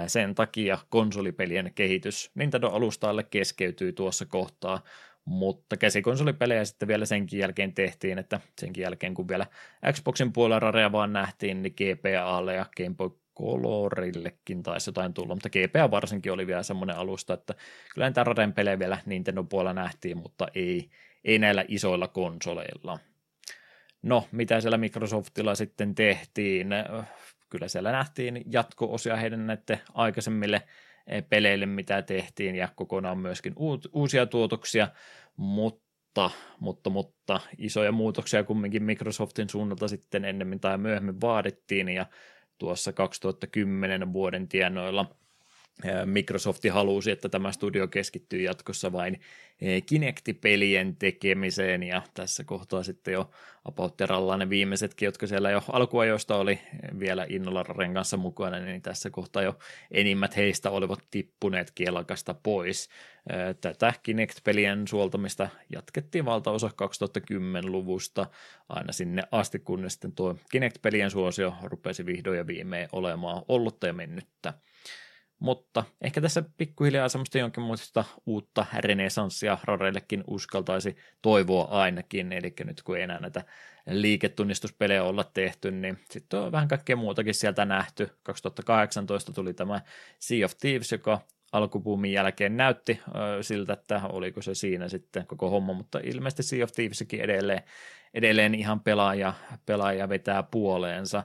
[0.07, 4.83] Sen takia konsolipelien kehitys Nintendo-alustalle keskeytyy tuossa kohtaa,
[5.31, 9.47] mutta käsikonsolipelejä sitten vielä senkin jälkeen tehtiin, että senkin jälkeen kun vielä
[9.93, 15.49] Xboxin puolella Rarea vaan nähtiin, niin GPAlle ja Game Boy Colorillekin taisi jotain tulla, mutta
[15.51, 17.55] GPA varsinkin oli vielä semmoinen alusta, että
[17.95, 20.91] kyllä niitä Raden pelejä vielä Nintendo puolella nähtiin, mutta ei,
[21.25, 22.99] ei näillä isoilla konsoleilla.
[24.03, 26.69] No, mitä siellä Microsoftilla sitten tehtiin?
[27.51, 30.63] Kyllä siellä nähtiin jatko-osia heidän näiden aikaisemmille
[31.29, 33.55] peleille, mitä tehtiin, ja kokonaan myöskin
[33.93, 34.89] uusia tuotoksia,
[35.41, 42.07] mutta, mutta, mutta isoja muutoksia kumminkin Microsoftin suunnalta sitten ennemmin tai myöhemmin vaadittiin, ja
[42.59, 45.07] tuossa 2010 vuoden tienoilla
[46.05, 49.21] Microsoft halusi, että tämä studio keskittyy jatkossa vain
[49.87, 53.31] Kinect-pelien tekemiseen, ja tässä kohtaa sitten jo
[53.65, 53.95] About
[54.39, 56.61] ne viimeisetkin, jotka siellä jo alkuajoista oli
[56.99, 59.59] vielä innolla Raren kanssa mukana, niin tässä kohtaa jo
[59.91, 62.89] enimmät heistä olivat tippuneet kielakasta pois.
[63.61, 68.27] Tätä Kinect-pelien suoltamista jatkettiin valtaosa 2010-luvusta
[68.69, 73.93] aina sinne asti, kunnes sitten tuo Kinect-pelien suosio rupesi vihdoin ja viimein olemaan ollutta ja
[73.93, 74.55] mennyttä.
[75.41, 82.97] Mutta ehkä tässä pikkuhiljaa semmoista jonkinlaista uutta renesanssia Rareillekin uskaltaisi toivoa ainakin, eli nyt kun
[82.97, 83.45] ei enää näitä
[83.87, 88.09] liiketunnistuspelejä olla tehty, niin sitten on vähän kaikkea muutakin sieltä nähty.
[88.23, 89.81] 2018 tuli tämä
[90.19, 91.21] Sea of Thieves, joka
[91.53, 93.01] alkupuumin jälkeen näytti
[93.41, 97.63] siltä, että oliko se siinä sitten koko homma, mutta ilmeisesti Sea of Thieveskin edelleen,
[98.15, 99.33] edelleen ihan pelaaja,
[99.67, 101.25] pelaaja vetää puoleensa.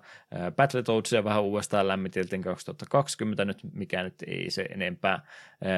[0.56, 5.26] Battletoadsia vähän uudestaan lämmiteltiin 2020 nyt, mikä nyt ei se enempää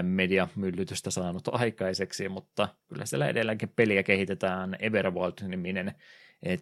[0.01, 5.95] mediamyllytystä saanut aikaiseksi, mutta kyllä siellä edelleenkin peliä kehitetään Everworld-niminen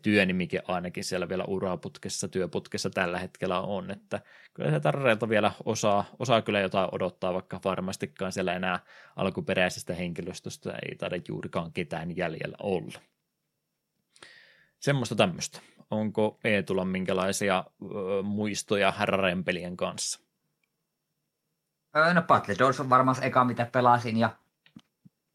[0.02, 4.22] työnimike ainakin siellä vielä uraputkessa, työputkessa tällä hetkellä on, että
[4.54, 8.80] kyllä se tarreilta vielä osaa, osaa kyllä jotain odottaa, vaikka varmastikaan siellä enää
[9.16, 13.00] alkuperäisestä henkilöstöstä ei taida juurikaan ketään jäljellä olla.
[14.86, 15.60] Semmoista tämmöistä.
[15.92, 20.20] Onko Eetulla minkälaisia ö, muistoja Raren pelien kanssa?
[22.14, 24.30] No Battletoads on varmaan eka, mitä pelasin, ja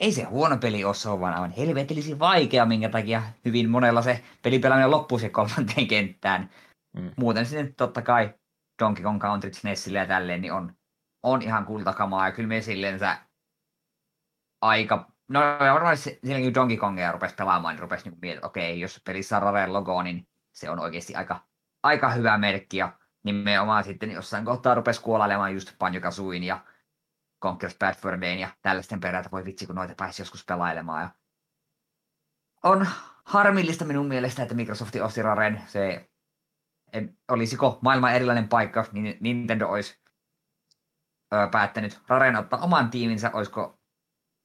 [0.01, 4.03] ei se huono peli ole, se on vaan aivan helvetillisen vaikea, minkä takia hyvin monella
[4.03, 6.51] se pelipelaaminen loppuu se kolmanteen kenttään.
[6.93, 7.11] Mm.
[7.17, 8.35] Muuten sitten totta kai
[8.83, 10.73] Donkey Kong Country SNESille ja tälleen, niin on,
[11.23, 12.27] on ihan kultakamaa.
[12.27, 13.19] Ja kyllä me sillensä
[14.63, 15.11] aika...
[15.31, 15.41] No
[15.73, 19.37] varmaan silloin kun Donkey Kongia rupesi pelaamaan, niin rupesi niin miettiä, että okei, jos pelissä
[19.37, 21.41] on Rare logo, niin se on oikeasti aika,
[21.83, 22.77] aika hyvä merkki.
[22.77, 26.65] Ja nimenomaan sitten jossain kohtaa rupesi kuolailemaan just Banjo Kazooin ja
[27.47, 31.03] Conquer's Bad Fur Dayn ja tällaisten perältä, voi vitsi kun noita pääsi joskus pelailemaan.
[31.03, 31.11] Ja
[32.65, 32.87] on
[33.25, 35.63] harmillista minun mielestä, että Microsoft osti Raren.
[35.67, 36.11] Se
[36.93, 40.01] en, olisiko maailman erilainen paikka, niin Nintendo olisi
[41.35, 43.80] ö, päättänyt Raren ottaa oman tiiminsä, olisiko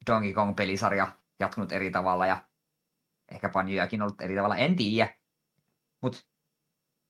[0.07, 1.07] Donkey Kong-pelisarja
[1.39, 2.47] jatkunut eri tavalla ja
[3.31, 5.15] ehkä Banjojakin ollut eri tavalla, en tiedä.
[6.01, 6.19] Mutta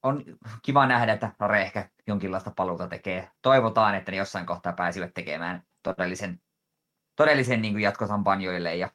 [0.04, 0.24] on
[0.62, 3.32] kiva nähdä, että Rare ehkä jonkinlaista paluuta tekee.
[3.42, 6.42] Toivotaan, että ne jossain kohtaa pääsivät tekemään todellisen,
[7.16, 8.92] todellisen niin jatkosan Banjoille ja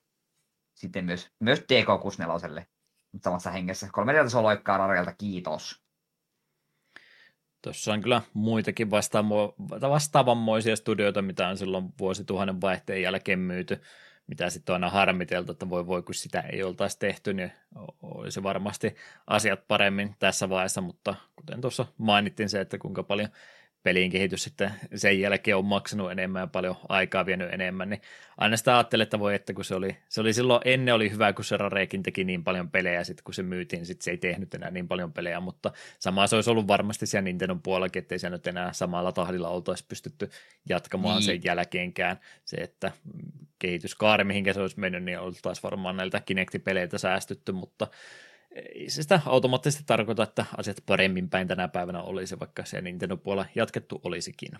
[0.74, 2.64] sitten myös, myös DK64
[3.20, 3.88] samassa hengessä.
[3.92, 5.89] Kolme tasoa loikkaa Rarelta, kiitos.
[7.62, 8.90] Tuossa on kyllä muitakin
[9.80, 13.80] vastaavanmoisia studioita, mitä on silloin vuosituhannen vaihteen jälkeen myyty,
[14.26, 17.52] mitä sitten on aina harmiteltu, että voi voi, kun sitä ei oltaisi tehty, niin
[18.02, 18.94] olisi varmasti
[19.26, 23.28] asiat paremmin tässä vaiheessa, mutta kuten tuossa mainittiin se, että kuinka paljon
[23.82, 28.00] pelin kehitys sitten sen jälkeen on maksanut enemmän ja paljon aikaa vienyt enemmän, niin
[28.38, 31.32] aina sitä ajattelin, että voi, että kun se oli, se oli silloin ennen oli hyvä,
[31.32, 34.54] kun se Rarekin teki niin paljon pelejä, sitten kun se myytiin, sitten se ei tehnyt
[34.54, 38.30] enää niin paljon pelejä, mutta sama se olisi ollut varmasti siellä Nintendo puolellakin, ettei se
[38.30, 40.30] nyt enää samalla tahdilla oltaisi pystytty
[40.68, 41.24] jatkamaan niin.
[41.24, 42.20] sen jälkeenkään.
[42.44, 42.92] Se, että
[43.58, 47.86] kehityskaari, mihinkä se olisi mennyt, niin oltaisiin varmaan näiltä Kinecti-peleiltä säästytty, mutta
[48.54, 53.46] ei se sitä automaattisesti tarkoita, että asiat paremmin päin tänä päivänä olisi, vaikka se Nintendo-puolella
[53.54, 54.50] jatkettu olisikin.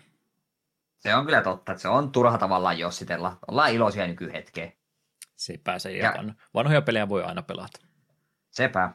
[0.99, 3.37] Se on kyllä totta, että se on turha tavallaan jossitella.
[3.47, 4.73] Ollaan iloisia nykyhetkeen.
[5.35, 7.79] Se, ja, ja vanhoja pelejä voi aina pelata.
[8.49, 8.91] Sepä.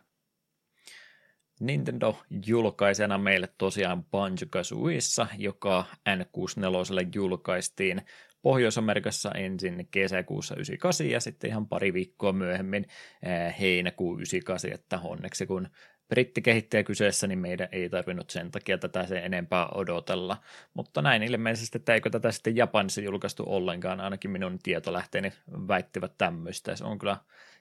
[1.61, 8.03] Nintendo julkaisena meille tosiaan Banjo-Kazooissa, joka N64 julkaistiin
[8.47, 12.87] Pohjois-Amerikassa ensin kesäkuussa 98 ja sitten ihan pari viikkoa myöhemmin
[13.23, 15.69] eh, heinäkuun 98, että onneksi kun
[16.09, 20.37] brittikehittäjä kyseessä, niin meidän ei tarvinnut sen takia tätä sen enempää odotella.
[20.75, 25.33] Mutta näin ilmeisesti, että eikö tätä sitten Japanissa julkaistu ollenkaan, ainakin minun tietolähteeni
[25.69, 26.77] väittivät tämmöistä.
[26.77, 27.17] Se on kyllä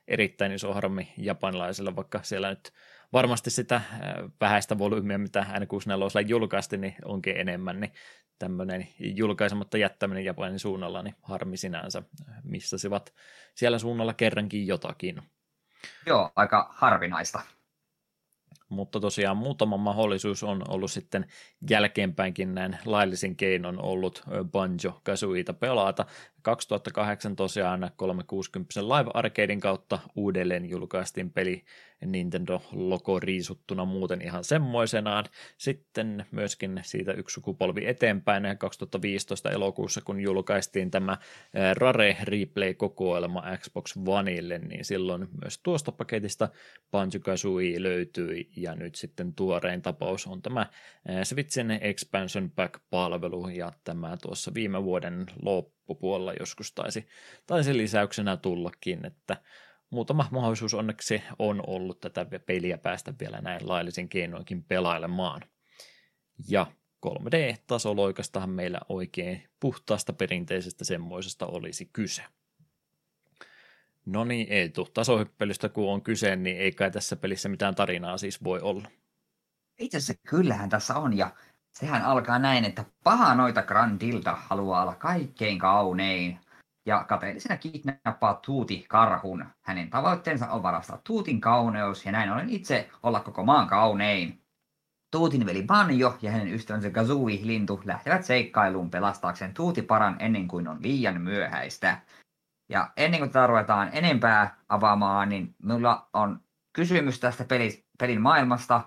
[0.07, 2.71] erittäin iso harmi japanilaisilla, vaikka siellä nyt
[3.13, 3.81] varmasti sitä eh,
[4.41, 7.91] vähäistä volyymiä, mitä N64 julkaistiin, niin onkin enemmän, niin
[8.39, 12.03] tämmöinen julkaisematta jättäminen Japanin suunnalla, niin harmi sinänsä,
[12.43, 13.13] missasivat
[13.55, 15.21] siellä suunnalla kerrankin jotakin.
[16.05, 17.41] Joo, aika harvinaista.
[18.69, 21.25] Mutta tosiaan muutama mahdollisuus on ollut sitten
[21.69, 26.05] jälkeenpäinkin näin laillisin keinon ollut Banjo Kazooita pelata.
[26.45, 31.63] 2008 tosiaan 360 Live Arcadein kautta uudelleen julkaistiin peli
[32.05, 35.25] Nintendo-logo riisuttuna muuten ihan semmoisenaan.
[35.57, 41.17] Sitten myöskin siitä yksi sukupolvi eteenpäin 2015 elokuussa, kun julkaistiin tämä
[41.73, 46.49] Rare Replay-kokoelma Xbox Oneille, niin silloin myös tuosta paketista
[46.91, 50.65] Banjo-Kazooie löytyi ja nyt sitten tuorein tapaus on tämä
[51.23, 55.25] Switchin Expansion Pack-palvelu ja tämä tuossa viime vuoden
[55.87, 57.07] loppupuolella joskus taisi,
[57.47, 59.37] taisi lisäyksenä tullakin, että
[59.89, 65.41] muutama mahdollisuus onneksi on ollut tätä peliä päästä vielä näin laillisin keinoinkin pelailemaan.
[66.49, 66.67] Ja
[67.05, 72.23] 3D-tasoloikastahan meillä oikein puhtaasta perinteisestä semmoisesta olisi kyse.
[74.05, 78.43] No niin, Eetu, tasohyppelystä kun on kyse, niin ei kai tässä pelissä mitään tarinaa siis
[78.43, 78.87] voi olla.
[79.79, 81.35] Itse asiassa kyllähän tässä on, ja
[81.79, 86.39] sehän alkaa näin, että paha noita Grandilta haluaa olla kaikkein kaunein,
[86.85, 89.45] ja kateellisena kidnappaa Tuuti karhun.
[89.61, 94.41] Hänen tavoitteensa on varastaa Tuutin kauneus, ja näin ollen itse olla koko maan kaunein.
[95.11, 101.21] Tuutin veli Banjo ja hänen ystävänsä Gazui-lintu lähtevät seikkailuun pelastaakseen Tuutiparan ennen kuin on liian
[101.21, 102.01] myöhäistä.
[102.69, 106.39] Ja ennen kuin tätä ruvetaan enempää avaamaan, niin minulla on
[106.73, 108.81] kysymys tästä peli, pelin maailmasta.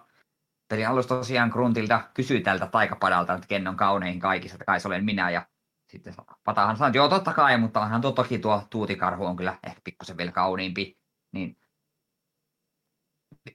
[0.68, 4.88] Pelin alussa tosiaan Gruntilta kysyy tältä taikapadalta, että ken on kaunein kaikista, että kai se
[4.88, 5.30] olen minä.
[5.30, 5.46] Ja
[5.88, 6.14] sitten
[6.44, 9.80] Patahan sanoi, että joo totta kai, mutta onhan tuo toki tuo tuutikarhu on kyllä ehkä
[9.84, 10.98] pikkusen vielä kauniimpi.
[11.32, 11.56] Niin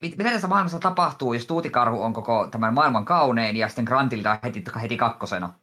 [0.01, 4.63] mitä tässä maailmassa tapahtuu, jos tuutikarhu on koko tämän maailman kaunein ja sitten Grantilta heti,
[4.81, 5.53] heti kakkosena?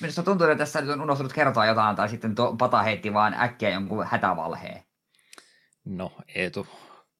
[0.00, 3.34] Minusta tuntuu, että tässä nyt on unohtunut kertoa jotain, tai sitten tuo pata heitti vaan
[3.34, 4.84] äkkiä jonkun hätävalheen.
[5.84, 6.66] No, Eetu,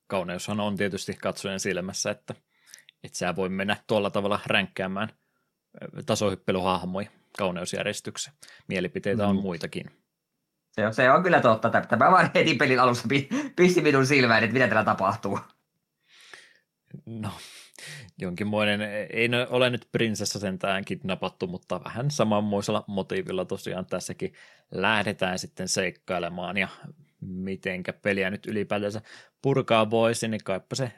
[0.06, 2.34] kauneushan on tietysti katsojen silmässä, että
[3.04, 5.08] et sä voi mennä tuolla tavalla ränkkäämään
[6.06, 8.32] tasohyppelyhahmoja kauneusjärjestyksessä.
[8.68, 9.28] Mielipiteitä mm.
[9.28, 9.90] on muitakin.
[10.72, 11.70] Se on, se on kyllä totta.
[11.70, 13.08] Tämä vaan heti pelin alussa
[13.56, 15.40] pisti minun silmään, että mitä täällä tapahtuu.
[17.06, 17.30] No,
[18.18, 18.80] jonkinmoinen,
[19.10, 24.34] ei ole nyt prinsessa sentään kidnappattu, mutta vähän samanmoisella motiivilla tosiaan tässäkin
[24.70, 26.68] lähdetään sitten seikkailemaan ja
[27.26, 29.00] mitenkä peliä nyt ylipäätänsä
[29.42, 30.92] purkaa voisi, niin kaipa se,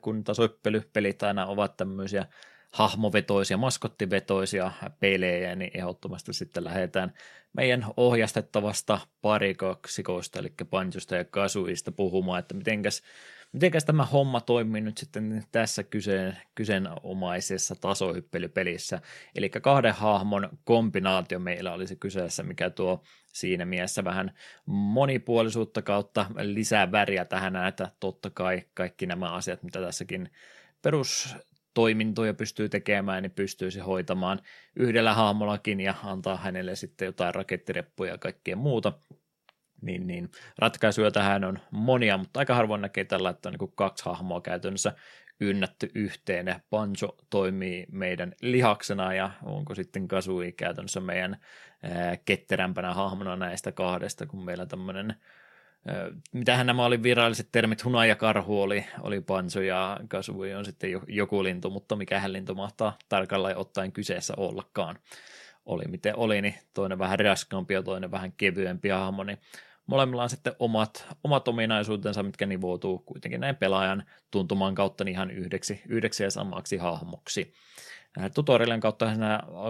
[0.00, 2.26] kun tasoippelypelit aina ovat tämmöisiä
[2.72, 7.12] hahmovetoisia, maskottivetoisia pelejä, niin ehdottomasti sitten lähdetään
[7.52, 13.02] meidän ohjastettavasta parikaksikoista, eli Banjosta ja Kasuista puhumaan, että mitenkäs
[13.52, 19.00] Mitenkäs tämä homma toimii nyt sitten tässä kyseen, kyseenomaisessa tasohyppelypelissä?
[19.34, 23.02] Eli kahden hahmon kombinaatio meillä oli se kyseessä, mikä tuo
[23.32, 24.32] siinä mielessä vähän
[24.66, 30.30] monipuolisuutta kautta lisää väriä tähän, että totta kai kaikki nämä asiat, mitä tässäkin
[30.82, 31.36] perus
[31.74, 34.40] toimintoja pystyy tekemään, niin pystyisi hoitamaan
[34.76, 38.92] yhdellä hahmollakin ja antaa hänelle sitten jotain rakettireppuja ja kaikkea muuta.
[39.82, 44.04] Niin, niin ratkaisuja tähän on monia, mutta aika harvoin näkee tällä, että on niin kaksi
[44.04, 44.92] hahmoa käytännössä
[45.40, 46.62] ynnätty yhteen.
[46.70, 51.36] Pancho toimii meidän lihaksena ja onko sitten Kasui käytännössä meidän
[51.82, 55.14] ää, ketterämpänä hahmona näistä kahdesta, kun meillä tämmöinen
[56.32, 60.90] mitähän nämä oli viralliset termit, huna ja karhu oli, oli panso ja kasvui on sitten
[61.08, 64.98] joku lintu, mutta mikähän lintu mahtaa tarkalleen ottaen kyseessä ollakaan.
[65.66, 69.38] Oli miten oli, niin toinen vähän raskaampi ja toinen vähän kevyempi hahmo, niin
[69.86, 75.30] molemmilla on sitten omat, omat ominaisuutensa, mitkä nivoutuu kuitenkin näin pelaajan tuntumaan kautta niin ihan
[75.30, 77.52] yhdeksi, yhdeksi ja samaksi hahmoksi.
[78.34, 79.06] Tutorialien kautta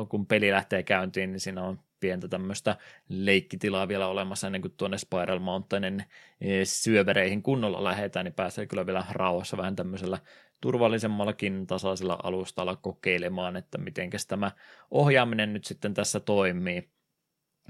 [0.09, 2.77] kun peli lähtee käyntiin, niin siinä on pientä tämmöistä
[3.09, 6.05] leikkitilaa vielä olemassa ennen kuin tuonne Spiral Mountainin
[6.41, 10.19] eh, syövereihin kunnolla lähdetään, niin pääsee kyllä vielä rauhassa vähän tämmöisellä
[10.61, 14.51] turvallisemmallakin tasaisella alustalla kokeilemaan, että miten tämä
[14.91, 16.91] ohjaaminen nyt sitten tässä toimii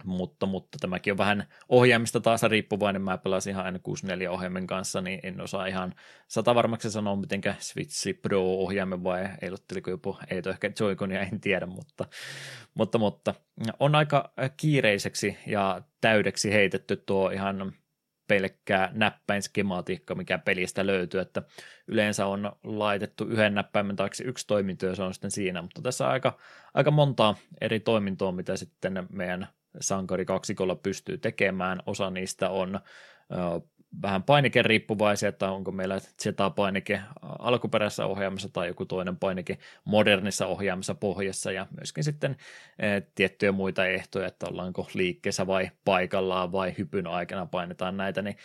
[0.05, 3.03] mutta, mutta tämäkin on vähän ohjaamista taas riippuvainen.
[3.03, 5.95] Mä pelasin ihan aina 64 ohjaimen kanssa, niin en osaa ihan
[6.29, 12.05] sata varmaksi sanoa, miten Switch Pro-ohjaimen vai eilotteliko joku, ei ehkä Joy-Conia, en tiedä, mutta,
[12.75, 13.35] mutta, mutta
[13.81, 17.73] on aika kiireiseksi ja täydeksi heitetty tuo ihan
[18.29, 21.43] pelkkää näppäin skematiikka, mikä pelistä löytyy, että
[21.87, 26.07] yleensä on laitettu yhden näppäimen taakse yksi toiminto ja se on sitten siinä, mutta tässä
[26.07, 26.39] on aika,
[26.75, 29.49] aika montaa eri toimintoa, mitä sitten meidän
[29.81, 31.83] sankari kaksikolla pystyy tekemään.
[31.87, 32.81] Osa niistä on
[34.03, 40.95] vähän painike riippuvaisia, että onko meillä Z-painike alkuperäisessä ohjaamassa tai joku toinen painike modernissa ohjaamassa
[40.95, 42.37] pohjassa ja myöskin sitten
[43.15, 48.37] tiettyjä muita ehtoja, että ollaanko liikkeessä vai paikallaan vai hypyn aikana painetaan näitä, niin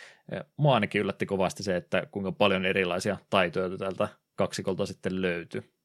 [0.56, 5.77] mua ainakin yllätti kovasti se, että kuinka paljon erilaisia taitoja tältä kaksikolta sitten löytyy.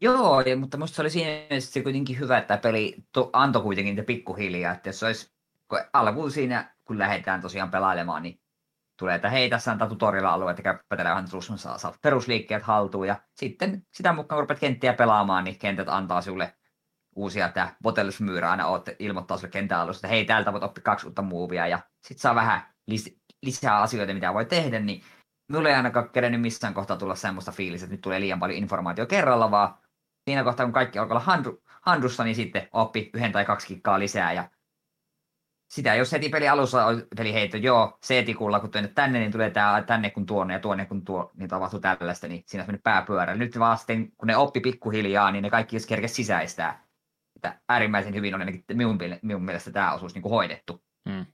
[0.00, 4.06] Joo, mutta musta se oli siinä mielessä kuitenkin hyvä, että peli to, antoi kuitenkin niitä
[4.06, 5.32] pikkuhiljaa, että jos olisi
[5.92, 8.40] alkuun siinä, kun lähdetään tosiaan pelailemaan, niin
[8.98, 13.82] tulee, että hei, tässä on tutorialla alue, että käppätellä vähän saa, perusliikkeet haltuun, ja sitten
[13.92, 16.54] sitä mukaan, kun rupeat kenttiä pelaamaan, niin kentät antaa sinulle
[17.16, 21.06] uusia, että botellusmyyrä aina oot, ilmoittaa sinulle kentän alussa, että hei, täältä voit oppia kaksi
[21.06, 22.60] uutta muuvia, ja sitten saa vähän
[22.90, 25.02] lis- lisää asioita, mitä voi tehdä, niin
[25.48, 29.06] minulle ei ainakaan kerennyt missään kohtaa tulla semmoista fiilistä, että nyt tulee liian paljon informaatio
[29.06, 29.74] kerralla, vaan
[30.28, 33.98] siinä kohtaa, kun kaikki alkoi olla handru, handrussa, niin sitten oppi yhden tai kaksi kikkaa
[33.98, 34.32] lisää.
[34.32, 34.50] Ja
[35.70, 36.86] sitä, jos heti peli alussa
[37.16, 40.86] peli heitto, joo, C-tikulla kun tuonne tänne, niin tulee tää, tänne kun tuonne ja tuonne
[40.86, 43.34] kun tuo, niin tapahtuu tällaista, niin siinä on pääpyörä.
[43.34, 46.84] Nyt vaan sitten, kun ne oppi pikkuhiljaa, niin ne kaikki kerkes sisäistää.
[47.36, 50.84] Että äärimmäisen hyvin on ainakin minun, minun mielestä tämä osuus niin kuin hoidettu.
[51.08, 51.26] Hmm.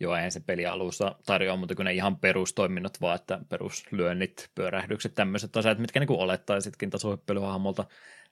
[0.00, 5.14] Joo, eihän se peli alussa tarjoa mutta kuin ne ihan perustoiminnot, vaan että peruslyönnit, pyörähdykset,
[5.14, 7.84] tämmöiset asiat, mitkä niin olettaisitkin tasohyppelyhahmolta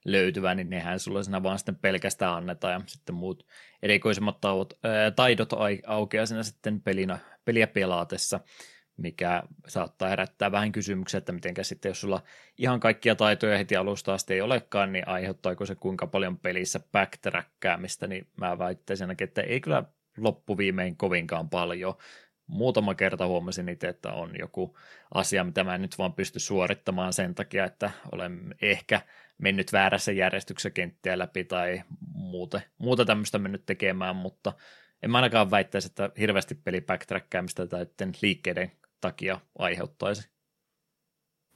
[0.05, 3.45] löytyvän, niin nehän sulle siinä vaan sitten pelkästään annetaan ja sitten muut
[3.83, 5.49] erikoisemmat taudot, ää, taidot
[5.87, 8.39] aukeaa siinä sitten pelinä, peliä pelaatessa,
[8.97, 12.23] mikä saattaa herättää vähän kysymyksiä, että miten sitten, jos sulla
[12.57, 18.07] ihan kaikkia taitoja heti alusta asti ei olekaan, niin aiheuttaako se kuinka paljon pelissä backtrackkäämistä,
[18.07, 19.83] niin mä väittäisin ainakin, että ei kyllä
[20.17, 21.93] loppuviimein kovinkaan paljon.
[22.47, 24.77] Muutama kerta huomasin itse, että on joku
[25.13, 29.01] asia, mitä mä en nyt vaan pysty suorittamaan sen takia, että olen ehkä
[29.37, 31.83] mennyt väärässä järjestyksessä kenttiä läpi tai
[32.13, 34.53] muuta, muuta tämmöistä mennyt tekemään, mutta
[35.03, 37.85] en mä ainakaan väittäisi, että hirveästi peli backtrackkäämistä tai
[38.21, 38.71] liikkeiden
[39.01, 40.29] takia aiheuttaisi.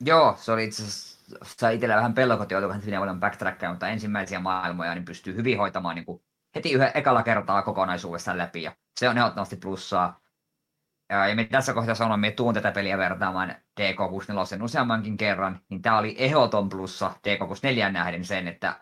[0.05, 4.95] Joo, se oli itse asiassa itsellä vähän pelkot joutuu vähän paljon backtrackkää, mutta ensimmäisiä maailmoja
[4.95, 6.21] niin pystyy hyvin hoitamaan niin kuin
[6.55, 10.21] heti yhden ekalla kertaa kokonaisuudessaan läpi, ja se on ehdottomasti plussaa.
[11.09, 15.81] Ja, me tässä kohtaa sanon, että me tuun tätä peliä vertaamaan DK64 useammankin kerran, niin
[15.81, 18.81] tämä oli ehdoton plussa DK64 nähden sen, että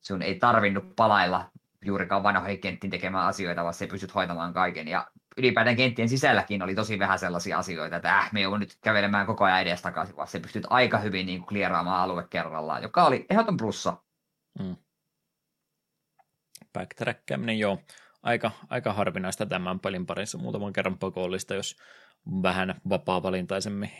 [0.00, 1.50] sun ei tarvinnut palailla
[1.84, 4.88] juurikaan vanhoihin kenttiin tekemään asioita, vaan se pystyt hoitamaan kaiken.
[4.88, 5.06] Ja
[5.36, 9.44] ylipäätään kenttien sisälläkin oli tosi vähän sellaisia asioita, että äh, me joudun nyt kävelemään koko
[9.44, 13.56] ajan edes takaisin, vaan se pystyt aika hyvin niin kuin, alue kerrallaan, joka oli ehdoton
[13.56, 13.96] plussa.
[14.58, 14.76] Mm
[16.72, 17.78] backtrackkääminen joo,
[18.22, 21.76] aika, aika harvinaista tämän pelin parissa, muutaman kerran pakollista, jos
[22.42, 23.90] vähän vapaa-valintaisemmin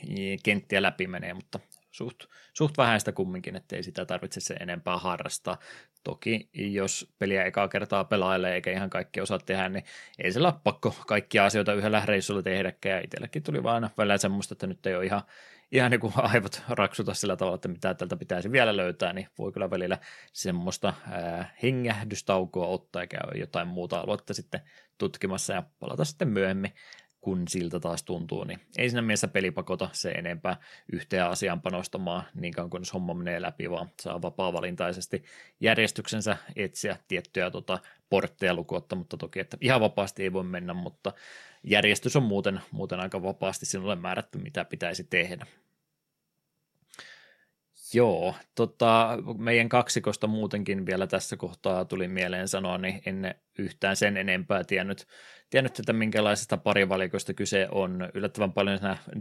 [0.43, 2.24] kenttiä läpi menee, mutta suht,
[2.55, 5.59] suht vähäistä kumminkin, ettei sitä tarvitse se enempää harrastaa.
[6.05, 9.85] Toki jos peliä ekaa kertaa pelailee eikä ihan kaikki osaa tehdä, niin
[10.19, 12.97] ei sillä ole pakko kaikkia asioita yhdellä reissulla tehdäkään.
[12.97, 15.23] Ja itsellekin tuli vaan välillä semmoista, että nyt ei ole ihan,
[15.73, 19.53] ihan niin kuin aivot raksuta sillä tavalla, että mitä tältä pitäisi vielä löytää, niin voi
[19.53, 19.99] kyllä välillä
[20.32, 24.61] semmoista ää, hengähdystaukoa ottaa eikä jotain muuta aluetta sitten
[24.99, 26.73] tutkimassa ja palata sitten myöhemmin
[27.20, 30.57] kun siltä taas tuntuu, niin ei siinä mielessä pelipakota se enempää
[30.93, 35.24] yhteen asiaan panostamaan niin kauan kun homma menee läpi, vaan saa vapaa-valintaisesti
[35.61, 37.78] järjestyksensä etsiä tiettyjä tota,
[38.11, 41.12] portteja lukuotta, mutta toki, että ihan vapaasti ei voi mennä, mutta
[41.65, 45.47] järjestys on muuten, muuten aika vapaasti sinulle määrätty, mitä pitäisi tehdä.
[47.94, 54.16] Joo, tota, meidän kaksikosta muutenkin vielä tässä kohtaa tuli mieleen sanoa, niin en yhtään sen
[54.16, 55.06] enempää tiennyt,
[55.51, 58.09] tiennyt että minkälaisesta parivalikosta kyse on.
[58.15, 58.78] Yllättävän paljon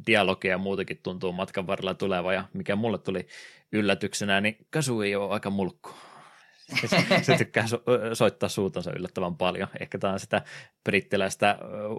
[0.07, 3.27] dialogia ja muutakin tuntuu matkan varrella tuleva, ja mikä mulle tuli
[3.71, 5.89] yllätyksenä, niin Kasu ei ole aika mulkku.
[7.21, 7.83] Se, tykkää so,
[8.13, 9.67] soittaa suutansa yllättävän paljon.
[9.79, 10.41] Ehkä tämä on sitä
[10.83, 11.57] brittiläistä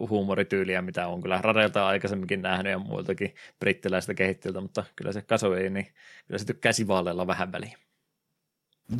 [0.08, 5.54] huumorityyliä, mitä on kyllä radeilta aikaisemminkin nähnyt ja muiltakin brittiläistä kehittiöltä, mutta kyllä se kaso
[5.54, 5.86] ei, niin
[6.26, 7.74] kyllä se tykkää sivaaleilla vähän väliin.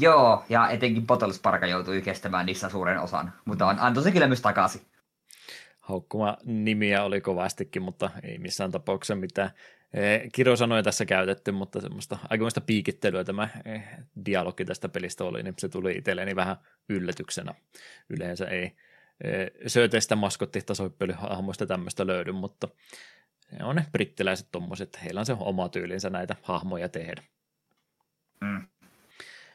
[0.00, 4.40] Joo, ja etenkin Potelsparka joutui kestämään niissä suuren osan, mutta on, antoi se kyllä myös
[4.40, 4.82] takaisin.
[5.80, 9.50] Haukkuma nimiä oli kovastikin, mutta ei missään tapauksessa mitään
[10.32, 13.84] kirosanoja tässä käytetty, mutta semmoista aikamoista piikittelyä tämä eh,
[14.26, 16.56] dialogi tästä pelistä oli, niin se tuli itselleni vähän
[16.88, 17.54] yllätyksenä.
[18.10, 18.76] Yleensä ei
[19.24, 22.68] eh, sööteistä maskottitasoippelyhahmoista tämmöistä löydy, mutta
[23.62, 27.22] on ne brittiläiset tommoset, heillä on se oma tyylinsä näitä hahmoja tehdä.
[28.40, 28.66] Mm.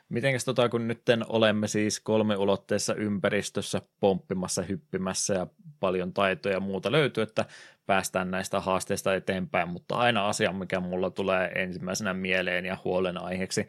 [0.10, 5.47] Mitenkäs tota, kun nyt olemme siis kolmiulotteessa ympäristössä pomppimassa, hyppimässä ja
[5.80, 7.45] paljon taitoja ja muuta löytyy, että
[7.85, 13.68] päästään näistä haasteista eteenpäin, mutta aina asia, mikä mulla tulee ensimmäisenä mieleen ja huolenaiheeksi,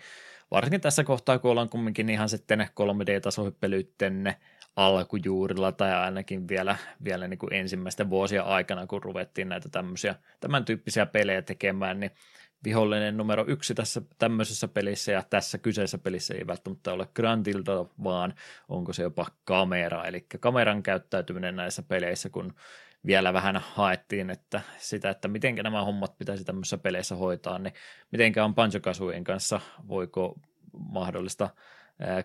[0.51, 4.35] varsinkin tässä kohtaa, kun ollaan kumminkin ihan sitten 3D-tasohyppelyitten
[4.77, 10.65] alkujuurilla tai ainakin vielä, vielä niin kuin ensimmäisten vuosien aikana, kun ruvettiin näitä tämmöisiä, tämän
[10.65, 12.11] tyyppisiä pelejä tekemään, niin
[12.65, 18.35] vihollinen numero yksi tässä tämmöisessä pelissä ja tässä kyseisessä pelissä ei välttämättä ole Grantilta, vaan
[18.69, 22.55] onko se jopa kamera, eli kameran käyttäytyminen näissä peleissä, kun
[23.07, 27.75] vielä vähän haettiin että sitä, että miten nämä hommat pitäisi tämmöisissä peleissä hoitaa, niin
[28.13, 28.81] mitenkä on Banjo
[29.25, 30.41] kanssa, voiko
[30.73, 31.51] mahdollista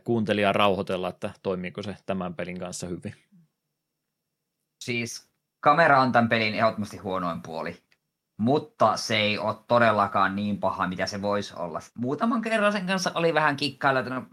[0.03, 3.15] kuuntelijaa rauhoitella, että toimiiko se tämän pelin kanssa hyvin?
[4.84, 5.30] Siis
[5.60, 7.89] kamera on tämän pelin ehdottomasti huonoin puoli
[8.39, 11.80] mutta se ei ole todellakaan niin paha, mitä se voisi olla.
[11.95, 14.26] Muutaman kerran sen kanssa oli vähän kikkailla, että no,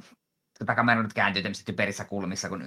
[0.59, 2.63] tätä kamera nyt kääntyy tämmöisissä typerissä kulmissa, kun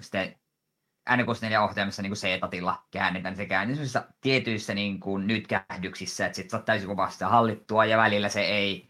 [1.09, 3.85] N64 ohjaamissa niin C-tatilla käännetään, niin se kääntyy
[4.21, 8.89] tietyissä niin kuin nytkähdyksissä, että sitten täysin kovasti hallittua ja välillä se ei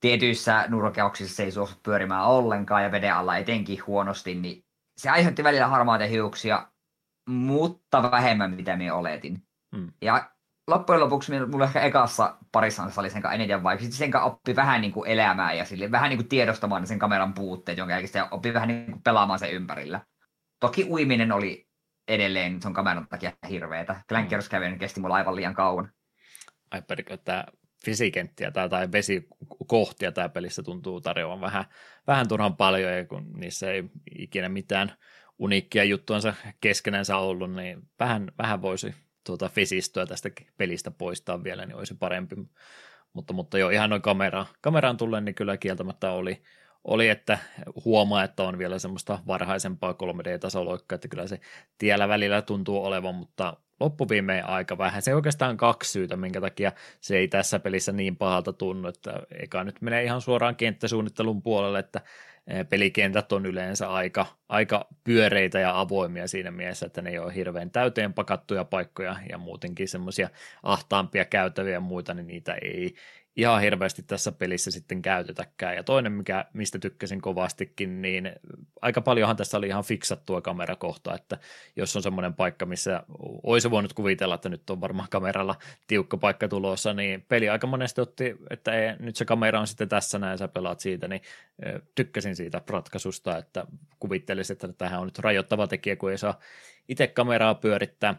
[0.00, 4.64] tietyissä nurkeuksissa se ei suostu pyörimään ollenkaan ja veden alla etenkin huonosti, niin
[4.96, 6.68] se aiheutti välillä harmaita hiuksia,
[7.28, 9.42] mutta vähemmän mitä minä oletin.
[9.76, 9.92] Hmm.
[10.02, 10.30] Ja
[10.68, 13.84] loppujen lopuksi mulla ehkä ekassa parissa oli sen eniten vaikka.
[13.84, 17.34] Sitten sen oppi vähän niin kuin elämään ja sille, vähän niin kuin tiedostamaan sen kameran
[17.34, 20.00] puutteet, jonka jälkeen oppi vähän niin kuin pelaamaan sen ympärillä.
[20.60, 21.68] Toki uiminen oli
[22.08, 24.00] edelleen sen kameran takia hirveetä.
[24.08, 25.92] Clankers kävi kesti mulla aivan liian kauan.
[26.70, 27.44] Ai perkö, että
[27.84, 31.64] fysikenttiä tai, tai vesikohtia tämä pelissä tuntuu tarjoavan vähän,
[32.06, 33.84] vähän turhan paljon, ja kun niissä ei
[34.18, 34.92] ikinä mitään
[35.38, 38.94] uniikkia juttuansa keskenänsä ollut, niin vähän, vähän voisi
[39.26, 42.36] tuota fesistöä tästä pelistä poistaa vielä, niin olisi parempi.
[43.12, 46.42] Mutta, mutta joo, ihan noin kamera, kameraan tullen, niin kyllä kieltämättä oli,
[46.84, 47.38] oli, että
[47.84, 51.40] huomaa, että on vielä semmoista varhaisempaa 3D-tasoloikkaa, että kyllä se
[51.78, 55.02] tiellä välillä tuntuu olevan, mutta loppuviimeen aika vähän.
[55.02, 59.64] Se oikeastaan kaksi syytä, minkä takia se ei tässä pelissä niin pahalta tunnu, että eikä
[59.64, 62.00] nyt menee ihan suoraan kenttäsuunnittelun puolelle, että
[62.68, 67.70] pelikentät on yleensä aika, aika pyöreitä ja avoimia siinä mielessä, että ne ei ole hirveän
[67.70, 70.30] täyteen pakattuja paikkoja ja muutenkin semmoisia
[70.62, 72.94] ahtaampia käytäviä ja muita, niin niitä ei
[73.38, 75.76] ihan hirveästi tässä pelissä sitten käytetäkään.
[75.76, 78.32] Ja toinen, mikä, mistä tykkäsin kovastikin, niin
[78.82, 81.38] aika paljonhan tässä oli ihan fiksattua kamerakohtaa, että
[81.76, 83.02] jos on semmoinen paikka, missä
[83.42, 85.54] olisi voinut kuvitella, että nyt on varmaan kameralla
[85.86, 89.88] tiukka paikka tulossa, niin peli aika monesti otti, että ei, nyt se kamera on sitten
[89.88, 91.22] tässä näin, sä pelaat siitä, niin
[91.94, 93.66] tykkäsin siitä ratkaisusta, että
[94.00, 96.38] kuvittelisin, että tähän on nyt rajoittava tekijä, kun ei saa
[96.88, 98.14] itse kameraa pyörittää,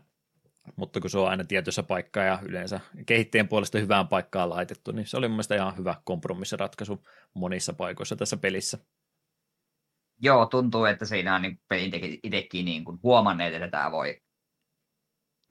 [0.75, 5.07] mutta kun se on aina tietyssä paikkaa ja yleensä kehittäjän puolesta hyvään paikkaan laitettu, niin
[5.07, 8.77] se oli mun mielestä ihan hyvä kompromissiratkaisu monissa paikoissa tässä pelissä.
[10.21, 14.21] Joo, tuntuu, että siinä on niin pelin itsekin niin kuin huomanneet, että tämä voi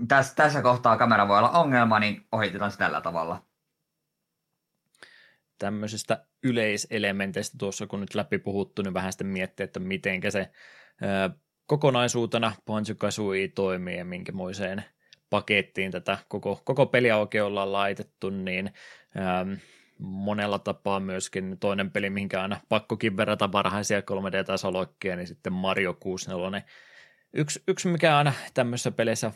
[0.08, 3.46] tässä, tässä kohtaa kamera voi olla ongelma, niin ohitetaan se tällä tavalla.
[5.58, 10.50] tämmöisistä yleiselementeistä tuossa, kun nyt läpi puhuttu, niin vähän sitten miettiä, että miten se
[11.66, 12.52] kokonaisuutena
[12.98, 14.84] Kazooie toimii ja minkämoiseen
[15.30, 18.70] pakettiin tätä koko, koko peliä oikein ollaan laitettu, niin
[19.16, 19.52] ähm,
[19.98, 26.62] monella tapaa myöskin toinen peli, mihinkä aina pakkokin verrata varhaisia 3D-tasoloikkia, niin sitten Mario 64.
[27.32, 29.32] Yksi, yksi mikä aina tämmöisessä peleissä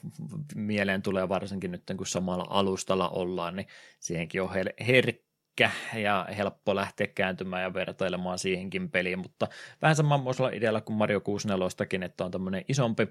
[0.55, 3.67] mieleen tulee varsinkin nyt, kun samalla alustalla ollaan, niin
[4.01, 4.51] siihenkin on
[4.87, 9.49] herkkä ja helppo lähteä kääntymään ja vertailemaan siihenkin peliin, mutta
[9.83, 13.09] vähän samanmoisella idealla kuin Mario 64, että on tämmöinen isompi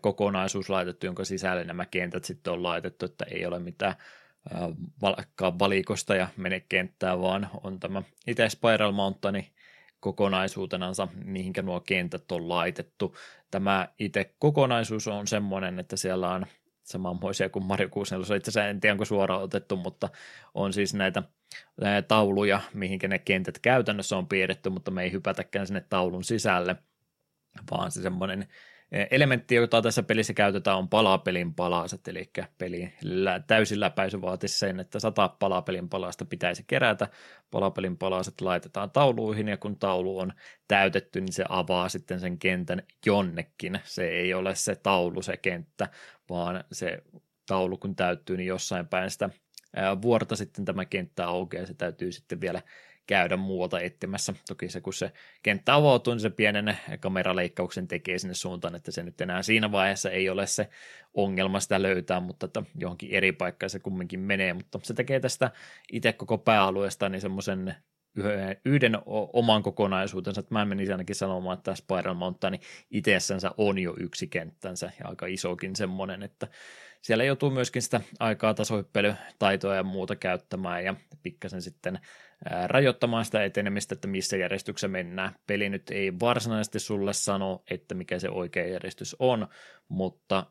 [0.00, 3.94] kokonaisuus laitettu, jonka sisälle nämä kentät sitten on laitettu, että ei ole mitään
[5.02, 9.52] valkkaa valikosta ja mene kenttää, vaan on tämä itse Spiral Mountaini
[10.00, 13.16] kokonaisuutenansa, mihinkä nuo kentät on laitettu.
[13.50, 16.46] Tämä itse kokonaisuus on semmoinen, että siellä on
[16.82, 20.08] samanmoisia kuin Mario 64, itse asiassa en tiedä onko suoraan otettu, mutta
[20.54, 21.22] on siis näitä
[22.08, 26.76] tauluja, mihinkä ne kentät käytännössä on piirretty, mutta me ei hypätäkään sinne taulun sisälle,
[27.70, 28.48] vaan se semmoinen
[29.10, 32.92] elementti, jota tässä pelissä käytetään, on palapelin palaset, eli pelin
[33.46, 37.08] täysin läpäisy vaatisi sen, että sata palapelin palasta pitäisi kerätä.
[37.50, 40.32] Palapelin palaset laitetaan tauluihin, ja kun taulu on
[40.68, 43.80] täytetty, niin se avaa sitten sen kentän jonnekin.
[43.84, 45.88] Se ei ole se taulu, se kenttä,
[46.28, 47.02] vaan se
[47.46, 49.30] taulu kun täyttyy, niin jossain päin sitä
[50.02, 52.62] vuorta sitten tämä kenttä aukeaa, se täytyy sitten vielä
[53.10, 54.34] käydä muualta etsimässä.
[54.48, 55.12] Toki se, kun se
[55.42, 60.10] kenttä avautuu, niin se pienen kameraleikkauksen tekee sinne suuntaan, että se nyt enää siinä vaiheessa
[60.10, 60.68] ei ole se
[61.14, 65.50] ongelma sitä löytää, mutta että johonkin eri paikkaan se kumminkin menee, mutta se tekee tästä
[65.92, 67.74] itse koko pääalueesta niin semmoisen
[68.64, 68.98] yhden
[69.32, 72.60] oman kokonaisuutensa, että mä menin ainakin sanomaan, että Spiral Mountain
[72.90, 76.48] itsessänsä on jo yksi kenttänsä ja aika isokin semmoinen, että
[77.02, 81.98] siellä joutuu myöskin sitä aikaa tasohyppelytaitoa ja muuta käyttämään ja pikkasen sitten
[82.66, 85.34] rajoittamaan sitä etenemistä, että missä järjestyksessä mennään.
[85.46, 89.48] Peli nyt ei varsinaisesti sulle sano, että mikä se oikea järjestys on,
[89.88, 90.46] mutta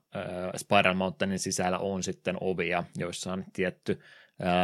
[0.58, 4.00] Spiral Mountainin sisällä on sitten ovia, joissa on tietty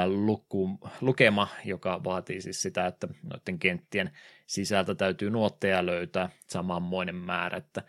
[0.05, 4.11] luku, lukema, joka vaatii siis sitä, että noiden kenttien
[4.47, 7.83] sisältä täytyy nuotteja löytää samanmoinen määrä, että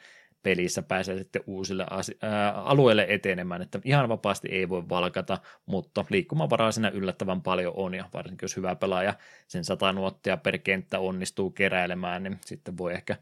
[0.47, 6.05] pelissä pääsee sitten uusille asi- ää, alueille etenemään, että ihan vapaasti ei voi valkata, mutta
[6.11, 9.15] liikkumavaraa siinä yllättävän paljon on, ja varsinkin jos hyvä pelaaja
[9.49, 13.17] sen sata nuottia per kenttä onnistuu keräilemään, niin sitten voi ehkä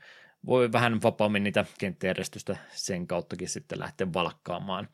[0.46, 4.88] voi vähän vapaammin niitä kenttäjärjestystä sen kauttakin sitten lähteä valkkaamaan.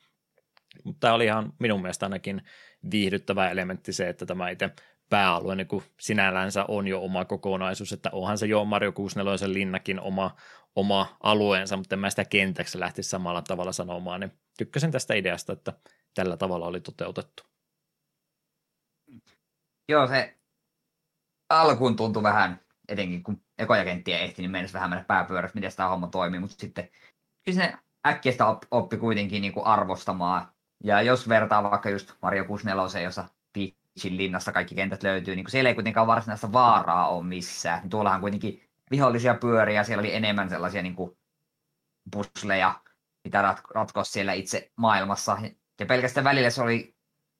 [0.84, 2.42] Mutta tämä oli ihan minun mielestä ainakin
[2.90, 4.70] viihdyttävä elementti se, että tämä itse
[5.10, 5.68] pääalue niin
[6.00, 10.36] sinällänsä on jo oma kokonaisuus, että onhan se jo Mario 64 linnakin oma,
[10.76, 15.52] oma alueensa, mutta en mä sitä kentäksi lähtisi samalla tavalla sanomaan, niin tykkäsin tästä ideasta,
[15.52, 15.72] että
[16.14, 17.42] tällä tavalla oli toteutettu.
[19.88, 20.38] Joo, se
[21.48, 25.88] alkuun tuntui vähän, etenkin kun ekoja kenttiä ehti, niin mennessä vähän mennä pääpyörässä, miten tämä
[25.88, 26.90] homma toimii, mutta sitten
[27.44, 30.52] siis ne äkkiä sitä oppi kuitenkin niin kuin arvostamaan.
[30.84, 35.68] Ja jos vertaa vaikka just Mario 64, jossa Peachin linnassa kaikki kentät löytyy, niin siellä
[35.68, 37.80] ei kuitenkaan varsinaista vaaraa ole missään.
[37.80, 41.18] Niin tuollahan kuitenkin vihollisia pyöriä, siellä oli enemmän sellaisia niin kuin
[42.12, 42.80] pusleja,
[43.24, 45.38] mitä ratkoa siellä itse maailmassa.
[45.80, 46.96] Ja pelkästään välillä se oli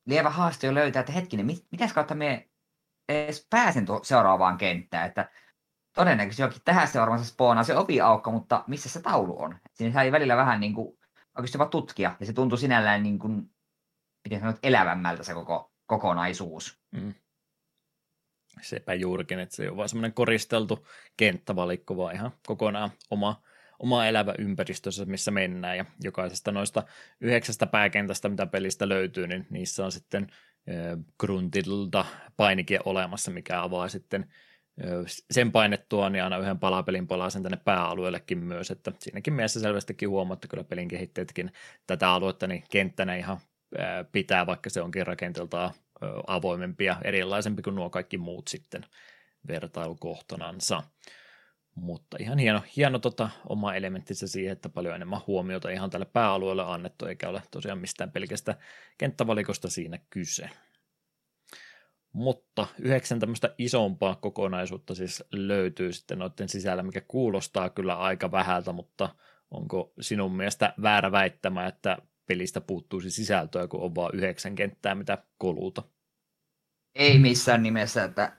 [0.07, 2.49] lievä haaste jo löytää, että hetkinen, mit, mitäs kautta me
[3.09, 5.31] edes pääsen tuo seuraavaan kenttään, että
[5.95, 9.59] todennäköisesti jokin tähän seuraavassa spoonaa se ovi-aukko, mutta missä se taulu on?
[9.73, 10.99] Siinä sai välillä vähän niin kuin,
[11.37, 13.51] oikeasti jopa tutkia, ja se tuntui sinällään niin kuin,
[14.25, 16.81] miten sanot, elävämmältä se koko kokonaisuus.
[16.91, 17.15] Mm
[18.63, 23.43] sepä juurikin, että se on vaan semmoinen koristeltu kenttävalikko, vaan ihan kokonaan oma,
[23.79, 26.83] oma elävä ympäristössä, missä mennään, ja jokaisesta noista
[27.21, 30.27] yhdeksästä pääkentästä, mitä pelistä löytyy, niin niissä on sitten
[31.19, 32.05] Gruntilta
[32.37, 34.27] painike olemassa, mikä avaa sitten
[35.31, 40.49] sen painettua, niin aina yhden palapelin palasen tänne pääalueellekin myös, että siinäkin mielessä selvästikin huomaatte
[40.49, 41.53] kyllä pelin kehittäjätkin
[41.87, 43.39] tätä aluetta, niin kenttänä ihan
[44.13, 45.71] pitää, vaikka se onkin rakenteeltaan
[46.27, 48.87] avoimempi ja erilaisempi kuin nuo kaikki muut sitten
[49.49, 50.83] vertailukohtanansa.
[51.75, 56.63] Mutta ihan hieno, hieno tota, oma elementtinsä siihen, että paljon enemmän huomiota ihan tälle pääalueelle
[56.63, 58.57] annettu, eikä ole tosiaan mistään pelkästä
[58.99, 60.51] kenttävalikosta siinä kyse.
[62.13, 68.73] Mutta yhdeksän tämmöistä isompaa kokonaisuutta siis löytyy sitten noiden sisällä, mikä kuulostaa kyllä aika vähältä,
[68.73, 69.09] mutta
[69.51, 75.19] onko sinun mielestä väärä väittämä, että pelistä puuttuisi sisältöä, kun on vain yhdeksän kenttää, mitä
[75.39, 75.83] koluta.
[76.95, 78.37] Ei missään nimessä, että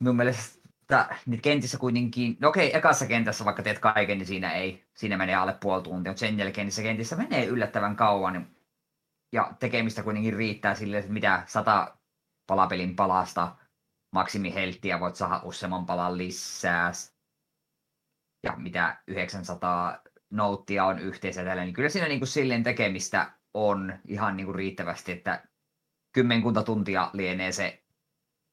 [0.00, 0.62] minun mielestä
[1.26, 5.34] niitä kentissä kuitenkin, no okei, ekassa kentässä vaikka teet kaiken, niin siinä ei, siinä menee
[5.34, 8.46] alle puoli tuntia, mutta sen jälkeen niissä kentissä menee yllättävän kauan,
[9.32, 11.96] ja tekemistä kuitenkin riittää sille, että mitä sata
[12.46, 13.56] palapelin palasta,
[14.14, 16.92] maksimihelttiä, voit saada useamman palan lisää.
[18.46, 23.98] Ja mitä 900 nouttia on yhteensä tällä, niin kyllä siinä niin kuin silleen tekemistä on
[24.08, 25.44] ihan niin kuin riittävästi, että
[26.12, 27.82] kymmenkunta tuntia lienee se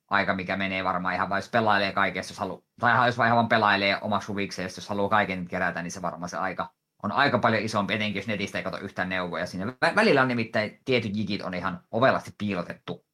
[0.10, 3.50] aika, mikä menee varmaan ihan vain, jos pelailee kaikessa, jos halu, tai jos vaan ihan
[3.50, 6.74] pelailee omaksi huvikseen, jos haluaa kaiken kerätä, niin se varmaan se aika
[7.04, 9.46] on aika paljon isompi, etenkin jos netistä ei katso yhtään neuvoja.
[9.46, 13.06] Siinä välillä on nimittäin tietyt jigit on ihan ovelasti piilotettu.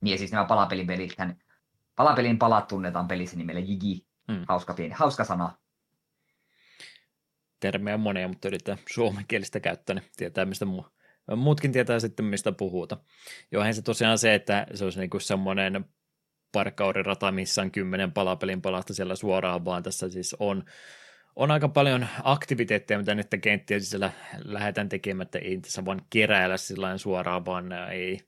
[0.00, 1.16] Niin siis nämä palapelipelit,
[1.96, 4.06] palapelin palat tunnetaan pelissä nimellä jigi.
[4.32, 4.44] Hmm.
[4.48, 5.58] Hauska, pieni, hauska sana.
[7.62, 10.86] Termejä on monia, mutta yritetään suomenkielistä käyttää, niin tietää mistä muu.
[11.36, 12.96] Muutkin tietää sitten, mistä puhuta.
[13.52, 15.84] Johan se tosiaan se, että se olisi niinku semmoinen
[16.52, 20.64] parkkaurirata, missä on kymmenen palapelin palasta siellä suoraan, vaan tässä siis on
[21.36, 24.12] on aika paljon aktiviteetteja, mitä nyt kenttien sisällä
[24.44, 28.20] lähdetään tekemättä, ei tässä vaan keräillä sillä suoraan, vaan ei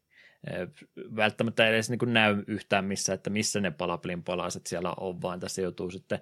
[1.17, 5.63] välttämättä edes niin näy yhtään missä, että missä ne palapelin palaset siellä on, vaan tässä
[5.63, 6.21] joutuu sitten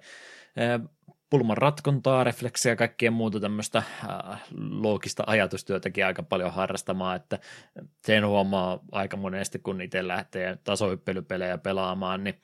[1.29, 3.83] pulman ratkontaa, refleksiä ja kaikkea muuta tämmöistä
[4.69, 7.39] loogista ajatustyötäkin aika paljon harrastamaan, että
[8.05, 12.41] sen huomaa aika monesti, kun itse lähtee tasohyppelypelejä pelaamaan, niin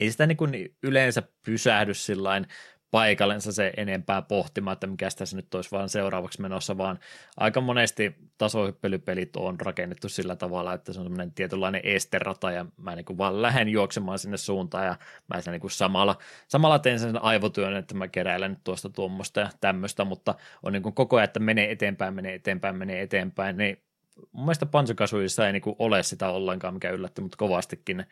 [0.00, 2.46] ei sitä niin kuin yleensä pysähdy sillain
[2.92, 6.98] paikallensa se enempää pohtimaan, että mikä tässä nyt olisi vaan seuraavaksi menossa, vaan
[7.36, 12.96] aika monesti tasohyppelypelit on rakennettu sillä tavalla, että se on semmoinen tietynlainen esterata ja mä
[12.96, 14.96] niin kuin vaan lähden juoksemaan sinne suuntaan ja
[15.28, 16.16] mä sen niin kuin samalla,
[16.48, 20.94] samalla teen sen aivotyön, että mä keräilen tuosta tuommoista ja tämmöistä, mutta on niin kuin
[20.94, 23.82] koko ajan, että menee eteenpäin, menee eteenpäin, menee eteenpäin, niin
[24.32, 28.06] mun mielestä Pansukasuissa ei niin kuin ole sitä ollenkaan, mikä yllätti mutta kovastikin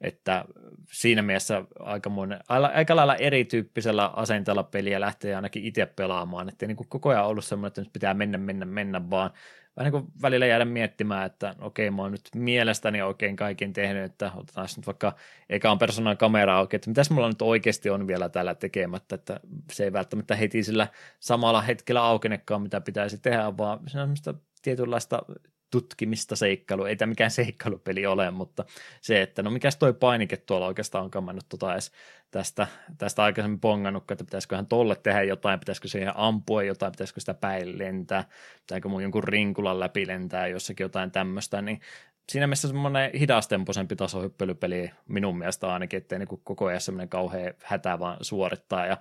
[0.00, 0.44] että
[0.92, 6.76] siinä mielessä aika, monen, aika lailla erityyppisellä asenteella peliä lähtee ainakin itse pelaamaan, että niin
[6.76, 9.30] koko ajan ollut semmoinen, että nyt pitää mennä, mennä, mennä vaan
[9.76, 14.04] vähän niin kuin välillä jäädä miettimään, että okei, mä oon nyt mielestäni oikein kaiken tehnyt,
[14.04, 15.14] että otetaan nyt vaikka
[15.48, 19.40] ekaan persoonan kamera auki, että mitäs mulla nyt oikeasti on vielä täällä tekemättä, että
[19.72, 20.88] se ei välttämättä heti sillä
[21.20, 24.14] samalla hetkellä aukenekaan, mitä pitäisi tehdä, vaan se on
[24.62, 25.22] tietynlaista
[25.70, 28.64] tutkimista seikkailu, ei tämä mikään seikkailupeli ole, mutta
[29.00, 31.92] se, että no mikäs toi painike tuolla oikeastaan onkaan mennyt tota edes
[32.30, 32.66] tästä,
[32.98, 37.78] tästä aikaisemmin pongannut, että pitäisiköhän tolle tehdä jotain, pitäisikö siihen ampua jotain, pitäisikö sitä päin
[37.78, 38.24] lentää,
[38.60, 41.80] pitääkö mun jonkun rinkulan läpi lentää jossakin jotain tämmöistä, niin
[42.28, 47.98] siinä mielessä semmoinen hidastempoisempi tasohyppelypeli minun mielestä ainakin, ettei niin koko ajan semmoinen kauhean hätä
[47.98, 48.96] vaan suorittaa ja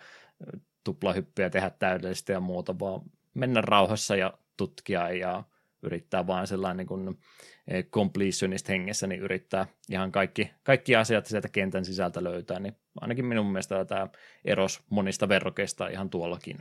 [0.84, 3.02] tuplahyppyjä tehdä täydellisesti ja muuta, vaan
[3.34, 5.44] mennä rauhassa ja tutkia ja
[5.84, 7.20] yrittää vaan sellainen niin kuin
[7.68, 13.26] eh, completionist hengessä, niin yrittää ihan kaikki, kaikki asiat sieltä kentän sisältä löytää, niin ainakin
[13.26, 14.08] minun mielestä tämä
[14.46, 16.58] eros monista verrokeista ihan tuollakin.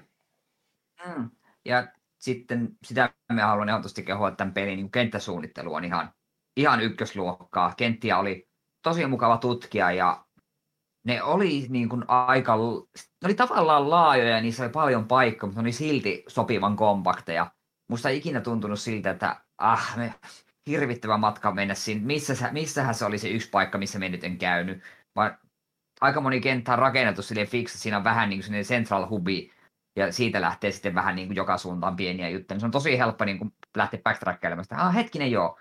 [1.06, 1.30] Mm.
[1.64, 1.88] Ja
[2.18, 6.12] sitten sitä me haluan ehdottomasti kehua, tämän pelin niin kenttäsuunnittelu on ihan,
[6.56, 7.74] ihan ykkösluokkaa.
[7.76, 8.48] Kenttiä oli
[8.82, 10.24] tosi mukava tutkia ja
[11.04, 12.56] ne oli niin kuin aika,
[12.96, 17.50] ne oli tavallaan laajoja ja niissä oli paljon paikkaa, mutta ne oli silti sopivan kompakteja
[17.88, 20.14] musta ei ikinä tuntunut siltä, että ah, me,
[20.66, 22.06] hirvittävä matka mennä sinne.
[22.06, 24.82] Missä, missähän se oli se yksi paikka, missä me nyt en käynyt.
[25.16, 25.38] Vaan
[26.00, 29.52] aika moni kenttä on rakennettu silleen että siinä on vähän niin kuin central hubi,
[29.96, 32.60] ja siitä lähtee sitten vähän niin kuin joka suuntaan pieniä juttuja.
[32.60, 34.86] Se on tosi helppo niin kuin lähteä backtrackkailemaan sitä.
[34.86, 35.58] Ah, hetkinen joo,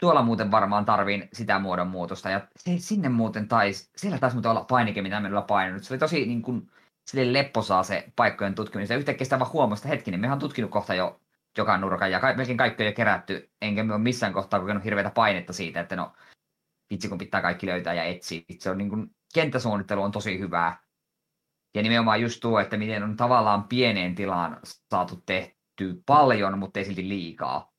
[0.00, 2.30] tuolla muuten varmaan tarviin sitä muodon muutosta.
[2.30, 5.84] Ja se, sinne muuten taisi, siellä taisi muuten olla painike, mitä me painanut.
[5.84, 6.70] Se oli tosi niin kuin,
[7.10, 8.88] silleen lepposaa se paikkojen tutkiminen.
[8.90, 11.20] Ja yhtäkkiä sitä vaan huomasta, hetkinen, mehän on tutkinut kohta jo
[11.56, 15.10] joka nurkan ja ka- melkein kaikki on jo kerätty, enkä ole missään kohtaa kokenut hirveätä
[15.10, 16.12] painetta siitä, että no
[16.90, 18.40] vitsi kun pitää kaikki löytää ja etsiä.
[18.58, 20.86] Se on niin kuin, kenttäsuunnittelu on tosi hyvää.
[21.74, 26.84] Ja nimenomaan just tuo, että miten on tavallaan pieneen tilaan saatu tehty paljon, mutta ei
[26.84, 27.72] silti liikaa.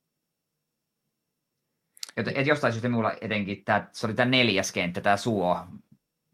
[2.16, 5.66] Et, et jostain syystä minulla etenkin, tää, se oli tämä neljäs kenttä, tämä suo,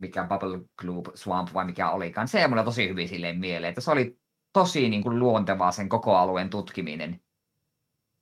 [0.00, 2.28] mikä Bubble Globe Swamp vai mikä olikaan.
[2.28, 4.18] Se ei mulla tosi hyvin silleen mieleen, että se oli
[4.52, 7.23] tosi niin kuin luontevaa sen koko alueen tutkiminen.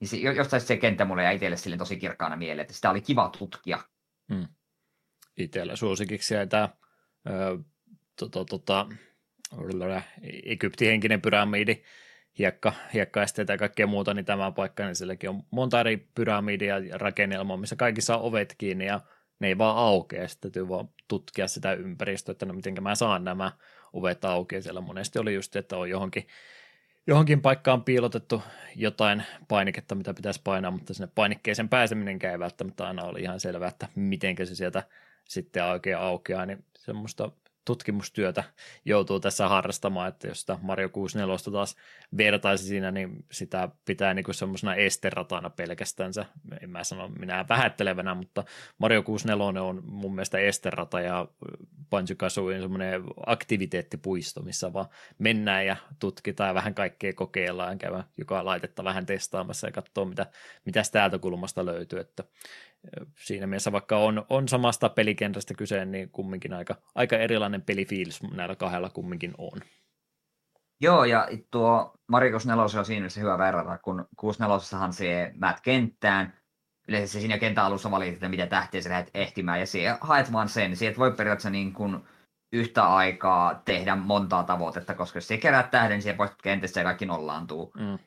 [0.02, 3.00] Niin se, jostain se kenttä mulle jäi itselle sille tosi kirkkaana mieleen, että sitä oli
[3.00, 3.78] kiva tutkia.
[4.34, 4.48] Hmm.
[5.36, 6.68] Itsellä suosikiksi jäi tämä
[8.18, 8.86] tota, tota,
[10.44, 11.82] Egyptihenkinen pyramidi,
[12.38, 16.98] hiekka, hiekkaesteitä ja kaikkea muuta, niin tämä paikka, niin silläkin on monta eri pyramidia ja
[16.98, 19.00] rakennelmaa, missä kaikissa on ovet kiinni ja
[19.38, 23.24] ne ei vaan aukea, sitten täytyy vaan tutkia sitä ympäristöä, että no miten mä saan
[23.24, 23.52] nämä
[23.92, 26.26] ovet auki, ja siellä monesti oli just, että on johonkin
[27.06, 28.42] johonkin paikkaan piilotettu
[28.76, 33.68] jotain painiketta, mitä pitäisi painaa, mutta sinne painikkeeseen pääseminen ei välttämättä aina ole ihan selvää,
[33.68, 34.82] että miten se sieltä
[35.28, 37.30] sitten oikein aukeaa, niin semmoista
[37.64, 38.44] tutkimustyötä
[38.84, 41.76] joutuu tässä harrastamaan, että jos sitä Mario 64 taas
[42.16, 46.26] vertaisi siinä, niin sitä pitää niin semmoisena esteratana pelkästänsä.
[46.60, 48.44] En mä sano minä vähättelevänä, mutta
[48.78, 51.28] Mario 64 on mun mielestä esterata ja
[51.90, 54.86] Banjo-Kazooie semmoinen aktiviteettipuisto, missä vaan
[55.18, 60.26] mennään ja tutkitaan ja vähän kaikkea kokeillaan käydään joka laitetta vähän testaamassa ja katsoa, mitä,
[60.64, 62.24] mitä täältä kulmasta löytyy, että
[63.18, 68.56] siinä mielessä vaikka on, on samasta pelikentästä kyse, niin kumminkin aika, aika erilainen pelifiilis näillä
[68.56, 69.60] kahdella kumminkin on.
[70.80, 76.42] Joo, ja tuo Mario 4 on siinä mielessä hyvä verrata, kun 64 se määt kenttään,
[76.88, 80.48] yleensä siinä kentän alussa valitit, että mitä tähtiä sä lähdet ehtimään, ja siihen haet vaan
[80.48, 82.00] sen, sieltä voi periaatteessa niin kuin
[82.52, 86.84] yhtä aikaa tehdä montaa tavoitetta, koska jos sä kerät tähden, niin siellä poistut kentästä ja
[86.84, 87.72] kaikki nollaantuu.
[87.76, 87.98] Mm.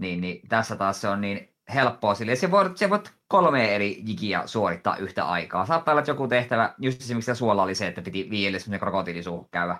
[0.00, 2.36] Niin, niin, tässä taas se on niin helppoa sille.
[2.36, 5.66] Se voit, se voit kolme eri jigiä suorittaa yhtä aikaa.
[5.66, 9.48] Saattaa olla, että joku tehtävä, just esimerkiksi suolla oli se, että piti viille semmoinen krokotiilisuuhun
[9.50, 9.76] käydä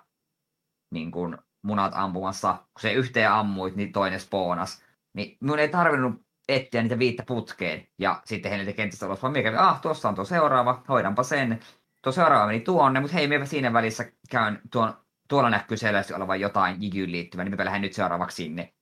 [0.91, 2.53] niin kuin munat ampumassa.
[2.53, 4.85] Kun se yhteen ammuit, niin toinen spoonas.
[5.15, 7.89] Niin minun ei tarvinnut etsiä niitä viittä putkeen.
[7.99, 11.61] Ja sitten heille kentästä ulos, vaan kävi, ah, tuossa on tuo seuraava, hoidanpa sen.
[12.03, 14.95] Tuo seuraava meni tuonne, mutta hei, minä siinä välissä käyn tuon,
[15.29, 18.75] tuolla näkyy selvästi olevan jotain jigyyn liittyvää, niin minä lähden nyt seuraavaksi sinne.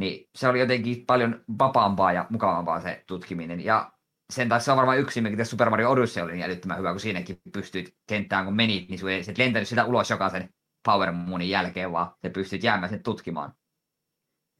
[0.00, 3.64] Niin se oli jotenkin paljon vapaampaa ja mukavampaa se tutkiminen.
[3.64, 3.92] Ja
[4.32, 7.00] sen taas se on varmaan yksi, mikä Super Mario Odyssey oli niin älyttömän hyvä, kun
[7.00, 10.54] siinäkin pystyit kenttään, kun menit, niin sun ei sit lentänyt sitä ulos jokaisen
[10.84, 13.54] Power Moonin jälkeen, vaan se pystyt jäämään sen tutkimaan.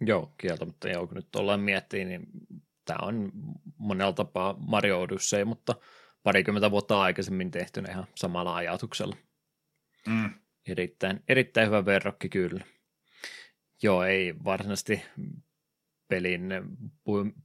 [0.00, 2.22] Joo, kieltämättä joo, kun nyt ollaan miettii, niin
[2.84, 3.32] tämä on
[3.78, 5.74] monella tapaa Mario Odyssey, mutta
[6.22, 9.16] parikymmentä vuotta aikaisemmin tehty ihan samalla ajatuksella.
[10.06, 10.30] Mm.
[10.68, 12.64] Erittäin, erittäin hyvä verrokki kyllä.
[13.82, 15.02] Joo, ei varsinaisesti
[16.10, 16.54] pelin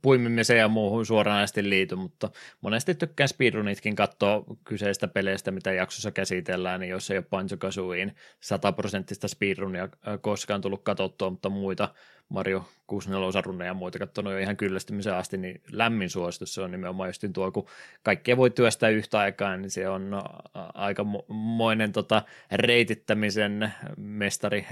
[0.02, 2.30] puimimiseen ja muuhun suoranaisesti liity, mutta
[2.62, 8.16] monesti tykkään speedrunitkin katsoa kyseistä peleistä, mitä jaksossa käsitellään, niin jos ei ole Banjo Kazooien
[8.40, 9.90] sataprosenttista speedrunia
[10.22, 11.94] koskaan tullut katsottua, mutta muita
[12.30, 16.72] Mario 64 runneja ja muita katsonut jo ihan kyllästymisen asti, niin lämmin suositus se on
[16.72, 17.68] nimenomaan just tuo, kun
[18.04, 20.22] kaikkea voi työstää yhtä aikaa, niin se on
[20.74, 24.68] aika moinen tota, reitittämisen mestari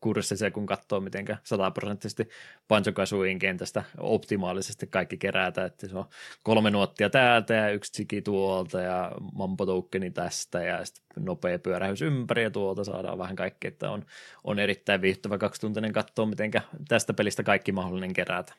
[0.00, 2.28] kurssi se, kun katsoo, miten sataprosenttisesti
[2.68, 2.92] Banjo
[3.38, 6.04] kentästä optimaalisesti kaikki kerätä, että se on
[6.42, 9.66] kolme nuottia täältä ja yksi tsiki tuolta ja mampo
[10.14, 14.06] tästä ja sitten nopea pyörähys ympäri ja tuolta saadaan vähän kaikkea, että on,
[14.44, 16.50] on erittäin viihtyvä kaksituntinen katsoa, miten
[16.88, 18.54] tästä pelistä kaikki mahdollinen kerätä.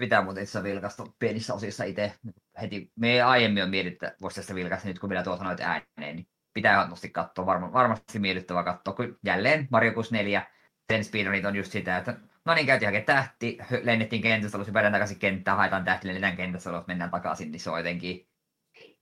[0.00, 2.12] Pitää muuten itse vilkasta pienissä osissa itse
[2.60, 2.92] heti.
[2.96, 6.26] Me aiemmin on mietitty, että voisi tästä vilkasta nyt kun minä tuo sanoit ääneen, niin
[6.58, 10.46] pitää ehdottomasti katsoa, varma, varmasti miellyttävä katsoa, kun jälleen Mario 4,
[10.92, 14.92] sen speedrunit on just sitä, että no niin, käytiin hakea tähti, lennettiin kentästä ulos, päädään
[14.92, 18.28] takaisin kenttään, haetaan tähti, lennetään kentästä ulos, mennään takaisin, niin se on jotenkin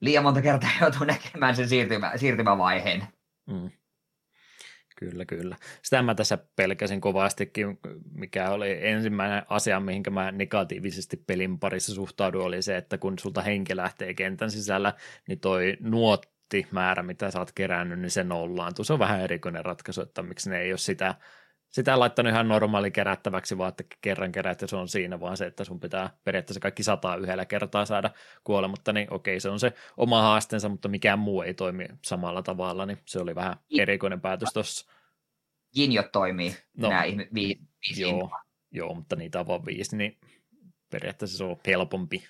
[0.01, 3.03] liian monta kertaa joutuu näkemään sen siirtymä, siirtymävaiheen.
[3.45, 3.71] Mm.
[4.95, 5.55] Kyllä, kyllä.
[5.81, 7.79] Sitä mä tässä pelkäsin kovastikin,
[8.13, 13.41] mikä oli ensimmäinen asia, mihinkä mä negatiivisesti pelin parissa suhtauduin, oli se, että kun sulta
[13.41, 14.93] henki lähtee kentän sisällä,
[15.27, 16.36] niin toi nuot
[16.71, 18.85] määrä, mitä sä oot kerännyt, niin se nollaantuu.
[18.85, 21.15] Se on vähän erikoinen ratkaisu, että miksi ne ei ole sitä,
[21.69, 25.45] sitä laittanut ihan normaali kerättäväksi, vaan että kerran kerät ja se on siinä, vaan se,
[25.45, 28.11] että sun pitää periaatteessa kaikki sataa yhdellä kertaa saada
[28.43, 32.85] kuolematta, niin okei, se on se oma haasteensa, mutta mikään muu ei toimi samalla tavalla,
[32.85, 34.91] niin se oli vähän erikoinen päätös tuossa.
[35.75, 37.03] Jinjot toimii, no, nämä
[37.33, 38.31] vi- viisi joo,
[38.71, 40.17] joo, mutta niitä on vaan viisi, niin
[40.91, 42.27] periaatteessa se on helpompi.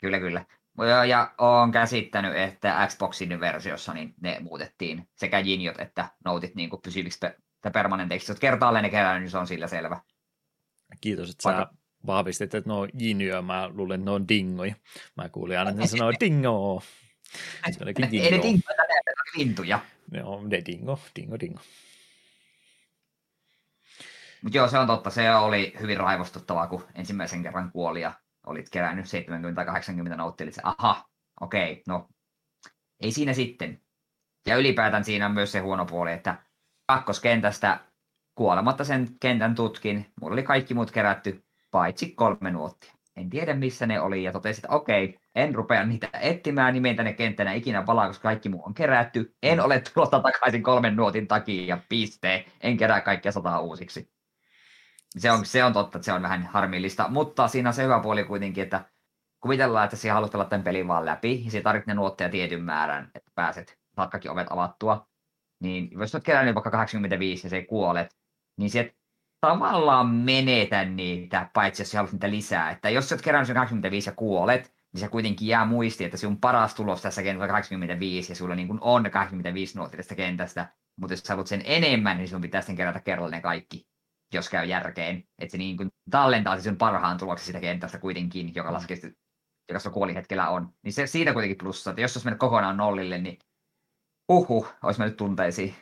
[0.00, 0.44] Kyllä, kyllä.
[1.08, 6.82] Ja olen käsittänyt, että Xboxin versiossa niin ne muutettiin sekä jinjot että noutit niin kuin
[6.82, 7.36] pysyviksi pe-
[7.72, 8.32] permanenteiksi.
[8.32, 10.00] Jos kertaalleen ne kerää, niin se on sillä selvä.
[11.00, 11.64] Kiitos, että Vaikka...
[11.72, 13.42] sä vahvistit, että ne on jinjoja.
[13.42, 14.74] Mä luulen, että ne on dingoja.
[15.16, 16.82] Mä kuulin aina, että ne sanoo dingo.
[17.70, 18.24] Se olikin dingo.
[18.24, 19.80] Ei ne dingoja, ne on lintuja.
[20.10, 21.60] Ne on ne dingo, dingo, dingo.
[24.42, 25.10] Mutta joo, se on totta.
[25.10, 28.12] Se oli hyvin raivostuttavaa, kun ensimmäisen kerran kuoli ja
[28.48, 31.08] olit kerännyt 70 tai 80 nauttia, eli se, aha,
[31.40, 32.08] okei, okay, no
[33.00, 33.80] ei siinä sitten.
[34.46, 36.36] Ja ylipäätään siinä on myös se huono puoli, että
[36.86, 37.80] kakkoskentästä
[38.34, 42.92] kuolematta sen kentän tutkin, mulla oli kaikki muut kerätty, paitsi kolme nuottia.
[43.16, 46.96] En tiedä missä ne oli ja totesin, että okei, okay, en rupea niitä etsimään, niin
[46.96, 49.34] tänne kenttänä ikinä palaa, koska kaikki muu on kerätty.
[49.42, 52.44] En ole tulossa takaisin kolmen nuotin takia ja piste.
[52.60, 54.10] En kerää kaikkia sataa uusiksi.
[55.16, 58.00] Se on, se on totta, että se on vähän harmillista, mutta siinä on se hyvä
[58.00, 58.84] puoli kuitenkin, että
[59.40, 62.62] kuvitellaan, että sinä haluat olla tämän pelin vaan läpi, ja sinä tarvitset ne nuotteja tietyn
[62.62, 65.08] määrän, että pääset, saat kaikki ovet avattua.
[65.62, 68.16] Niin jos olet kerännyt vaikka 85 ja se kuolet,
[68.58, 68.94] niin se
[69.40, 72.70] tavallaan menetä niitä, paitsi jos haluat niitä lisää.
[72.70, 76.74] Että jos olet kerännyt 85 ja kuolet, niin se kuitenkin jää muistiin, että sun paras
[76.74, 81.20] tulos tässä kentällä 85, ja sulla niin kuin on 85 nuotti tästä kentästä, mutta jos
[81.20, 83.88] sä haluat sen enemmän, niin sun pitää sitten kerätä kerralla ne kaikki,
[84.34, 85.24] jos käy järkeen.
[85.38, 88.96] Että se niin kuin tallentaa sen parhaan tuloksen sitä kentästä kuitenkin, joka laskee
[89.68, 90.74] joka se kuolihetkellä on.
[90.82, 93.38] Niin se siitä kuitenkin plussa, että jos olisi mennyt kokonaan nollille, niin
[94.28, 95.74] uhu, olisi mennyt tunteisiin.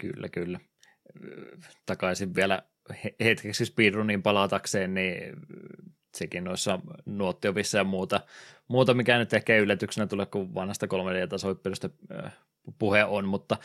[0.00, 0.60] Kyllä, kyllä.
[1.86, 2.62] Takaisin vielä
[3.20, 5.36] hetkeksi speedruniin palatakseen, niin
[6.16, 8.20] sekin noissa nuottiovissa ja muuta,
[8.68, 11.90] muuta mikä nyt ehkä yllätyksenä tulee, kun vanhasta 3D-tasoippelystä
[12.78, 13.56] puhe on, mutta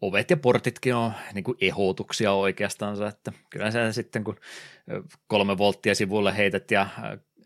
[0.00, 4.36] ovet ja portitkin on niin kuin ehdotuksia oikeastaan, että kyllä se sitten kun
[5.26, 6.86] kolme volttia sivulle heität ja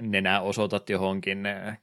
[0.02, 1.38] nenää osoitat johonkin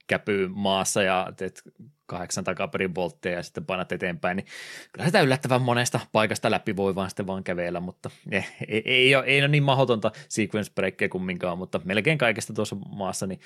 [0.06, 1.62] käpyy maassa ja teet
[2.06, 4.46] kahdeksan takaperin voltteja ja sitten painat eteenpäin, niin
[4.92, 9.16] kyllä sitä yllättävän monesta paikasta läpi voi vaan sitten vaan kävellä, mutta ei, ei, ei,
[9.16, 13.40] ole, ei ole niin mahdotonta sequence breakia kumminkaan, mutta melkein kaikesta tuossa maassa, niin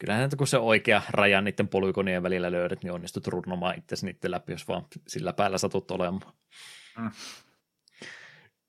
[0.00, 4.52] kyllähän kun se oikea raja niiden polygonien välillä löydät, niin onnistut runnomaan itse niiden läpi,
[4.52, 6.32] jos vaan sillä päällä satut olemaan.
[6.98, 7.10] Mm.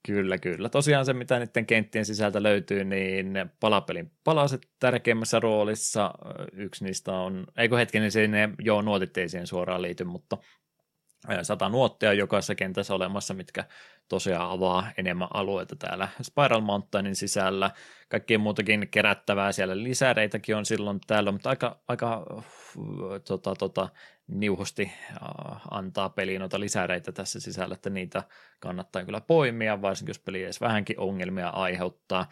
[0.08, 0.70] Kyllä, kyllä.
[0.70, 6.14] Tosiaan se, mitä niiden kenttien sisältä löytyy, niin palapelin palaset tärkeimmässä roolissa.
[6.54, 10.38] Yksi niistä on, eikö hetken, niin sinne, joo, nuotit ei siihen suoraan liity, mutta
[11.42, 13.66] sata nuottia jokaisessa kentässä olemassa, mitkä
[14.08, 17.72] tosiaan avaa enemmän alueita täällä Spiral Mountainin sisällä.
[18.10, 22.26] Kaikkien muutakin kerättävää siellä lisäreitäkin on silloin täällä, mutta aika, aika
[23.28, 23.90] tota, tota,
[24.28, 24.92] niuhosti
[25.72, 28.24] antaa peliin noita lisäreitä tässä sisällä, että niitä
[28.60, 32.30] kannattaa kyllä poimia, varsinkin jos peli edes vähänkin ongelmia aiheuttaa.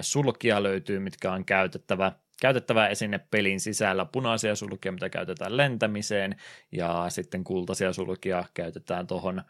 [0.00, 6.36] Sulkia löytyy, mitkä on käytettävä käytettävää esine pelin sisällä, punaisia sulkia, mitä käytetään lentämiseen,
[6.72, 9.42] ja sitten kultaisia sulkia käytetään tuohon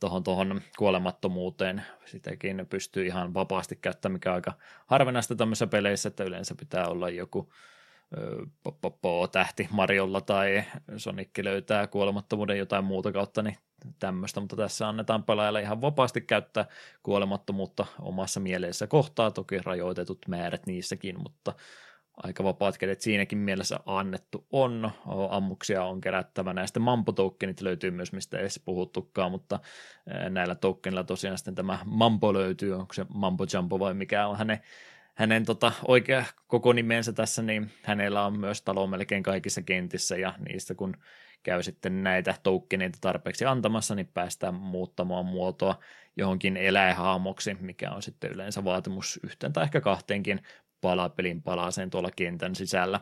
[0.00, 1.82] tohon, tohon kuolemattomuuteen.
[2.04, 4.52] Sitäkin pystyy ihan vapaasti käyttämään, mikä on aika
[4.86, 7.52] harvinaista tämmöisissä peleissä, että yleensä pitää olla joku
[9.32, 10.64] tähti Mariolla tai
[10.96, 13.56] Sonic löytää kuolemattomuuden jotain muuta kautta, niin
[13.98, 16.66] tämmöistä, mutta tässä annetaan pelaajalle ihan vapaasti käyttää
[17.02, 21.54] kuolemattomuutta omassa mielessä kohtaa, toki rajoitetut määrät niissäkin, mutta
[22.22, 22.44] aika
[22.78, 24.90] kädet siinäkin mielessä annettu on.
[25.30, 26.52] Ammuksia on kerättävä.
[26.52, 29.60] Näistä mampo-tokenit löytyy myös, mistä ei edes puhuttukaan, mutta
[30.30, 34.58] näillä tokenilla tosiaan sitten tämä mampo löytyy, onko se mampo jumbo vai mikä on hänen,
[35.14, 40.34] hänen tota, oikea koko nimensä tässä, niin hänellä on myös talo melkein kaikissa kentissä ja
[40.48, 40.96] niistä kun
[41.42, 45.78] käy sitten näitä tokeneita tarpeeksi antamassa, niin päästään muuttamaan muotoa
[46.16, 50.40] johonkin eläinhaamoksi, mikä on sitten yleensä vaatimus yhteen tai ehkä kahteenkin
[50.80, 53.00] palapelin palaseen tuolla kentän sisällä.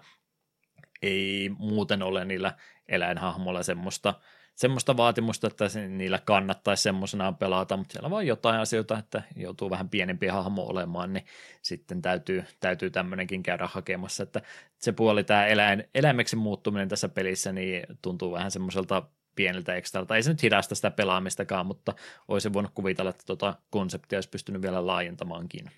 [1.03, 2.55] Ei muuten ole niillä
[2.89, 4.15] eläinhahmoilla semmoista,
[4.55, 9.89] semmoista vaatimusta, että niillä kannattaisi semmoisenaan pelata, mutta siellä on jotain asioita, että joutuu vähän
[9.89, 11.27] pienempi hahmo olemaan, niin
[11.63, 14.43] sitten täytyy, täytyy tämmöinenkin käydä hakemassa, että
[14.79, 19.03] se puoli tämä eläin, eläimeksi muuttuminen tässä pelissä niin tuntuu vähän semmoiselta
[19.37, 20.17] pieneltä ekstralta.
[20.17, 21.95] Ei se nyt hidasta sitä pelaamistakaan, mutta
[22.29, 25.71] olisi voinut kuvitella, että tuota konseptia olisi pystynyt vielä laajentamaankin.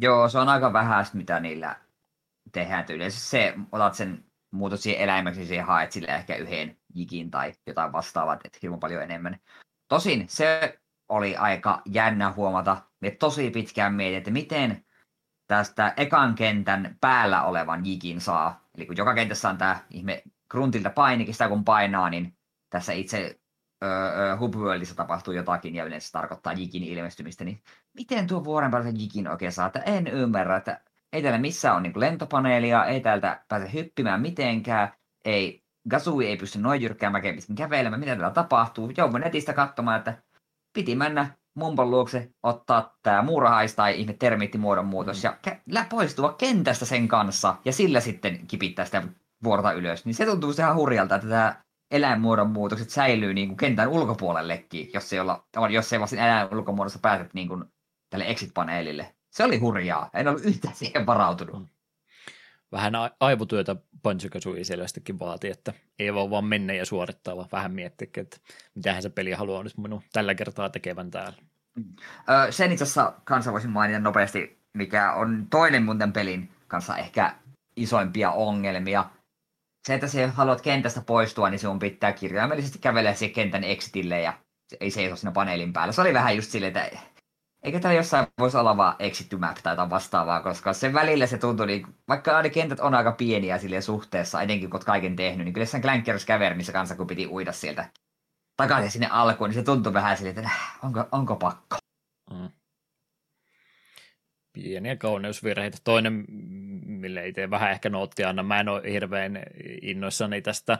[0.00, 1.76] Joo, se on aika vähäistä, mitä niillä
[2.52, 2.84] tehdään.
[2.88, 7.92] Yleensä se, otat sen muutos siihen eläimeksi, siihen haet sille ehkä yhden jikin tai jotain
[7.92, 9.40] vastaavaa, että hirveän paljon enemmän.
[9.88, 10.78] Tosin se
[11.08, 12.76] oli aika jännä huomata.
[13.00, 14.84] Me tosi pitkään mietin, että miten
[15.46, 18.64] tästä ekan kentän päällä olevan jikin saa.
[18.74, 22.36] Eli kun joka kentässä on tämä ihme gruntilta painikin, sitä kun painaa, niin
[22.70, 23.40] tässä itse
[23.84, 27.62] öö, Hubworldissa tapahtuu jotakin ja yleensä tarkoittaa jikin ilmestymistä, niin
[27.94, 29.66] miten tuo vuoren päällä jikin oikein saa?
[29.66, 30.80] Että en ymmärrä, että
[31.12, 34.92] ei täällä missään ole niin lentopaneelia, ei täältä pääse hyppimään mitenkään,
[35.24, 38.92] ei Gasui ei pysty noin jyrkkään mäkeen kävelemään, mitä täällä tapahtuu.
[38.96, 40.22] Jouduin netistä katsomaan, että
[40.72, 45.22] piti mennä mumpon luokse ottaa tämä muurahais tai ihme termiittimuodon muutos mm.
[45.24, 49.02] ja kä- poistua kentästä sen kanssa ja sillä sitten kipittää sitä
[49.44, 50.04] vuorta ylös.
[50.04, 55.12] Niin se tuntuu ihan hurjalta, että tämä eläinmuodon muutokset säilyy niin kuin kentän ulkopuolellekin, jos
[55.12, 57.64] ei, olla, jos ei vasta eläin ulkomuodossa pääset niin kuin
[58.12, 59.14] tälle exit-paneelille.
[59.30, 60.10] Se oli hurjaa.
[60.14, 61.58] En ollut yhtään siihen varautunut.
[61.58, 61.66] Mm.
[62.72, 68.08] Vähän aivotyötä Banjo-Kazooie selvästikin vaatii, että ei voi vaan mennä ja suorittaa, vaan vähän miettiä,
[68.16, 68.36] että
[68.74, 71.38] mitähän se peli haluaa nyt minun tällä kertaa tekevän täällä.
[71.76, 71.84] Mm.
[72.50, 77.34] sen itse asiassa kanssa voisin mainita nopeasti, mikä on toinen muuten pelin kanssa ehkä
[77.76, 79.10] isoimpia ongelmia,
[79.86, 84.32] se, että sä haluat kentästä poistua, niin sun pitää kirjaimellisesti kävellä siihen kentän exitille ja
[84.80, 85.92] ei seiso siinä paneelin päällä.
[85.92, 86.98] Se oli vähän just silleen, että
[87.62, 91.38] eikä täällä jossain voisi olla vaan exit map tai jotain vastaavaa, koska sen välillä se
[91.38, 95.44] tuntui, niin, vaikka ne kentät on aika pieniä sille suhteessa, etenkin kun oot kaiken tehnyt,
[95.44, 97.88] niin kyllä sen Clankers Cavernissä kanssa, kun piti uida sieltä
[98.56, 100.50] takaisin sinne alkuun, niin se tuntui vähän silleen, että
[100.82, 101.76] onko, onko pakko.
[102.30, 102.48] Mm
[104.52, 105.78] pieniä kauneusvirheitä.
[105.84, 106.24] Toinen,
[106.86, 108.42] mille itse vähän ehkä noottia anna.
[108.42, 109.42] Mä en ole hirveän
[109.82, 110.78] innoissani tästä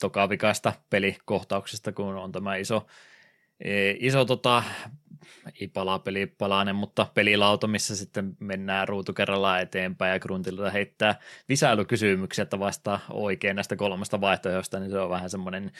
[0.00, 2.86] tokavikasta pelikohtauksesta, kun on tämä iso,
[3.60, 4.62] e, iso tota,
[5.60, 11.18] ei palaa peli palainen, mutta pelilauta, missä sitten mennään ruutu kerrallaan eteenpäin ja Gruntilta heittää
[11.48, 15.72] visailukysymyksiä, että vastaa oikein näistä kolmesta vaihtoehdosta, niin se on vähän semmoinen,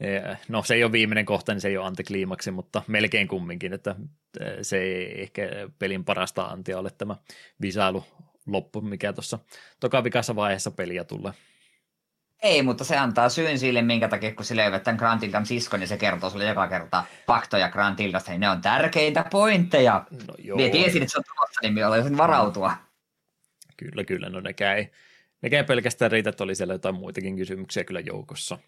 [0.00, 3.72] e, no se ei ole viimeinen kohta, niin se ei ole antikliimaksi, mutta melkein kumminkin,
[3.72, 3.96] että
[4.40, 5.42] e, se ei ehkä
[5.78, 7.16] pelin parasta antia ole tämä
[7.60, 8.04] visailu
[8.46, 9.38] loppu, mikä tuossa
[9.80, 11.32] toka vikassa vaiheessa peliä tulee.
[12.42, 15.88] Ei, mutta se antaa syyn sille, minkä takia kun se löivät tämän Grantildan siskon, niin
[15.88, 20.06] se kertoo sulle joka kerta faktoja Grantildasta, niin ne on tärkeitä pointteja.
[20.10, 20.56] No joo.
[20.56, 22.76] Mie tiesin, että se on tulossa, niin minä olisin varautua.
[23.76, 24.28] Kyllä, kyllä.
[24.28, 24.86] No ne käy,
[25.42, 28.58] ne käy pelkästään riitä, että oli siellä jotain muitakin kysymyksiä kyllä joukossa.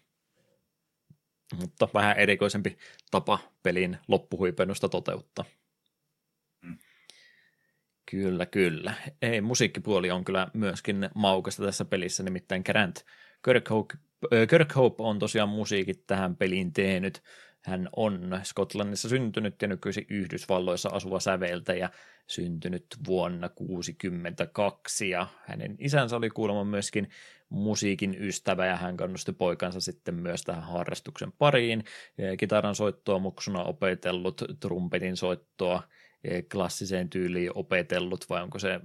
[1.59, 2.77] Mutta vähän erikoisempi
[3.11, 5.45] tapa pelin loppuhuipennusta toteuttaa.
[6.61, 6.77] Mm.
[8.11, 8.93] Kyllä, kyllä.
[9.21, 13.05] Ei, musiikkipuoli on kyllä myöskin maukasta tässä pelissä, nimittäin Grant
[13.45, 13.93] Kirkhope,
[14.49, 17.23] Kirkhope on tosiaan musiikit tähän peliin tehnyt.
[17.61, 21.89] Hän on Skotlannissa syntynyt ja nykyisin Yhdysvalloissa asuva säveltäjä,
[22.27, 27.09] syntynyt vuonna 1962 ja hänen isänsä oli kuulemma myöskin
[27.49, 31.83] musiikin ystävä ja hän kannusti poikansa sitten myös tähän harrastuksen pariin.
[32.39, 35.83] Kitaran soittoa muksuna opetellut, trumpetin soittoa
[36.51, 38.79] klassiseen tyyliin opetellut vai onko se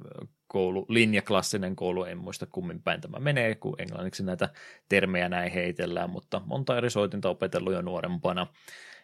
[0.46, 4.48] koulu, linjaklassinen koulu, en muista kummin päin tämä menee, kun englanniksi näitä
[4.88, 8.46] termejä näin heitellään, mutta monta eri soitinta opetellut jo nuorempana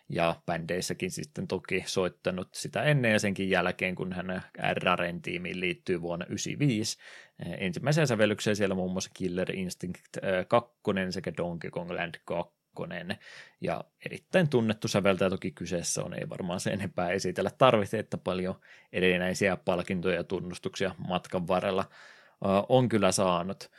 [0.09, 4.43] ja bändeissäkin sitten toki soittanut sitä ennen ja senkin jälkeen, kun hän
[4.73, 6.99] RRN tiimiin liittyy vuonna 1995.
[7.59, 10.01] Ensimmäiseen sävellykseen siellä muun muassa Killer Instinct
[10.49, 10.73] 2
[11.11, 13.17] sekä Donkey Kong Land 2 Kakkonen.
[13.61, 18.61] Ja erittäin tunnettu säveltäjä toki kyseessä on, ei varmaan sen enempää esitellä tarvitse, että paljon
[18.93, 21.85] erinäisiä palkintoja ja tunnustuksia matkan varrella
[22.69, 23.71] on kyllä saanut.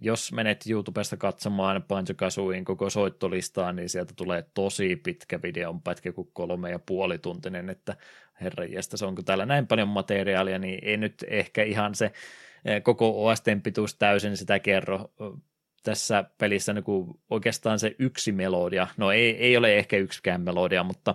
[0.00, 6.12] Jos menet YouTubesta katsomaan Banjo Kazooin koko soittolistaa, niin sieltä tulee tosi pitkä videon pätkä
[6.12, 7.96] kuin kolme ja puoli tuntinen, että
[8.40, 12.12] herranjestä, se onko täällä näin paljon materiaalia, niin ei nyt ehkä ihan se
[12.82, 15.12] koko OSTn pituus täysin sitä kerro
[15.84, 20.84] tässä pelissä niin kuin oikeastaan se yksi melodia, no ei, ei ole ehkä yksikään melodia,
[20.84, 21.14] mutta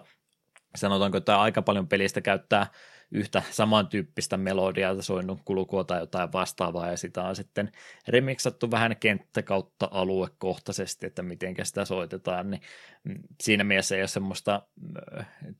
[0.75, 2.67] sanotaanko, että aika paljon pelistä käyttää
[3.11, 7.71] yhtä samantyyppistä melodiaa, soinnut kulkua tai jotain vastaavaa, ja sitä on sitten
[8.07, 12.61] remiksattu vähän kenttä kautta aluekohtaisesti, että miten sitä soitetaan, niin
[13.03, 14.61] mm, siinä mielessä ei ole semmoista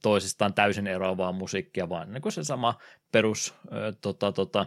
[0.04, 2.80] toisistaan täysin eroavaa musiikkia, vaan niin kuin se sama
[3.12, 3.54] perus
[4.02, 4.66] tota, tota,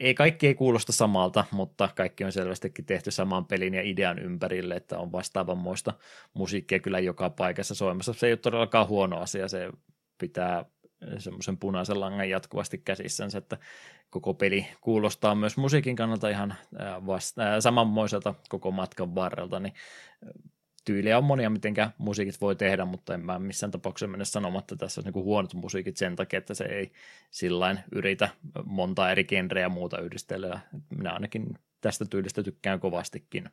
[0.00, 4.74] ei kaikki ei kuulosta samalta, mutta kaikki on selvästikin tehty saman pelin ja idean ympärille,
[4.76, 5.92] että on vastaavanmoista
[6.34, 8.12] musiikkia kyllä joka paikassa soimassa.
[8.12, 9.70] Se ei ole todellakaan huono asia, se
[10.18, 10.64] pitää
[11.18, 13.58] semmoisen punaisen langan jatkuvasti käsissänsä, että
[14.10, 16.54] koko peli kuulostaa myös musiikin kannalta ihan
[17.06, 19.74] vasta- samanmoiselta koko matkan varrelta, niin
[20.84, 24.86] tyyliä on monia, mitenkä musiikit voi tehdä, mutta en mä missään tapauksessa mennä sanomatta, että
[24.86, 26.92] tässä on niin huonot musiikit sen takia, että se ei
[27.30, 28.28] sillain yritä
[28.64, 30.60] monta eri genreä muuta yhdistellä.
[30.96, 33.50] Minä ainakin tästä tyylistä tykkään kovastikin.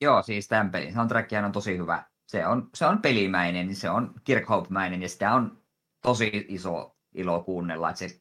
[0.00, 2.04] Joo, siis tämän pelin soundtrack on tosi hyvä.
[2.26, 5.62] Se on, se on pelimäinen, se on Kirkhope-mäinen ja sitä on
[6.02, 7.90] tosi iso ilo kuunnella.
[7.90, 8.20] Että se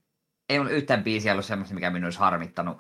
[0.50, 2.78] ei ole yhtään biisiä ollut semmoista, mikä minun olisi harmittanut.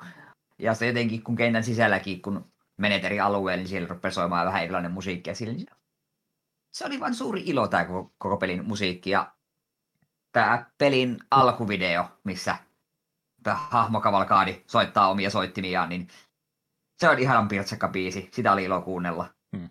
[0.60, 2.52] Ja se jotenkin, kun kentän sisälläkin, kun
[2.82, 5.30] menet eri alueelle, niin siellä rupeaa soimaan vähän erilainen musiikki.
[5.30, 5.68] Ja niin
[6.72, 9.10] se oli vain suuri ilo tämä koko, koko pelin musiikki.
[9.10, 9.32] Ja
[10.32, 12.58] tämä pelin alkuvideo, missä
[13.44, 16.08] tämä hahmokavalkaadi soittaa omia soittimiaan, niin
[16.98, 18.30] se on ihan pirtsakka biisi.
[18.32, 19.34] Sitä oli ilo kuunnella.
[19.58, 19.70] Hmm.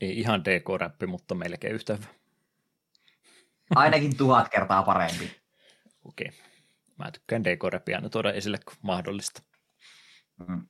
[0.00, 2.06] Ei ihan DK-räppi, mutta melkein yhtä hyvä.
[3.74, 5.40] Ainakin tuhat kertaa parempi.
[6.04, 6.28] Okei.
[6.28, 6.40] Okay.
[6.98, 9.42] Mä tykkään DK-räppiä aina tuoda esille, kun mahdollista.
[10.46, 10.66] Hmm.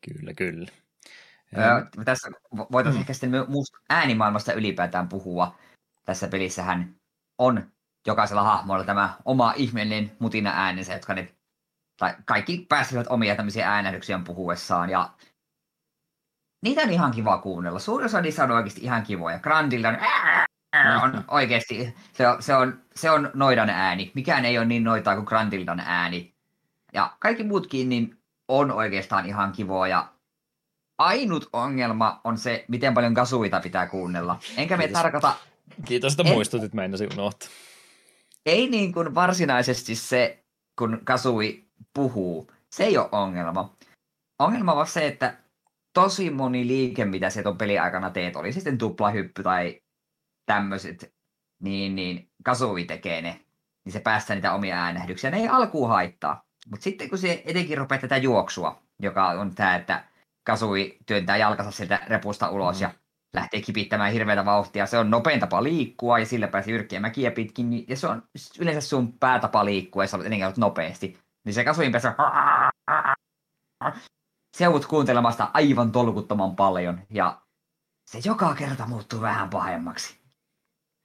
[0.00, 0.66] Kyllä, kyllä.
[1.58, 2.28] Öö, tässä
[2.72, 3.00] voitaisiin mm.
[3.00, 5.58] ehkä sitten muusta äänimaailmasta ylipäätään puhua.
[6.04, 6.94] Tässä pelissähän
[7.38, 7.72] on
[8.06, 11.34] jokaisella hahmolla tämä oma ihmeellinen mutina äänensä, jotka ne,
[11.96, 14.90] tai kaikki pääsevät omia tämmöisiä äänähdyksiä puhuessaan.
[14.90, 15.10] Ja
[16.62, 17.78] niitä on ihan kiva kuunnella.
[17.78, 19.38] Suurin osa niistä on oikeasti ihan kivoja.
[19.38, 19.96] Grandilla on,
[21.02, 24.12] on oikeasti, se on, se, on, se on noidan ääni.
[24.14, 26.34] Mikään ei ole niin noitaa kuin Grandildan ääni.
[26.92, 28.19] Ja kaikki muutkin, niin
[28.50, 30.12] on oikeastaan ihan kivoa ja
[30.98, 34.38] ainut ongelma on se, miten paljon kasuita pitää kuunnella.
[34.56, 35.34] Enkä me tarkoita...
[35.84, 36.34] Kiitos, että en...
[36.34, 37.48] muistutit, meinasin unohtaa.
[38.46, 40.44] Ei niin kuin varsinaisesti se,
[40.78, 41.64] kun kasui
[41.94, 42.50] puhuu.
[42.72, 43.76] Se ei ole ongelma.
[44.38, 45.36] Ongelma on se, että
[45.92, 49.80] tosi moni liike, mitä se on peliaikana teet, oli sitten tuplahyppy tai
[50.46, 51.14] tämmöiset,
[51.62, 53.40] niin, niin kasui tekee ne.
[53.84, 55.30] niin se päästää niitä omia äänehdyksiä.
[55.30, 56.49] Ne ei alkuun haittaa.
[56.68, 60.04] Mutta sitten kun se etenkin rupeaa tätä juoksua, joka on tämä, että
[60.46, 62.82] Kasui työntää jalkansa sieltä repusta ulos mm.
[62.82, 62.90] ja
[63.34, 64.86] lähtee kipittämään hirveätä vauhtia.
[64.86, 67.70] Se on nopein tapa liikkua ja sillä pääsee yrkkiä mäkiä pitkin.
[67.70, 68.22] Niin- ja se on
[68.60, 71.18] yleensä sun päätapa liikkua ja sä olet ennen nopeasti.
[71.44, 72.14] Niin se Kasuin päässä
[74.56, 77.00] seuvut kuuntelemasta aivan tolkuttoman paljon.
[77.10, 77.42] Ja
[78.10, 80.20] se joka kerta muuttuu vähän pahemmaksi.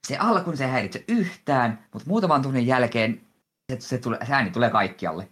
[0.06, 3.26] Se alkuun se ei häiritse yhtään, mutta muutaman tunnin jälkeen
[3.72, 5.28] se, se, tulee, se ääni tulee kaikkialle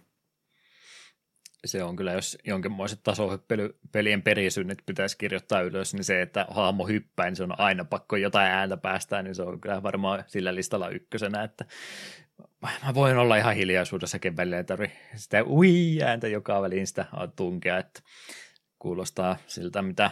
[1.67, 7.25] se on kyllä, jos jonkinmoiset tasohyppelypelien perisynnit pitäisi kirjoittaa ylös, niin se, että haamo hyppää,
[7.25, 10.89] niin se on aina pakko jotain ääntä päästää, niin se on kyllä varmaan sillä listalla
[10.89, 11.65] ykkösenä, että
[12.61, 17.05] mä voin olla ihan hiljaisuudessa välillä, tarvitse sitä ui ääntä joka väliin sitä
[17.35, 18.01] tunkea, että
[18.79, 20.11] kuulostaa siltä, mitä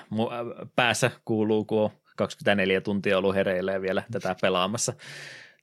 [0.76, 4.94] päässä kuuluu, kun on 24 tuntia ollut hereillä ja vielä tätä pelaamassa.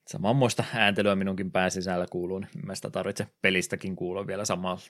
[0.07, 4.81] Samanmoista ääntelyä minunkin pään sisällä kuuluu, niin mä sitä tarvitse pelistäkin kuulla vielä samalla.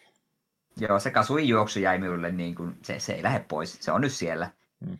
[0.77, 4.01] Joo, se kasui juoksu jäi minulle, niin kuin, se, se ei lähde pois, se on
[4.01, 4.49] nyt siellä.
[4.85, 4.97] Hmm.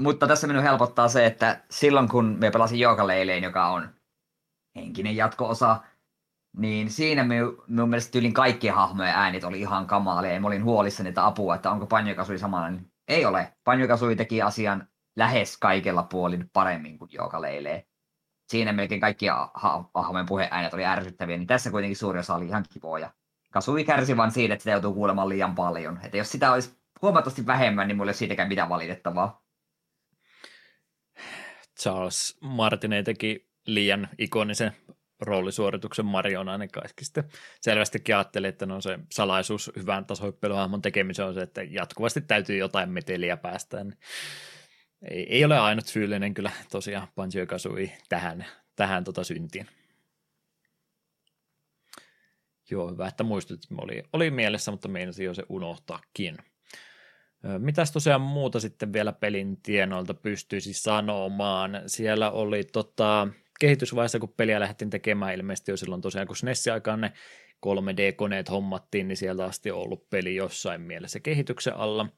[0.00, 3.88] Mutta tässä minun helpottaa se, että silloin kun me pelasin Jookaleileen, joka on
[4.76, 5.80] henkinen jatko-osa,
[6.56, 10.32] niin siinä minun, minun mielestä tyylin kaikkien hahmojen äänit oli ihan kamalia.
[10.32, 11.86] Ja mä olin huolissani että apua, että onko
[12.16, 12.92] Kasui samanlainen.
[13.08, 13.52] Ei ole.
[13.88, 17.86] Kasui teki asian lähes kaikella puolin paremmin kuin Jookaleilee.
[18.48, 19.26] Siinä melkein kaikki
[19.94, 23.10] hahmojen puheäänet oli ärsyttäviä, niin tässä kuitenkin suuri osa oli ihan kivoja.
[23.52, 26.00] Kasui kärsi vaan siitä, että sitä joutuu kuulemaan liian paljon.
[26.04, 29.44] Että jos sitä olisi huomattavasti vähemmän, niin mulla ei ole siitäkään mitään valitettavaa.
[31.80, 34.72] Charles Martinet teki liian ikonisen
[35.20, 37.24] roolisuorituksen Mariona, niin kaikki sitten
[37.60, 42.90] selvästikin ajatteli, että no se salaisuus hyvän tasohyppelyhahmon tekemiseen on se, että jatkuvasti täytyy jotain
[42.90, 43.84] meteliä päästä.
[43.84, 43.98] Niin
[45.10, 47.46] ei, ei ole ainut syyllinen kyllä tosiaan Banjo
[48.08, 48.46] tähän,
[48.76, 49.66] tähän tota syntiin.
[52.72, 56.36] Joo, hyvä, että muistutit, oli, oli mielessä, mutta meinasin jo se unohtaakin.
[57.58, 61.82] Mitäs tosiaan muuta sitten vielä pelin tienoilta pystyisi sanomaan?
[61.86, 63.28] Siellä oli tota,
[63.60, 67.12] kehitysvaiheessa, kun peliä lähdettiin tekemään ilmeisesti jo silloin tosiaan, kun SNES-aikaan ne
[67.66, 72.08] 3D-koneet hommattiin, niin sieltä asti on ollut peli jossain mielessä kehityksen alla.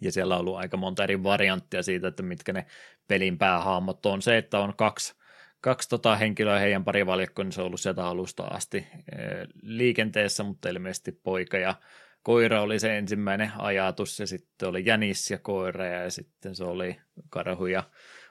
[0.00, 2.66] Ja siellä on ollut aika monta eri varianttia siitä, että mitkä ne
[3.08, 4.22] pelin päähahmot on.
[4.22, 5.14] Se, että on kaksi
[5.62, 10.42] kaksi tota henkilöä heidän pari valikko, niin se on ollut sieltä alusta asti eh, liikenteessä,
[10.42, 11.74] mutta ilmeisesti poika ja
[12.22, 16.96] koira oli se ensimmäinen ajatus, ja sitten oli jänis ja koira, ja sitten se oli
[17.30, 17.82] karhu ja,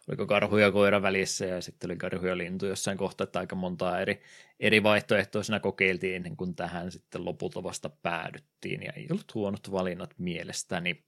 [0.07, 3.55] oliko karhu ja koira välissä, ja sitten oli karhu ja lintu jossain kohtaa, että aika
[3.55, 4.21] montaa eri,
[4.59, 9.71] eri vaihtoehtoa siinä kokeiltiin ennen kuin tähän sitten lopulta vasta päädyttiin, ja ei ollut huonot
[9.71, 11.03] valinnat mielestäni.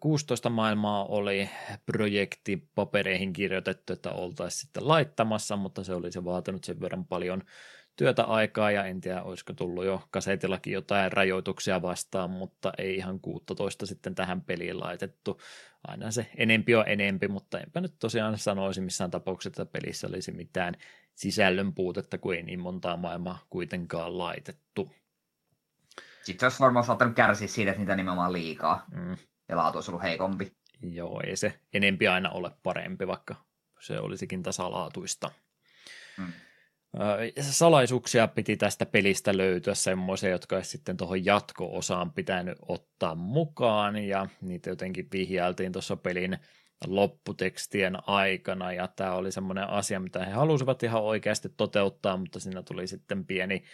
[0.00, 1.50] 16 maailmaa oli
[1.86, 7.42] projekti papereihin kirjoitettu, että oltaisiin sitten laittamassa, mutta se olisi vaatinut sen verran paljon
[7.96, 13.20] työtä aikaa ja en tiedä, olisiko tullut jo kasetillakin jotain rajoituksia vastaan, mutta ei ihan
[13.20, 15.40] 16 sitten tähän peliin laitettu.
[15.88, 20.32] Aina se enempi on enempi, mutta enpä nyt tosiaan sanoisi missään tapauksessa, että pelissä olisi
[20.32, 20.74] mitään
[21.14, 24.94] sisällön puutetta, kun ei niin montaa maailmaa kuitenkaan laitettu.
[26.22, 28.84] Sitten olisi varmaan saattanut kärsiä siitä, että niitä nimenomaan liikaa.
[28.94, 29.16] Mm
[29.48, 30.52] ja laatu olisi ollut heikompi.
[30.82, 33.34] Joo, ei se enempi aina ole parempi, vaikka
[33.80, 35.30] se olisikin tasalaatuista.
[36.16, 36.32] Hmm.
[37.40, 44.26] Salaisuuksia piti tästä pelistä löytyä semmoisia, jotka olisi sitten tuohon jatko-osaan pitänyt ottaa mukaan, ja
[44.40, 46.38] niitä jotenkin vihjailtiin tuossa pelin
[46.86, 52.62] lopputekstien aikana, ja tämä oli semmoinen asia, mitä he halusivat ihan oikeasti toteuttaa, mutta siinä
[52.62, 53.64] tuli sitten pieni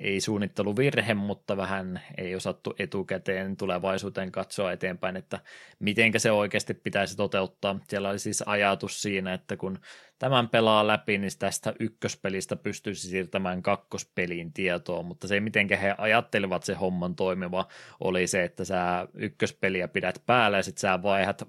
[0.00, 5.38] ei suunnitteluvirhe, mutta vähän ei osattu etukäteen tulevaisuuteen katsoa eteenpäin, että
[5.78, 7.80] miten se oikeasti pitäisi toteuttaa.
[7.88, 9.78] Siellä oli siis ajatus siinä, että kun
[10.18, 16.62] tämän pelaa läpi, niin tästä ykköspelistä pystyisi siirtämään kakkospeliin tietoa, mutta se miten he ajattelivat
[16.62, 17.68] se homman toimiva
[18.00, 21.42] oli se, että sä ykköspeliä pidät päällä ja sitten sä vaihat,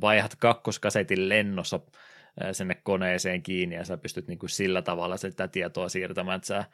[0.00, 1.80] vaihat kakkoskasetin lennossa
[2.52, 6.64] sinne koneeseen kiinni ja sä pystyt niin kuin sillä tavalla sitä tietoa siirtämään, että sä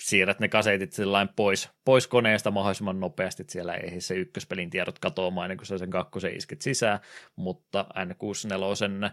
[0.00, 0.92] siirrät ne kasetit
[1.36, 5.90] pois, pois koneesta mahdollisimman nopeasti, siellä ei se ykköspelin tiedot katoamaan ennen kuin sä sen
[5.90, 7.00] kakkosen isket sisään,
[7.36, 9.10] mutta N64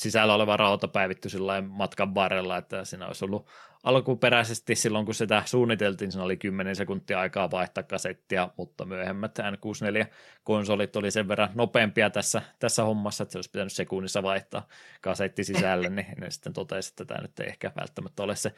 [0.00, 1.28] sisällä oleva rauta päivitty
[1.68, 3.48] matkan varrella, että siinä olisi ollut
[3.84, 10.96] alkuperäisesti silloin, kun sitä suunniteltiin, siinä oli 10 sekuntia aikaa vaihtaa kasettia, mutta myöhemmät N64-konsolit
[10.96, 14.68] oli sen verran nopeampia tässä, tässä hommassa, että se olisi pitänyt sekunnissa vaihtaa
[15.00, 18.54] kasetti sisälle, niin ne sitten totesi, että tämä nyt ei ehkä välttämättä ole se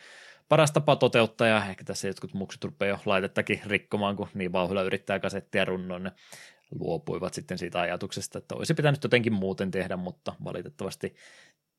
[0.49, 4.83] paras tapa toteuttaa, ja ehkä tässä jotkut muksit rupeaa jo laitettakin rikkomaan, kun niin vauhdilla
[4.83, 6.13] yrittää kasettia runnoon, ne
[6.79, 11.15] luopuivat sitten siitä ajatuksesta, että olisi pitänyt jotenkin muuten tehdä, mutta valitettavasti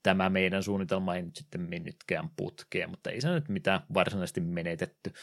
[0.07, 5.13] tämä meidän suunnitelma ei nyt sitten mennytkään putkeen, mutta ei se nyt mitään varsinaisesti menetetty.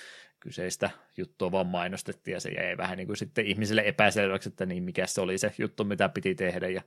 [0.41, 4.83] Kyseistä juttua vaan mainostettiin ja se jäi vähän niin kuin sitten ihmisille epäselväksi, että niin
[4.83, 6.83] mikä se oli se juttu, mitä piti tehdä ja,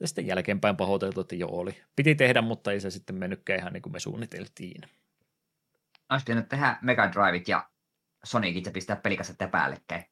[0.00, 1.82] ja sitten jälkeenpäin pahoiteltu, että joo oli.
[1.96, 4.82] Piti tehdä, mutta ei se sitten mennytkään ihan niin kuin me suunniteltiin.
[6.10, 7.68] Olisi pitänyt tehdä Mega Driveit ja
[8.24, 10.04] Sonicit ja pistää pelikasetta päällekkäin.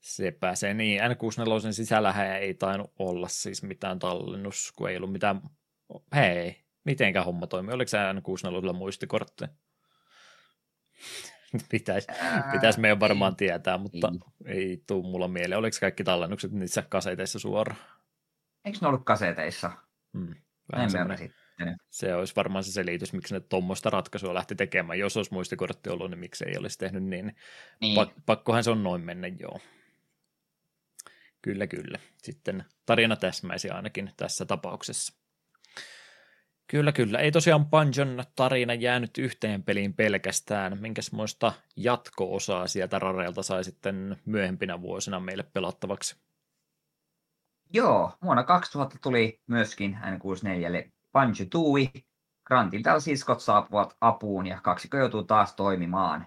[0.00, 1.00] Se pääsee niin.
[1.00, 5.40] N64 sisällähän ei tainnut olla siis mitään tallennus, kun ei ollut mitään...
[6.14, 7.74] Hei, mitenkä homma toimii?
[7.74, 9.44] Oliko se N64 muistikortti?
[11.70, 12.08] Pitäisi
[12.52, 14.12] pitäis meidän varmaan tietää, mutta
[14.46, 15.58] ei, ei tuu mulla mieleen.
[15.58, 17.80] Oliko kaikki tallennukset niissä kaseteissa suoraan?
[18.64, 19.70] Eikö ne ollut kaseteissa?
[20.18, 20.34] Hmm.
[20.76, 20.90] En
[21.90, 24.98] se olisi varmaan se selitys, miksi ne tuommoista ratkaisua lähti tekemään.
[24.98, 27.36] Jos olisi muistikortti ollut, niin miksi ei olisi tehnyt niin.
[27.80, 27.94] niin.
[27.94, 29.60] Pak- pakkohan se on noin mennä, joo.
[31.42, 31.98] Kyllä, kyllä.
[32.22, 35.25] Sitten tarina täsmäisi ainakin tässä tapauksessa.
[36.66, 37.18] Kyllä, kyllä.
[37.18, 40.80] Ei tosiaan Banjon tarina jäänyt yhteen peliin pelkästään.
[40.80, 46.16] Minkäs muista jatko-osaa sieltä Rarelta sai sitten myöhempinä vuosina meille pelattavaksi?
[47.72, 51.90] Joo, vuonna 2000 tuli myöskin N64 Banjo Tui.
[52.44, 56.26] Grantilta siskot saapuvat apuun ja kaksikko joutuu taas toimimaan.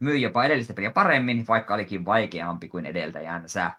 [0.00, 3.70] Myi jopa edellistä peliä paremmin, vaikka olikin vaikeampi kuin edeltäjänsä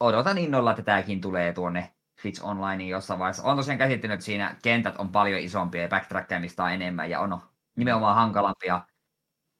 [0.00, 3.42] odotan innolla, että tämäkin tulee tuonne Switch Onlineen jossain vaiheessa.
[3.42, 7.40] On tosiaan käsittänyt, että siinä kentät on paljon isompia ja backtrackkaamista on enemmän ja on
[7.76, 8.86] nimenomaan hankalampi ja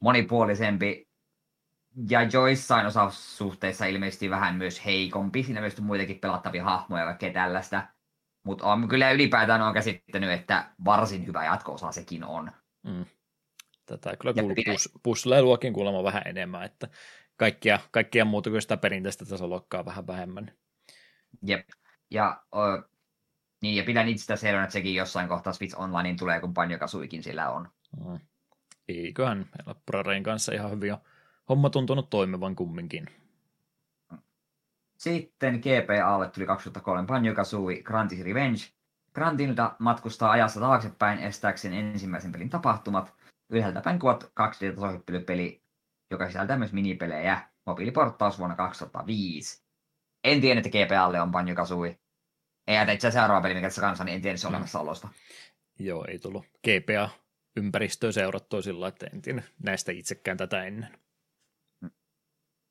[0.01, 1.09] monipuolisempi.
[2.11, 5.43] Ja joissain suhteissa ilmeisesti vähän myös heikompi.
[5.43, 7.87] Siinä myös muitakin pelattavia hahmoja ja kaikkea tällaista.
[8.45, 12.53] Mutta on kyllä ylipäätään on käsittänyt, että varsin hyvä jatko-osa sekin on.
[12.83, 13.05] Mm.
[13.87, 16.89] Tätä kyllä kuuluu pus, puslailuakin kuulemma vähän enemmän, että
[17.37, 20.53] kaikkia, kaikkia muuta kuin sitä perinteistä tasoluokkaa vähän vähemmän.
[21.43, 21.69] Jep.
[22.11, 22.61] Ja, o,
[23.63, 27.23] niin, ja pidän itse selvänä, että sekin jossain kohtaa Switch Onlinein tulee, kun Banjo Kazooikin
[27.23, 27.69] sillä on.
[28.05, 28.21] Mm.
[28.89, 30.99] Eiköhän meillä kanssa ihan hyvin on
[31.49, 33.07] homma tuntunut toimivan kumminkin.
[34.99, 38.61] Sitten GPAlle tuli 2003 Banjo Kazooie Grantis Revenge.
[39.15, 43.15] Grantilta matkustaa ajassa taaksepäin estääkseen ensimmäisen pelin tapahtumat.
[43.51, 45.63] Yhdeltä päin kuvat 2D-tasohyppelypeli
[46.11, 47.49] joka sisältää myös minipelejä.
[47.67, 49.68] Mobiiliporttaus vuonna 2005.
[50.25, 51.99] En tiedä, että GPAlle on Banjo Kazooie.
[52.67, 55.09] Ei itse seuraava peli, mikä tässä kanssa, niin en tiedä se olemassaolosta.
[55.79, 57.11] Joo, ei tullut GPA
[57.57, 60.99] ympäristöä seurattua sillä että en tiedä näistä itsekään tätä ennen.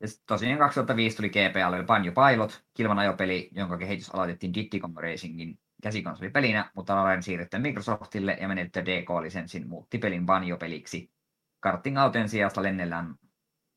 [0.02, 5.60] Ja tosiaan 2005 tuli GPAlle Banjo Pilot, kilvan ajopeli, jonka kehitys aloitettiin Diddy Kong Racingin
[5.84, 11.12] käsikonsolipelinä, mutta Raren siirryttiin Microsoftille ja menetti DK-lisenssin muutti pelin Banjo-peliksi.
[11.60, 13.16] Karting-autojen sijasta lennellään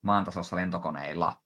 [0.03, 1.43] maantasossa lentokoneilla.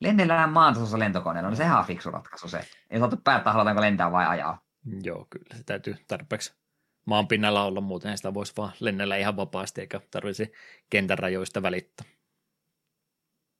[0.00, 2.60] Lennellään maantasossa lentokoneilla, no sehän on fiksu ratkaisu se.
[2.90, 4.62] Ei saatu päättää, halutaanko lentää vai ajaa.
[5.02, 6.54] Joo, kyllä se täytyy tarpeeksi
[7.04, 10.52] maan pinnalla olla, muuten sitä voisi vaan lennellä ihan vapaasti, eikä tarvitsisi
[10.90, 12.06] kentän rajoista välittää.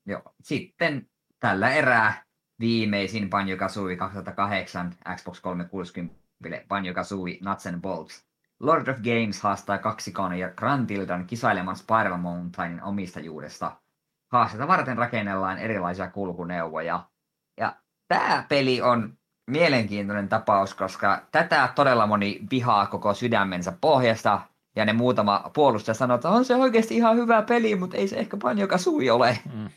[0.06, 1.08] Joo, sitten
[1.40, 2.24] tällä erää
[2.60, 6.26] viimeisin Banjo Kazooie 2008 Xbox 360
[6.68, 8.26] Banjo Kazooie Nuts and Bolts.
[8.60, 13.76] Lord of Games haastaa kaksikon ja Grantildan kisailemaan Spiral Mountainin omistajuudesta.
[14.36, 17.04] Haastetta varten rakennellaan erilaisia kulkuneuvoja.
[17.60, 17.76] Ja
[18.08, 19.18] tämä peli on
[19.50, 24.40] mielenkiintoinen tapaus, koska tätä todella moni vihaa koko sydämensä pohjasta.
[24.76, 28.16] Ja ne muutama puolustaja sanoo, että on se oikeasti ihan hyvä peli, mutta ei se
[28.16, 29.38] ehkä paljon sui ole.
[29.54, 29.68] Mm.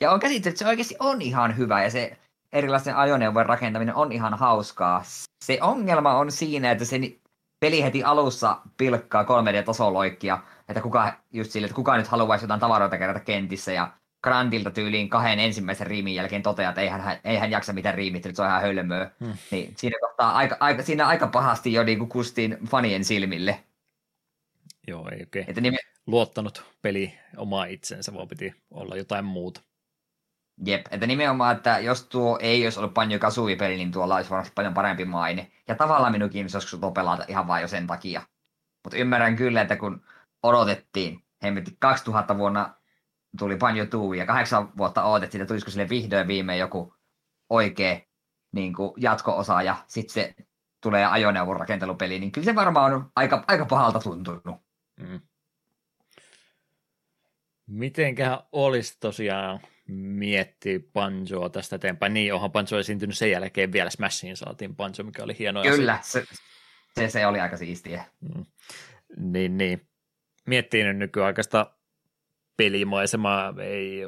[0.00, 2.18] Ja on käsitetty, että se oikeasti on ihan hyvä ja se
[2.52, 5.02] erilaisten ajoneuvojen rakentaminen on ihan hauskaa.
[5.44, 7.00] Se ongelma on siinä, että se
[7.60, 10.38] peli heti alussa pilkkaa 3D-tasoloikkia,
[10.68, 15.08] että kuka, just sille, että kuka nyt haluaisi jotain tavaroita kerätä kentissä ja Grantilta tyyliin
[15.08, 18.42] kahden ensimmäisen riimin jälkeen toteaa, että ei hän, ei hän jaksa mitään riimit, että se
[18.42, 19.10] on ihan hölmöä.
[19.20, 19.32] Hmm.
[19.50, 23.64] Niin siinä kohtaa aika, aika, siinä aika pahasti jo niin kustiin fanien silmille.
[24.88, 25.78] Joo, ei oikein että nime...
[26.06, 29.60] luottanut peli omaa itsensä, vaan piti olla jotain muuta.
[30.66, 34.52] Jep, että nimenomaan, että jos tuo ei olisi ollut Banjo Kazooie-peli, niin tuolla olisi varmasti
[34.54, 35.50] paljon parempi maine.
[35.68, 38.22] Ja tavallaan minun kiinnostaisi tuo pelata ihan vain jo sen takia.
[38.84, 40.02] Mutta ymmärrän kyllä, että kun
[40.42, 42.74] odotettiin, hemmetti 2000 vuonna
[43.38, 46.94] tuli Banjo Tooie ja kahdeksan vuotta odotettiin, että tulisiko sille vihdoin viimein joku
[47.50, 48.00] oikea
[48.52, 50.34] niin kuin jatko-osa ja sitten se
[50.80, 54.60] tulee ajoneuvon rakentelupeli, niin kyllä se varmaan on aika, aika pahalta tuntunut.
[54.96, 55.20] Mm.
[57.66, 62.14] Mitenköhän olisi tosiaan miettii Banjoa tästä eteenpäin.
[62.14, 66.24] Niin, onhan Banjo esiintynyt sen jälkeen vielä Smashiin saatiin Banjo, mikä oli hieno Kyllä, se,
[66.98, 68.04] se, se, oli aika siistiä.
[68.20, 68.44] Mm.
[69.16, 69.88] Niin, niin.
[70.46, 71.70] Miettii nyt nykyaikaista
[72.56, 74.02] pelimaisema ei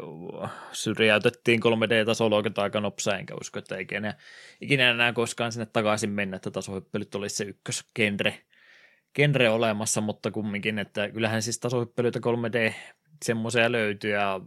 [0.72, 4.14] syrjäytettiin 3D-tasoloikat aika nopsaa, enkä usko, että ikinä,
[4.60, 8.40] ikinä enää koskaan sinne takaisin mennä, että tasohyppelyt olisi se ykkösgenre
[9.14, 12.72] genre olemassa, mutta kumminkin, että kyllähän siis tasohyppelyitä 3D
[13.24, 14.40] semmoisia löytyy ja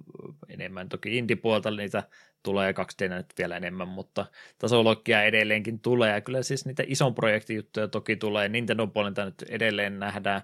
[0.49, 2.03] enemmän toki indie-puolta niitä
[2.43, 4.26] tulee 2D nyt vielä enemmän, mutta
[4.57, 6.14] tasoloikkia edelleenkin tulee.
[6.14, 8.49] Ja kyllä siis niitä ison projektijuttuja toki tulee.
[8.49, 10.41] Nintendo puolelta nyt edelleen nähdään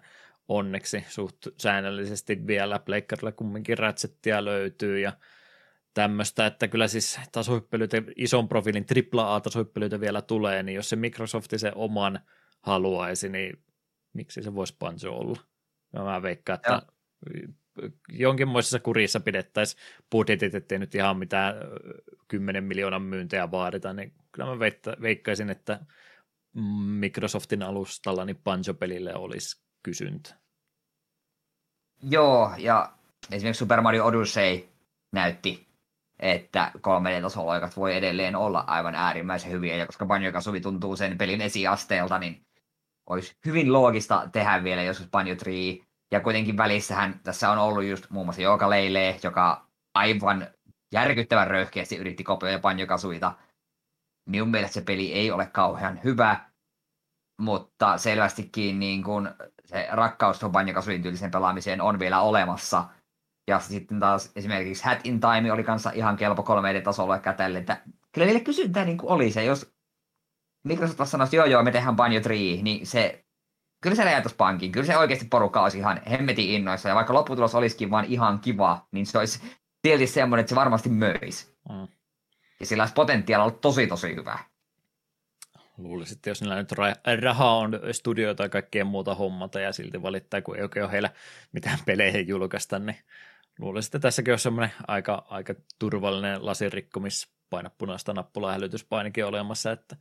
[0.48, 2.80] onneksi suht säännöllisesti vielä.
[2.80, 5.14] Pleikkarilla kumminkin Ratchettia löytyy ja
[5.94, 11.72] tämmöistä, että kyllä siis tasohyppelyitä, ison profiilin AAA-tasohyppelyitä vielä tulee, niin jos se Microsofti se
[11.76, 12.20] oman
[12.62, 13.64] haluaisi, niin
[14.14, 15.40] miksi se voisi Banjo olla?
[15.94, 16.82] Ja mä veikkaan, että
[17.82, 17.90] ja.
[18.10, 21.56] jonkinmoisessa kurissa pidettäisiin budjetit, ettei nyt ihan mitään
[22.28, 24.60] 10 miljoonan myyntejä vaadita, niin kyllä mä
[25.02, 25.80] veikkaisin, että
[26.86, 30.36] Microsoftin alustalla niin Banjo-pelille olisi kysyntä.
[32.02, 32.94] Joo, ja
[33.32, 34.70] esimerkiksi Super Mario Odyssey
[35.14, 35.68] näytti,
[36.20, 41.42] että 3D-tasoloikat voi edelleen olla aivan äärimmäisen hyviä, ja koska Banjo Kazooie tuntuu sen pelin
[41.42, 42.46] esiasteelta, niin
[43.10, 45.78] olisi hyvin loogista tehdä vielä joskus Banjo Tree.
[46.12, 50.48] Ja kuitenkin välissähän tässä on ollut just muun muassa Joka Leile, joka aivan
[50.94, 53.34] järkyttävän röyhkeästi yritti kopioida Banjo Kazooita.
[54.30, 56.50] Minun mielestä se peli ei ole kauhean hyvä,
[57.42, 59.30] mutta selvästikin niin kun
[59.66, 62.86] se rakkaus Banjo tyylisen pelaamiseen on vielä olemassa.
[63.48, 67.82] Ja sitten taas esimerkiksi Hat in Time oli kanssa ihan kelpo 3D-tasolla kätelle, että
[68.12, 69.74] kyllä niille kysyntää niin oli se, jos
[70.64, 73.26] Microsoft sanoisi, joo joo, me tehdään Banjo 3, niin se,
[73.82, 74.72] kyllä se räjäytäisi pankin.
[74.72, 76.90] Kyllä se oikeasti porukka olisi ihan hemmetin innoissa.
[76.90, 79.42] Ja vaikka lopputulos olisikin vaan ihan kiva, niin se olisi
[79.88, 81.58] silti semmoinen, että se varmasti möisi.
[81.70, 81.88] Mm.
[82.60, 84.40] Ja sillä olisi potentiaalia olla tosi tosi hyvä.
[85.78, 86.72] Luulisin, että jos niillä nyt
[87.22, 91.10] rahaa on studioita ja kaikkea muuta hommata ja silti valittaa, kun ei oikein ole heillä
[91.52, 92.98] mitään pelejä julkaista, niin
[93.60, 99.96] luulisin, että tässäkin on semmoinen aika, aika turvallinen lasirikkomis paina punaista nappulaa hälytyspainikin olemassa, että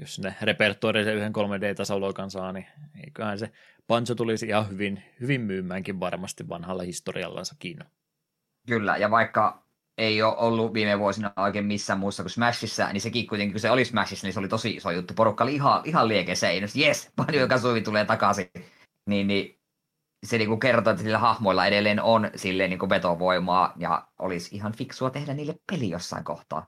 [0.00, 2.66] jos sinne repertuaarille yhden 3D-tasoloikan saa, niin
[3.04, 3.52] eiköhän se
[3.86, 7.78] Pancho tulisi ihan hyvin, hyvin myymäänkin varmasti vanhalla historiallansakin.
[8.66, 9.63] Kyllä, ja vaikka
[9.98, 13.70] ei ole ollut viime vuosina oikein missään muussa kuin Smashissa, niin sekin kuitenkin, kun se
[13.70, 15.14] oli Smashissa, niin se oli tosi iso juttu.
[15.14, 18.50] Porukka oli ihan, ihan liekeissä, ei jes, Banjo Kazooie tulee takaisin.
[19.06, 19.58] Niin, niin
[20.26, 25.10] se niin kertoo, että sillä hahmoilla edelleen on silleen niin vetovoimaa ja olisi ihan fiksua
[25.10, 26.66] tehdä niille peli jossain kohtaa.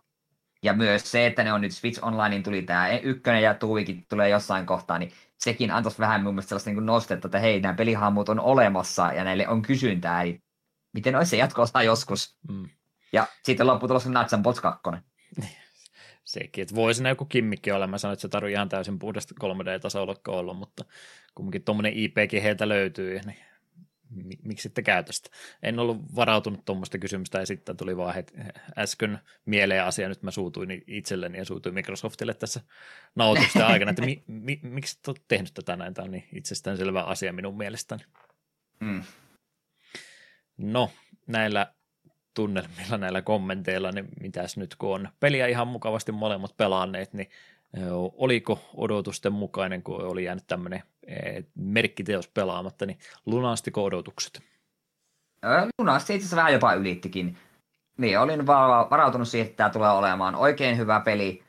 [0.62, 4.07] Ja myös se, että ne on nyt Switch Online, niin tuli tämä ykkönen ja tuuikin
[4.09, 7.74] tulee jossain kohtaa, niin sekin antaisi vähän mun mielestä sellaista niin nostetta, että hei, nämä
[7.74, 10.43] pelihahmot on olemassa ja näille on kysyntää, niin
[10.94, 12.39] miten olisi se jatko joskus?
[12.48, 12.69] Mm.
[13.12, 14.83] Ja sitten lopputulos on Nuts Bots 2.
[16.24, 17.87] Sekin, että voisi joku kimmikki olla.
[17.87, 20.85] Mä sanoin, että se tarvii ihan täysin puhdasta 3D-tasolla olla, mutta
[21.35, 23.37] kumminkin tuommoinen IPkin heiltä löytyy, niin
[24.43, 25.31] miksi sitten käytöstä?
[25.62, 28.35] En ollut varautunut tuommoista kysymystä ja sitten tuli vaan heti
[28.78, 32.61] äsken mieleen asia, nyt mä suutuin itselleni ja suutuin Microsoftille tässä
[33.15, 37.03] nautusten aikana, että mi, mi, miksi et ole tehnyt tätä näin, tämä on niin itsestäänselvä
[37.03, 38.03] asia minun mielestäni.
[38.81, 39.03] Mm.
[40.59, 40.91] No,
[41.27, 41.74] näillä
[42.37, 47.29] tunnelmilla, näillä kommenteilla, niin mitäs nyt kun on peliä ihan mukavasti molemmat pelanneet, niin
[48.17, 50.83] oliko odotusten mukainen, kun oli jäänyt tämmöinen
[51.55, 54.43] merkkiteos pelaamatta, niin lunastiko odotukset?
[55.79, 57.39] Lunasti itse asiassa vähän jopa ylittikin.
[57.99, 61.43] Niin, olin varautunut siihen, että tämä tulee olemaan oikein hyvä peli,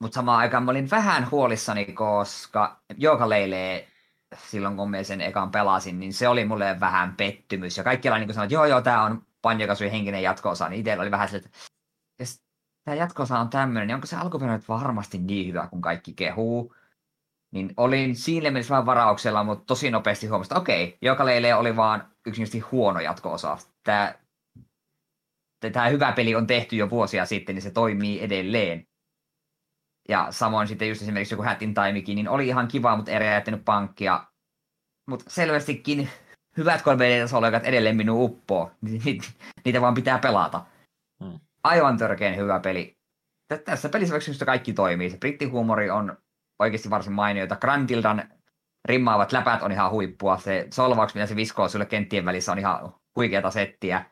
[0.00, 3.88] mutta samaan aikaan mä olin vähän huolissani, koska Joka Leilee
[4.38, 7.76] silloin kun me sen ekan pelasin, niin se oli mulle vähän pettymys.
[7.76, 11.10] Ja kaikki niin sanoivat, että joo joo, tämä on Banjo henkinen jatkoosa, niin itsellä oli
[11.10, 11.50] vähän se, että
[12.84, 16.74] tämä jatkoosa on tämmöinen, niin onko se alkuperäinen varmasti niin hyvä, kun kaikki kehuu.
[17.54, 21.76] Niin olin siinä mielessä vähän varauksella, mutta tosi nopeasti huomasin, että okei, joka leile oli
[21.76, 23.58] vaan yksinkertaisesti huono jatkoosa.
[23.84, 24.14] Tämä,
[25.72, 28.86] tämä hyvä peli on tehty jo vuosia sitten, niin se toimii edelleen.
[30.08, 33.64] Ja samoin sitten just esimerkiksi joku Hatin Timekin, niin oli ihan kiva, mutta ei räjähtänyt
[33.64, 34.26] pankkia.
[35.10, 36.08] Mutta selvästikin
[36.56, 38.70] hyvät 3 d edelleen minun uppoo.
[39.64, 40.64] Niitä vaan pitää pelata.
[41.24, 41.40] Hmm.
[41.64, 42.96] Aivan törkeen hyvä peli.
[43.64, 45.10] Tässä pelissä kaikki toimii.
[45.10, 46.16] Se brittihuumori on
[46.58, 47.56] oikeasti varsin mainioita.
[47.56, 48.28] Grandildan
[48.84, 50.38] rimmaavat läpät on ihan huippua.
[50.38, 54.04] Se solvaus, mitä se viskoo sulle kenttien välissä, on ihan huikeata settiä.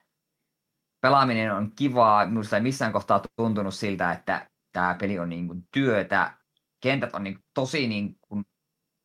[1.03, 2.27] Pelaaminen on kivaa.
[2.27, 6.35] Minusta ei missään kohtaa tuntunut siltä, että tämä peli on niin kuin työtä.
[6.83, 8.45] Kentät on niin tosi niin kuin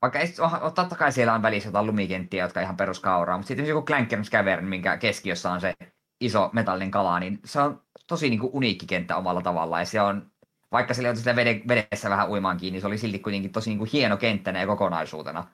[0.06, 0.28] vaikka ei,
[0.76, 4.66] totta kai siellä on välissä jotain lumikenttiä, jotka ihan peruskauraa, mutta sitten joku Clanker's Cavern,
[4.66, 5.74] minkä keskiössä on se
[6.22, 9.82] iso metallin kala, niin se on tosi niin kuin uniikki kenttä omalla tavallaan.
[9.82, 10.32] Ja se on,
[10.72, 14.18] vaikka on sitä vedessä vähän uimaan kiinni, se oli silti kuitenkin tosi niin kuin hieno
[14.18, 15.48] kenttänä ja kokonaisuutena.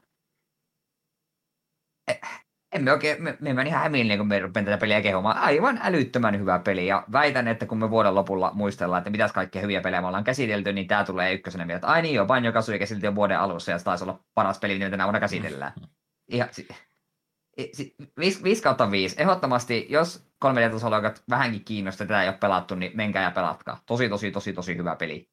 [2.72, 5.38] Eh, emme oikein, me, me ihan hämillinen, kun me rupean tätä peliä kehumaan.
[5.38, 6.88] Aivan älyttömän hyvä peli.
[6.88, 10.24] Ja väitän, että kun me vuoden lopulla muistellaan, että mitäs kaikkia hyviä pelejä me ollaan
[10.24, 11.78] käsitelty, niin tämä tulee ykkösenä vielä.
[11.78, 14.60] Että ai niin joo, Banjo Kazooie käsiteltiin jo vuoden alussa ja se taisi olla paras
[14.60, 15.74] peli, mitä tänä vuonna käsitellään.
[16.32, 16.68] Ihan, si,
[17.74, 19.16] si, 5, 5 kautta 5.
[19.22, 23.80] Ehdottomasti, jos 3 d vähänkin kiinnostaa, tätä ei ole pelattu, niin menkää ja pelatkaa.
[23.86, 25.30] Tosi, tosi, tosi, tosi hyvä peli.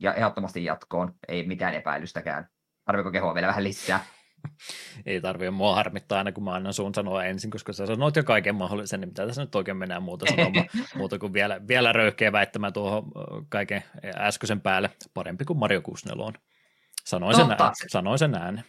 [0.00, 1.14] Ja ehdottomasti jatkoon.
[1.28, 2.48] Ei mitään epäilystäkään.
[2.84, 4.04] Tarviko kehua vielä vähän lisää?
[5.06, 8.24] ei tarvitse mua harmittaa aina, kun mä annan sun sanoa ensin, koska sä sanoit jo
[8.24, 10.66] kaiken mahdollisen, niin mitä tässä nyt oikein mennään muuta sanomaan,
[10.96, 13.04] muuta kuin vielä, vielä röyhkeä väittämään tuohon
[13.48, 13.84] kaiken
[14.16, 16.40] äskeisen päälle, parempi kuin Mario 64
[17.04, 18.64] Sanoin sen, ään, sanoin sen äänen.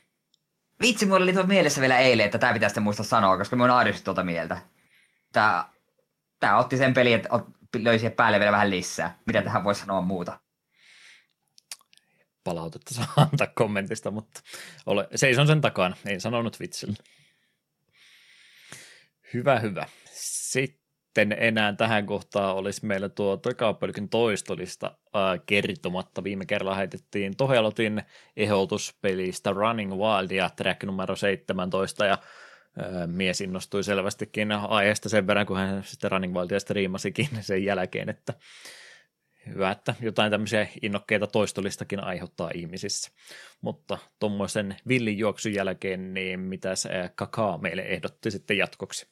[0.82, 4.04] Vitsi, mulla oli mielessä vielä eilen, että tämä pitäisi muistaa sanoa, koska mä oon aidosti
[4.04, 4.58] tuota mieltä.
[5.34, 5.70] Tämä,
[6.40, 7.30] tämä otti sen peli, että
[7.76, 9.18] löi siihen päälle vielä vähän lisää.
[9.26, 10.40] Mitä tähän voi sanoa muuta?
[12.50, 14.42] Palautetta saa antaa kommentista, mutta
[14.86, 16.96] ole, seison sen takana, ei sanonut vitsillä.
[19.34, 19.86] Hyvä, hyvä.
[20.12, 26.24] Sitten enää tähän kohtaan olisi meillä tuo takapölkyn toistolista äh, kertomatta.
[26.24, 28.04] Viime kerralla heitettiin Tohelotin
[28.38, 32.18] ehdotuspelistä Running Wild ja track numero 17 ja
[33.06, 38.34] mies innostui selvästikin aiheesta sen verran, kun hän sitten Running Wildia striimasikin sen jälkeen, että
[39.54, 43.12] hyvä, että jotain tämmöisiä innokkeita toistolistakin aiheuttaa ihmisissä.
[43.62, 49.10] Mutta tuommoisen villin juoksun jälkeen, niin mitäs Kakaa meille ehdotti sitten jatkoksi?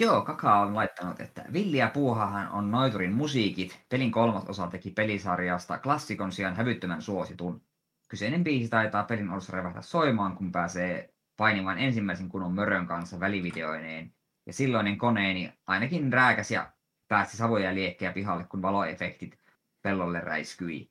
[0.00, 3.80] Joo, Kakaa on laittanut, että Villi ja Puuhahan on Noiturin musiikit.
[3.88, 7.62] Pelin kolmas osa teki pelisarjasta klassikon sijaan hävyttömän suositun.
[8.08, 14.12] Kyseinen biisi taitaa pelin alussa revähtää soimaan, kun pääsee painimaan ensimmäisen kunnon mörön kanssa välivideoineen.
[14.46, 16.72] Ja silloinen koneeni ainakin rääkäs ja
[17.08, 19.38] pääsi savuja liekkejä pihalle, kun valoefektit
[19.82, 20.90] pellolle räiskyi.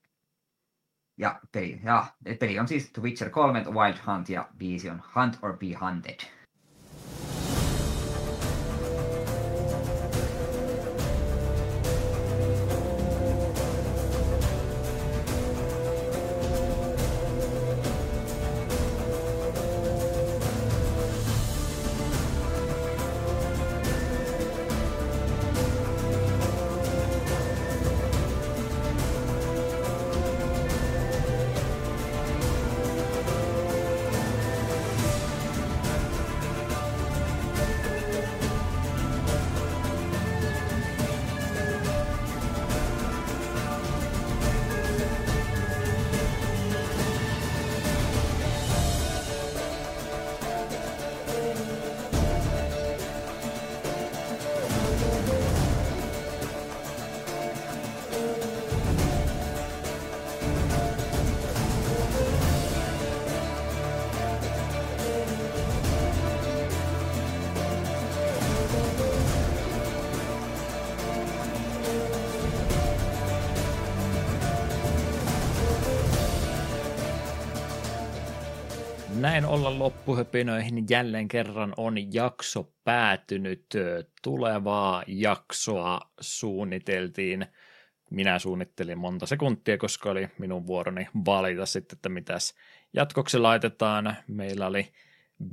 [1.18, 2.08] Ja peli, ja
[2.40, 6.20] peli on siis The Witcher 3, Wild Hunt ja biisi on Hunt or Be Hunted.
[79.14, 83.66] Näin olla loppuhöpinöihin jälleen kerran on jakso päätynyt.
[84.24, 87.46] Tulevaa jaksoa suunniteltiin.
[88.10, 92.56] Minä suunnittelin monta sekuntia, koska oli minun vuoroni valita sitten, että mitäs
[92.94, 94.16] jatkoksi laitetaan.
[94.28, 94.88] Meillä oli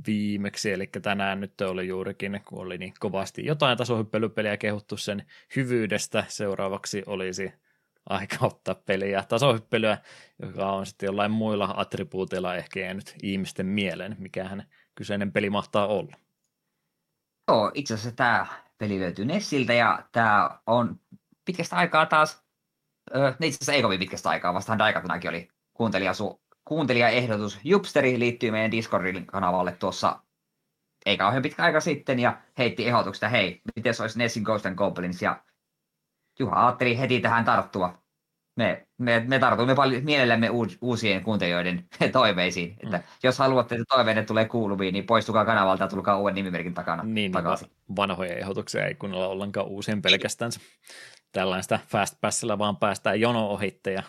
[0.07, 5.25] viimeksi, eli tänään nyt oli juurikin, kun oli niin kovasti jotain tasohyppelypeliä kehuttu sen
[5.55, 6.23] hyvyydestä.
[6.27, 7.53] Seuraavaksi olisi
[8.09, 9.97] aika ottaa peliä tasohyppelyä,
[10.41, 16.15] joka on sitten jollain muilla attribuuteilla ehkä jäänyt ihmisten mieleen, mikähän kyseinen peli mahtaa olla.
[17.47, 18.45] Joo, itse asiassa tämä
[18.77, 20.99] peli löytyy Nessiltä ja tämä on
[21.45, 22.43] pitkästä aikaa taas,
[23.15, 27.59] öö, itse asiassa ei kovin pitkästä aikaa, vastahan Daikatunakin oli kuuntelijasu, kuuntelijaehdotus.
[27.63, 30.19] Jupsteri liittyy meidän Discordin kanavalle tuossa
[31.05, 34.75] ei kauhean pitkä aika sitten ja heitti ehdotuksesta, hei, miten se olisi Nessin Ghost and
[34.75, 35.43] Goblins ja
[36.39, 38.03] Juha ajatteli heti tähän tarttua.
[38.55, 40.49] Me, me, me tartumme paljon mielellämme
[40.81, 42.75] uusien kuuntelijoiden toiveisiin.
[42.83, 43.03] Että mm.
[43.23, 47.03] Jos haluatte, että toiveenne tulee kuuluviin, niin poistukaa kanavalta ja tulkaa uuden nimimerkin takana.
[47.03, 47.71] Niin, niin takaisin.
[47.95, 50.51] vanhoja ehdotuksia ei kuunnella ollenkaan uusien pelkästään.
[51.31, 54.03] Tällaista fast passilla vaan päästään jono ohitte ja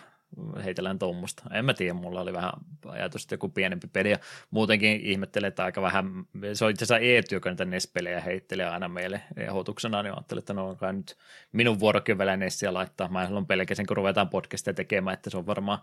[0.63, 1.43] heitellään tuommoista.
[1.53, 2.51] En mä tiedä, mulla oli vähän
[2.85, 4.17] ajatus, että joku pienempi peli ja
[4.51, 6.05] muutenkin ihmettelee, että aika vähän,
[6.53, 10.77] se on itse asiassa joka niitä NES-pelejä heittelee aina meille ehdotuksena, niin ajattelin, että no
[10.81, 11.17] on nyt
[11.51, 12.37] minun vuorokin vielä
[12.69, 13.07] laittaa.
[13.07, 15.79] Mä en pelkäsin, kun ruvetaan podcastia tekemään, että se on varmaan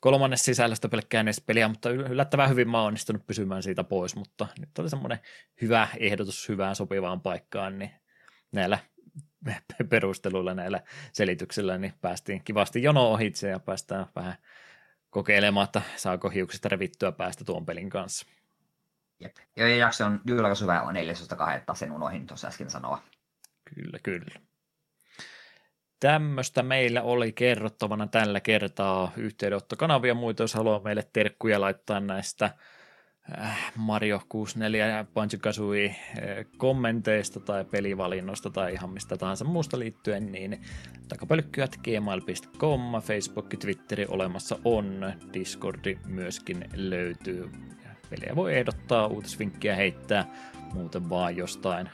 [0.00, 4.78] kolmannes sisällöstä pelkkää NES-peliä, mutta yllättävän hyvin mä oon onnistunut pysymään siitä pois, mutta nyt
[4.78, 5.18] oli semmoinen
[5.60, 7.90] hyvä ehdotus hyvään sopivaan paikkaan, niin
[8.52, 8.78] näillä
[9.90, 10.80] perusteluilla näillä
[11.12, 14.34] selityksillä, niin päästiin kivasti jono ohitse ja päästään vähän
[15.10, 18.26] kokeilemaan, että saako hiuksista revittyä päästä tuon pelin kanssa.
[19.20, 19.36] Jep.
[19.56, 21.74] Ja jakso on julkaisuväärä on 14.2.
[21.74, 23.02] Sen unohin tuossa äsken sanoa.
[23.74, 24.40] Kyllä, kyllä.
[26.00, 32.50] Tämmöistä meillä oli kerrottavana tällä kertaa yhteydenottokanavia muita, jos haluaa meille terkkuja laittaa näistä
[33.76, 35.96] Mario 64 ja Banjo Kazooie äh,
[36.56, 40.60] kommenteista tai pelivalinnoista tai ihan mistä tahansa muusta liittyen, niin
[41.08, 47.50] takapölkkyät gmail.com, Facebook, Twitteri olemassa on, Discordi myöskin löytyy.
[48.10, 50.26] Pelejä voi ehdottaa, uutisvinkkiä heittää,
[50.72, 51.88] muuten vaan jostain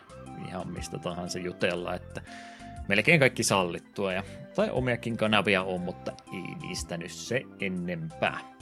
[0.49, 2.23] ihan mistä tahansa jutella, että
[2.89, 4.13] melkein kaikki sallittua.
[4.13, 4.23] Ja,
[4.55, 8.60] tai omiakin kanavia on, mutta ei niistä nyt se enempää.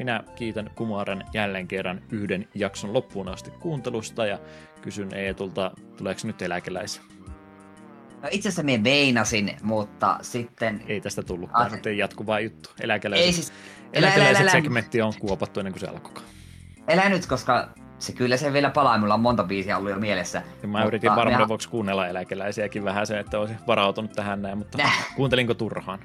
[0.00, 4.38] Minä kiitän Kumaran jälleen kerran yhden jakson loppuun asti kuuntelusta ja
[4.82, 7.02] kysyn Eetulta, tuleeko nyt eläkeläisiä?
[8.22, 10.82] No itse asiassa minä veinasin, mutta sitten...
[10.86, 12.70] Ei tästä tullutkaan, ah, sitten jatkuvaa juttu.
[12.80, 13.52] Eläkeläiset, Ei siis...
[13.92, 16.22] eläkeläiset elä, elä, segmentti on kuopattu ennen kuin se alkoi.
[16.88, 20.42] Elä nyt, koska se kyllä se vielä palaa, mulla on monta biisiä ollut jo mielessä.
[20.62, 24.78] Ja mä yritin varmaan vuoksi kuunnella eläkeläisiäkin vähän se, että olisin varautunut tähän näin, mutta
[24.78, 25.14] Näh.
[25.16, 25.98] kuuntelinko turhaan?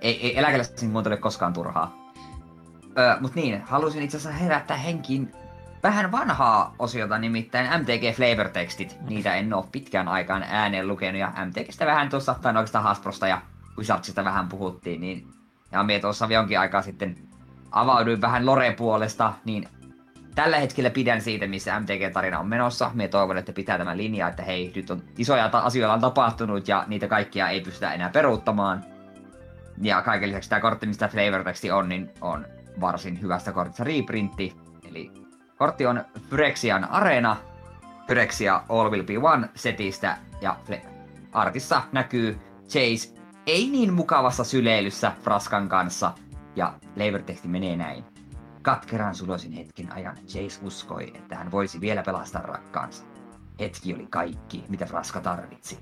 [0.00, 2.05] Ei, ei eläkeläiset kuuntele koskaan turhaa.
[2.98, 5.32] Öö, mut niin, halusin itse asiassa herättää henkiin
[5.82, 8.96] vähän vanhaa osiota, nimittäin MTG Flavor Textit.
[9.08, 13.42] Niitä en ole pitkään aikaan ääneen lukenut, ja MTGstä vähän tuossa, tai oikeastaan Hasbrosta ja
[13.78, 15.28] Wizardsista vähän puhuttiin, niin
[15.72, 17.16] ja minä tuossa jonkin aikaa sitten
[17.70, 19.68] avauduin vähän Lore puolesta, niin
[20.34, 22.90] tällä hetkellä pidän siitä, missä MTG-tarina on menossa.
[22.94, 26.68] Me toivon, että pitää tämä linja, että hei, nyt on isoja ta- asioita on tapahtunut
[26.68, 28.84] ja niitä kaikkia ei pystytä enää peruuttamaan.
[29.82, 32.46] Ja kaiken lisäksi tämä kortti, mistä flavor texti on, niin on
[32.80, 34.56] varsin hyvästä kortista reprintti.
[34.88, 35.12] Eli
[35.56, 37.36] kortti on Phyrexian Arena,
[38.06, 40.56] Phyrexia All Will Be One setistä ja
[41.32, 42.38] artissa näkyy
[42.68, 46.12] Chase ei niin mukavassa syleilyssä Fraskan kanssa
[46.56, 48.04] ja flavor teksti menee näin.
[48.62, 53.04] Katkeran sulosin hetken ajan Jace uskoi, että hän voisi vielä pelastaa rakkaansa.
[53.60, 55.78] Hetki oli kaikki, mitä Fraska tarvitsi.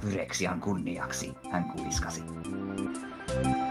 [0.00, 2.22] Fyreksian kunniaksi hän kuiskasi.
[3.28, 3.67] thank you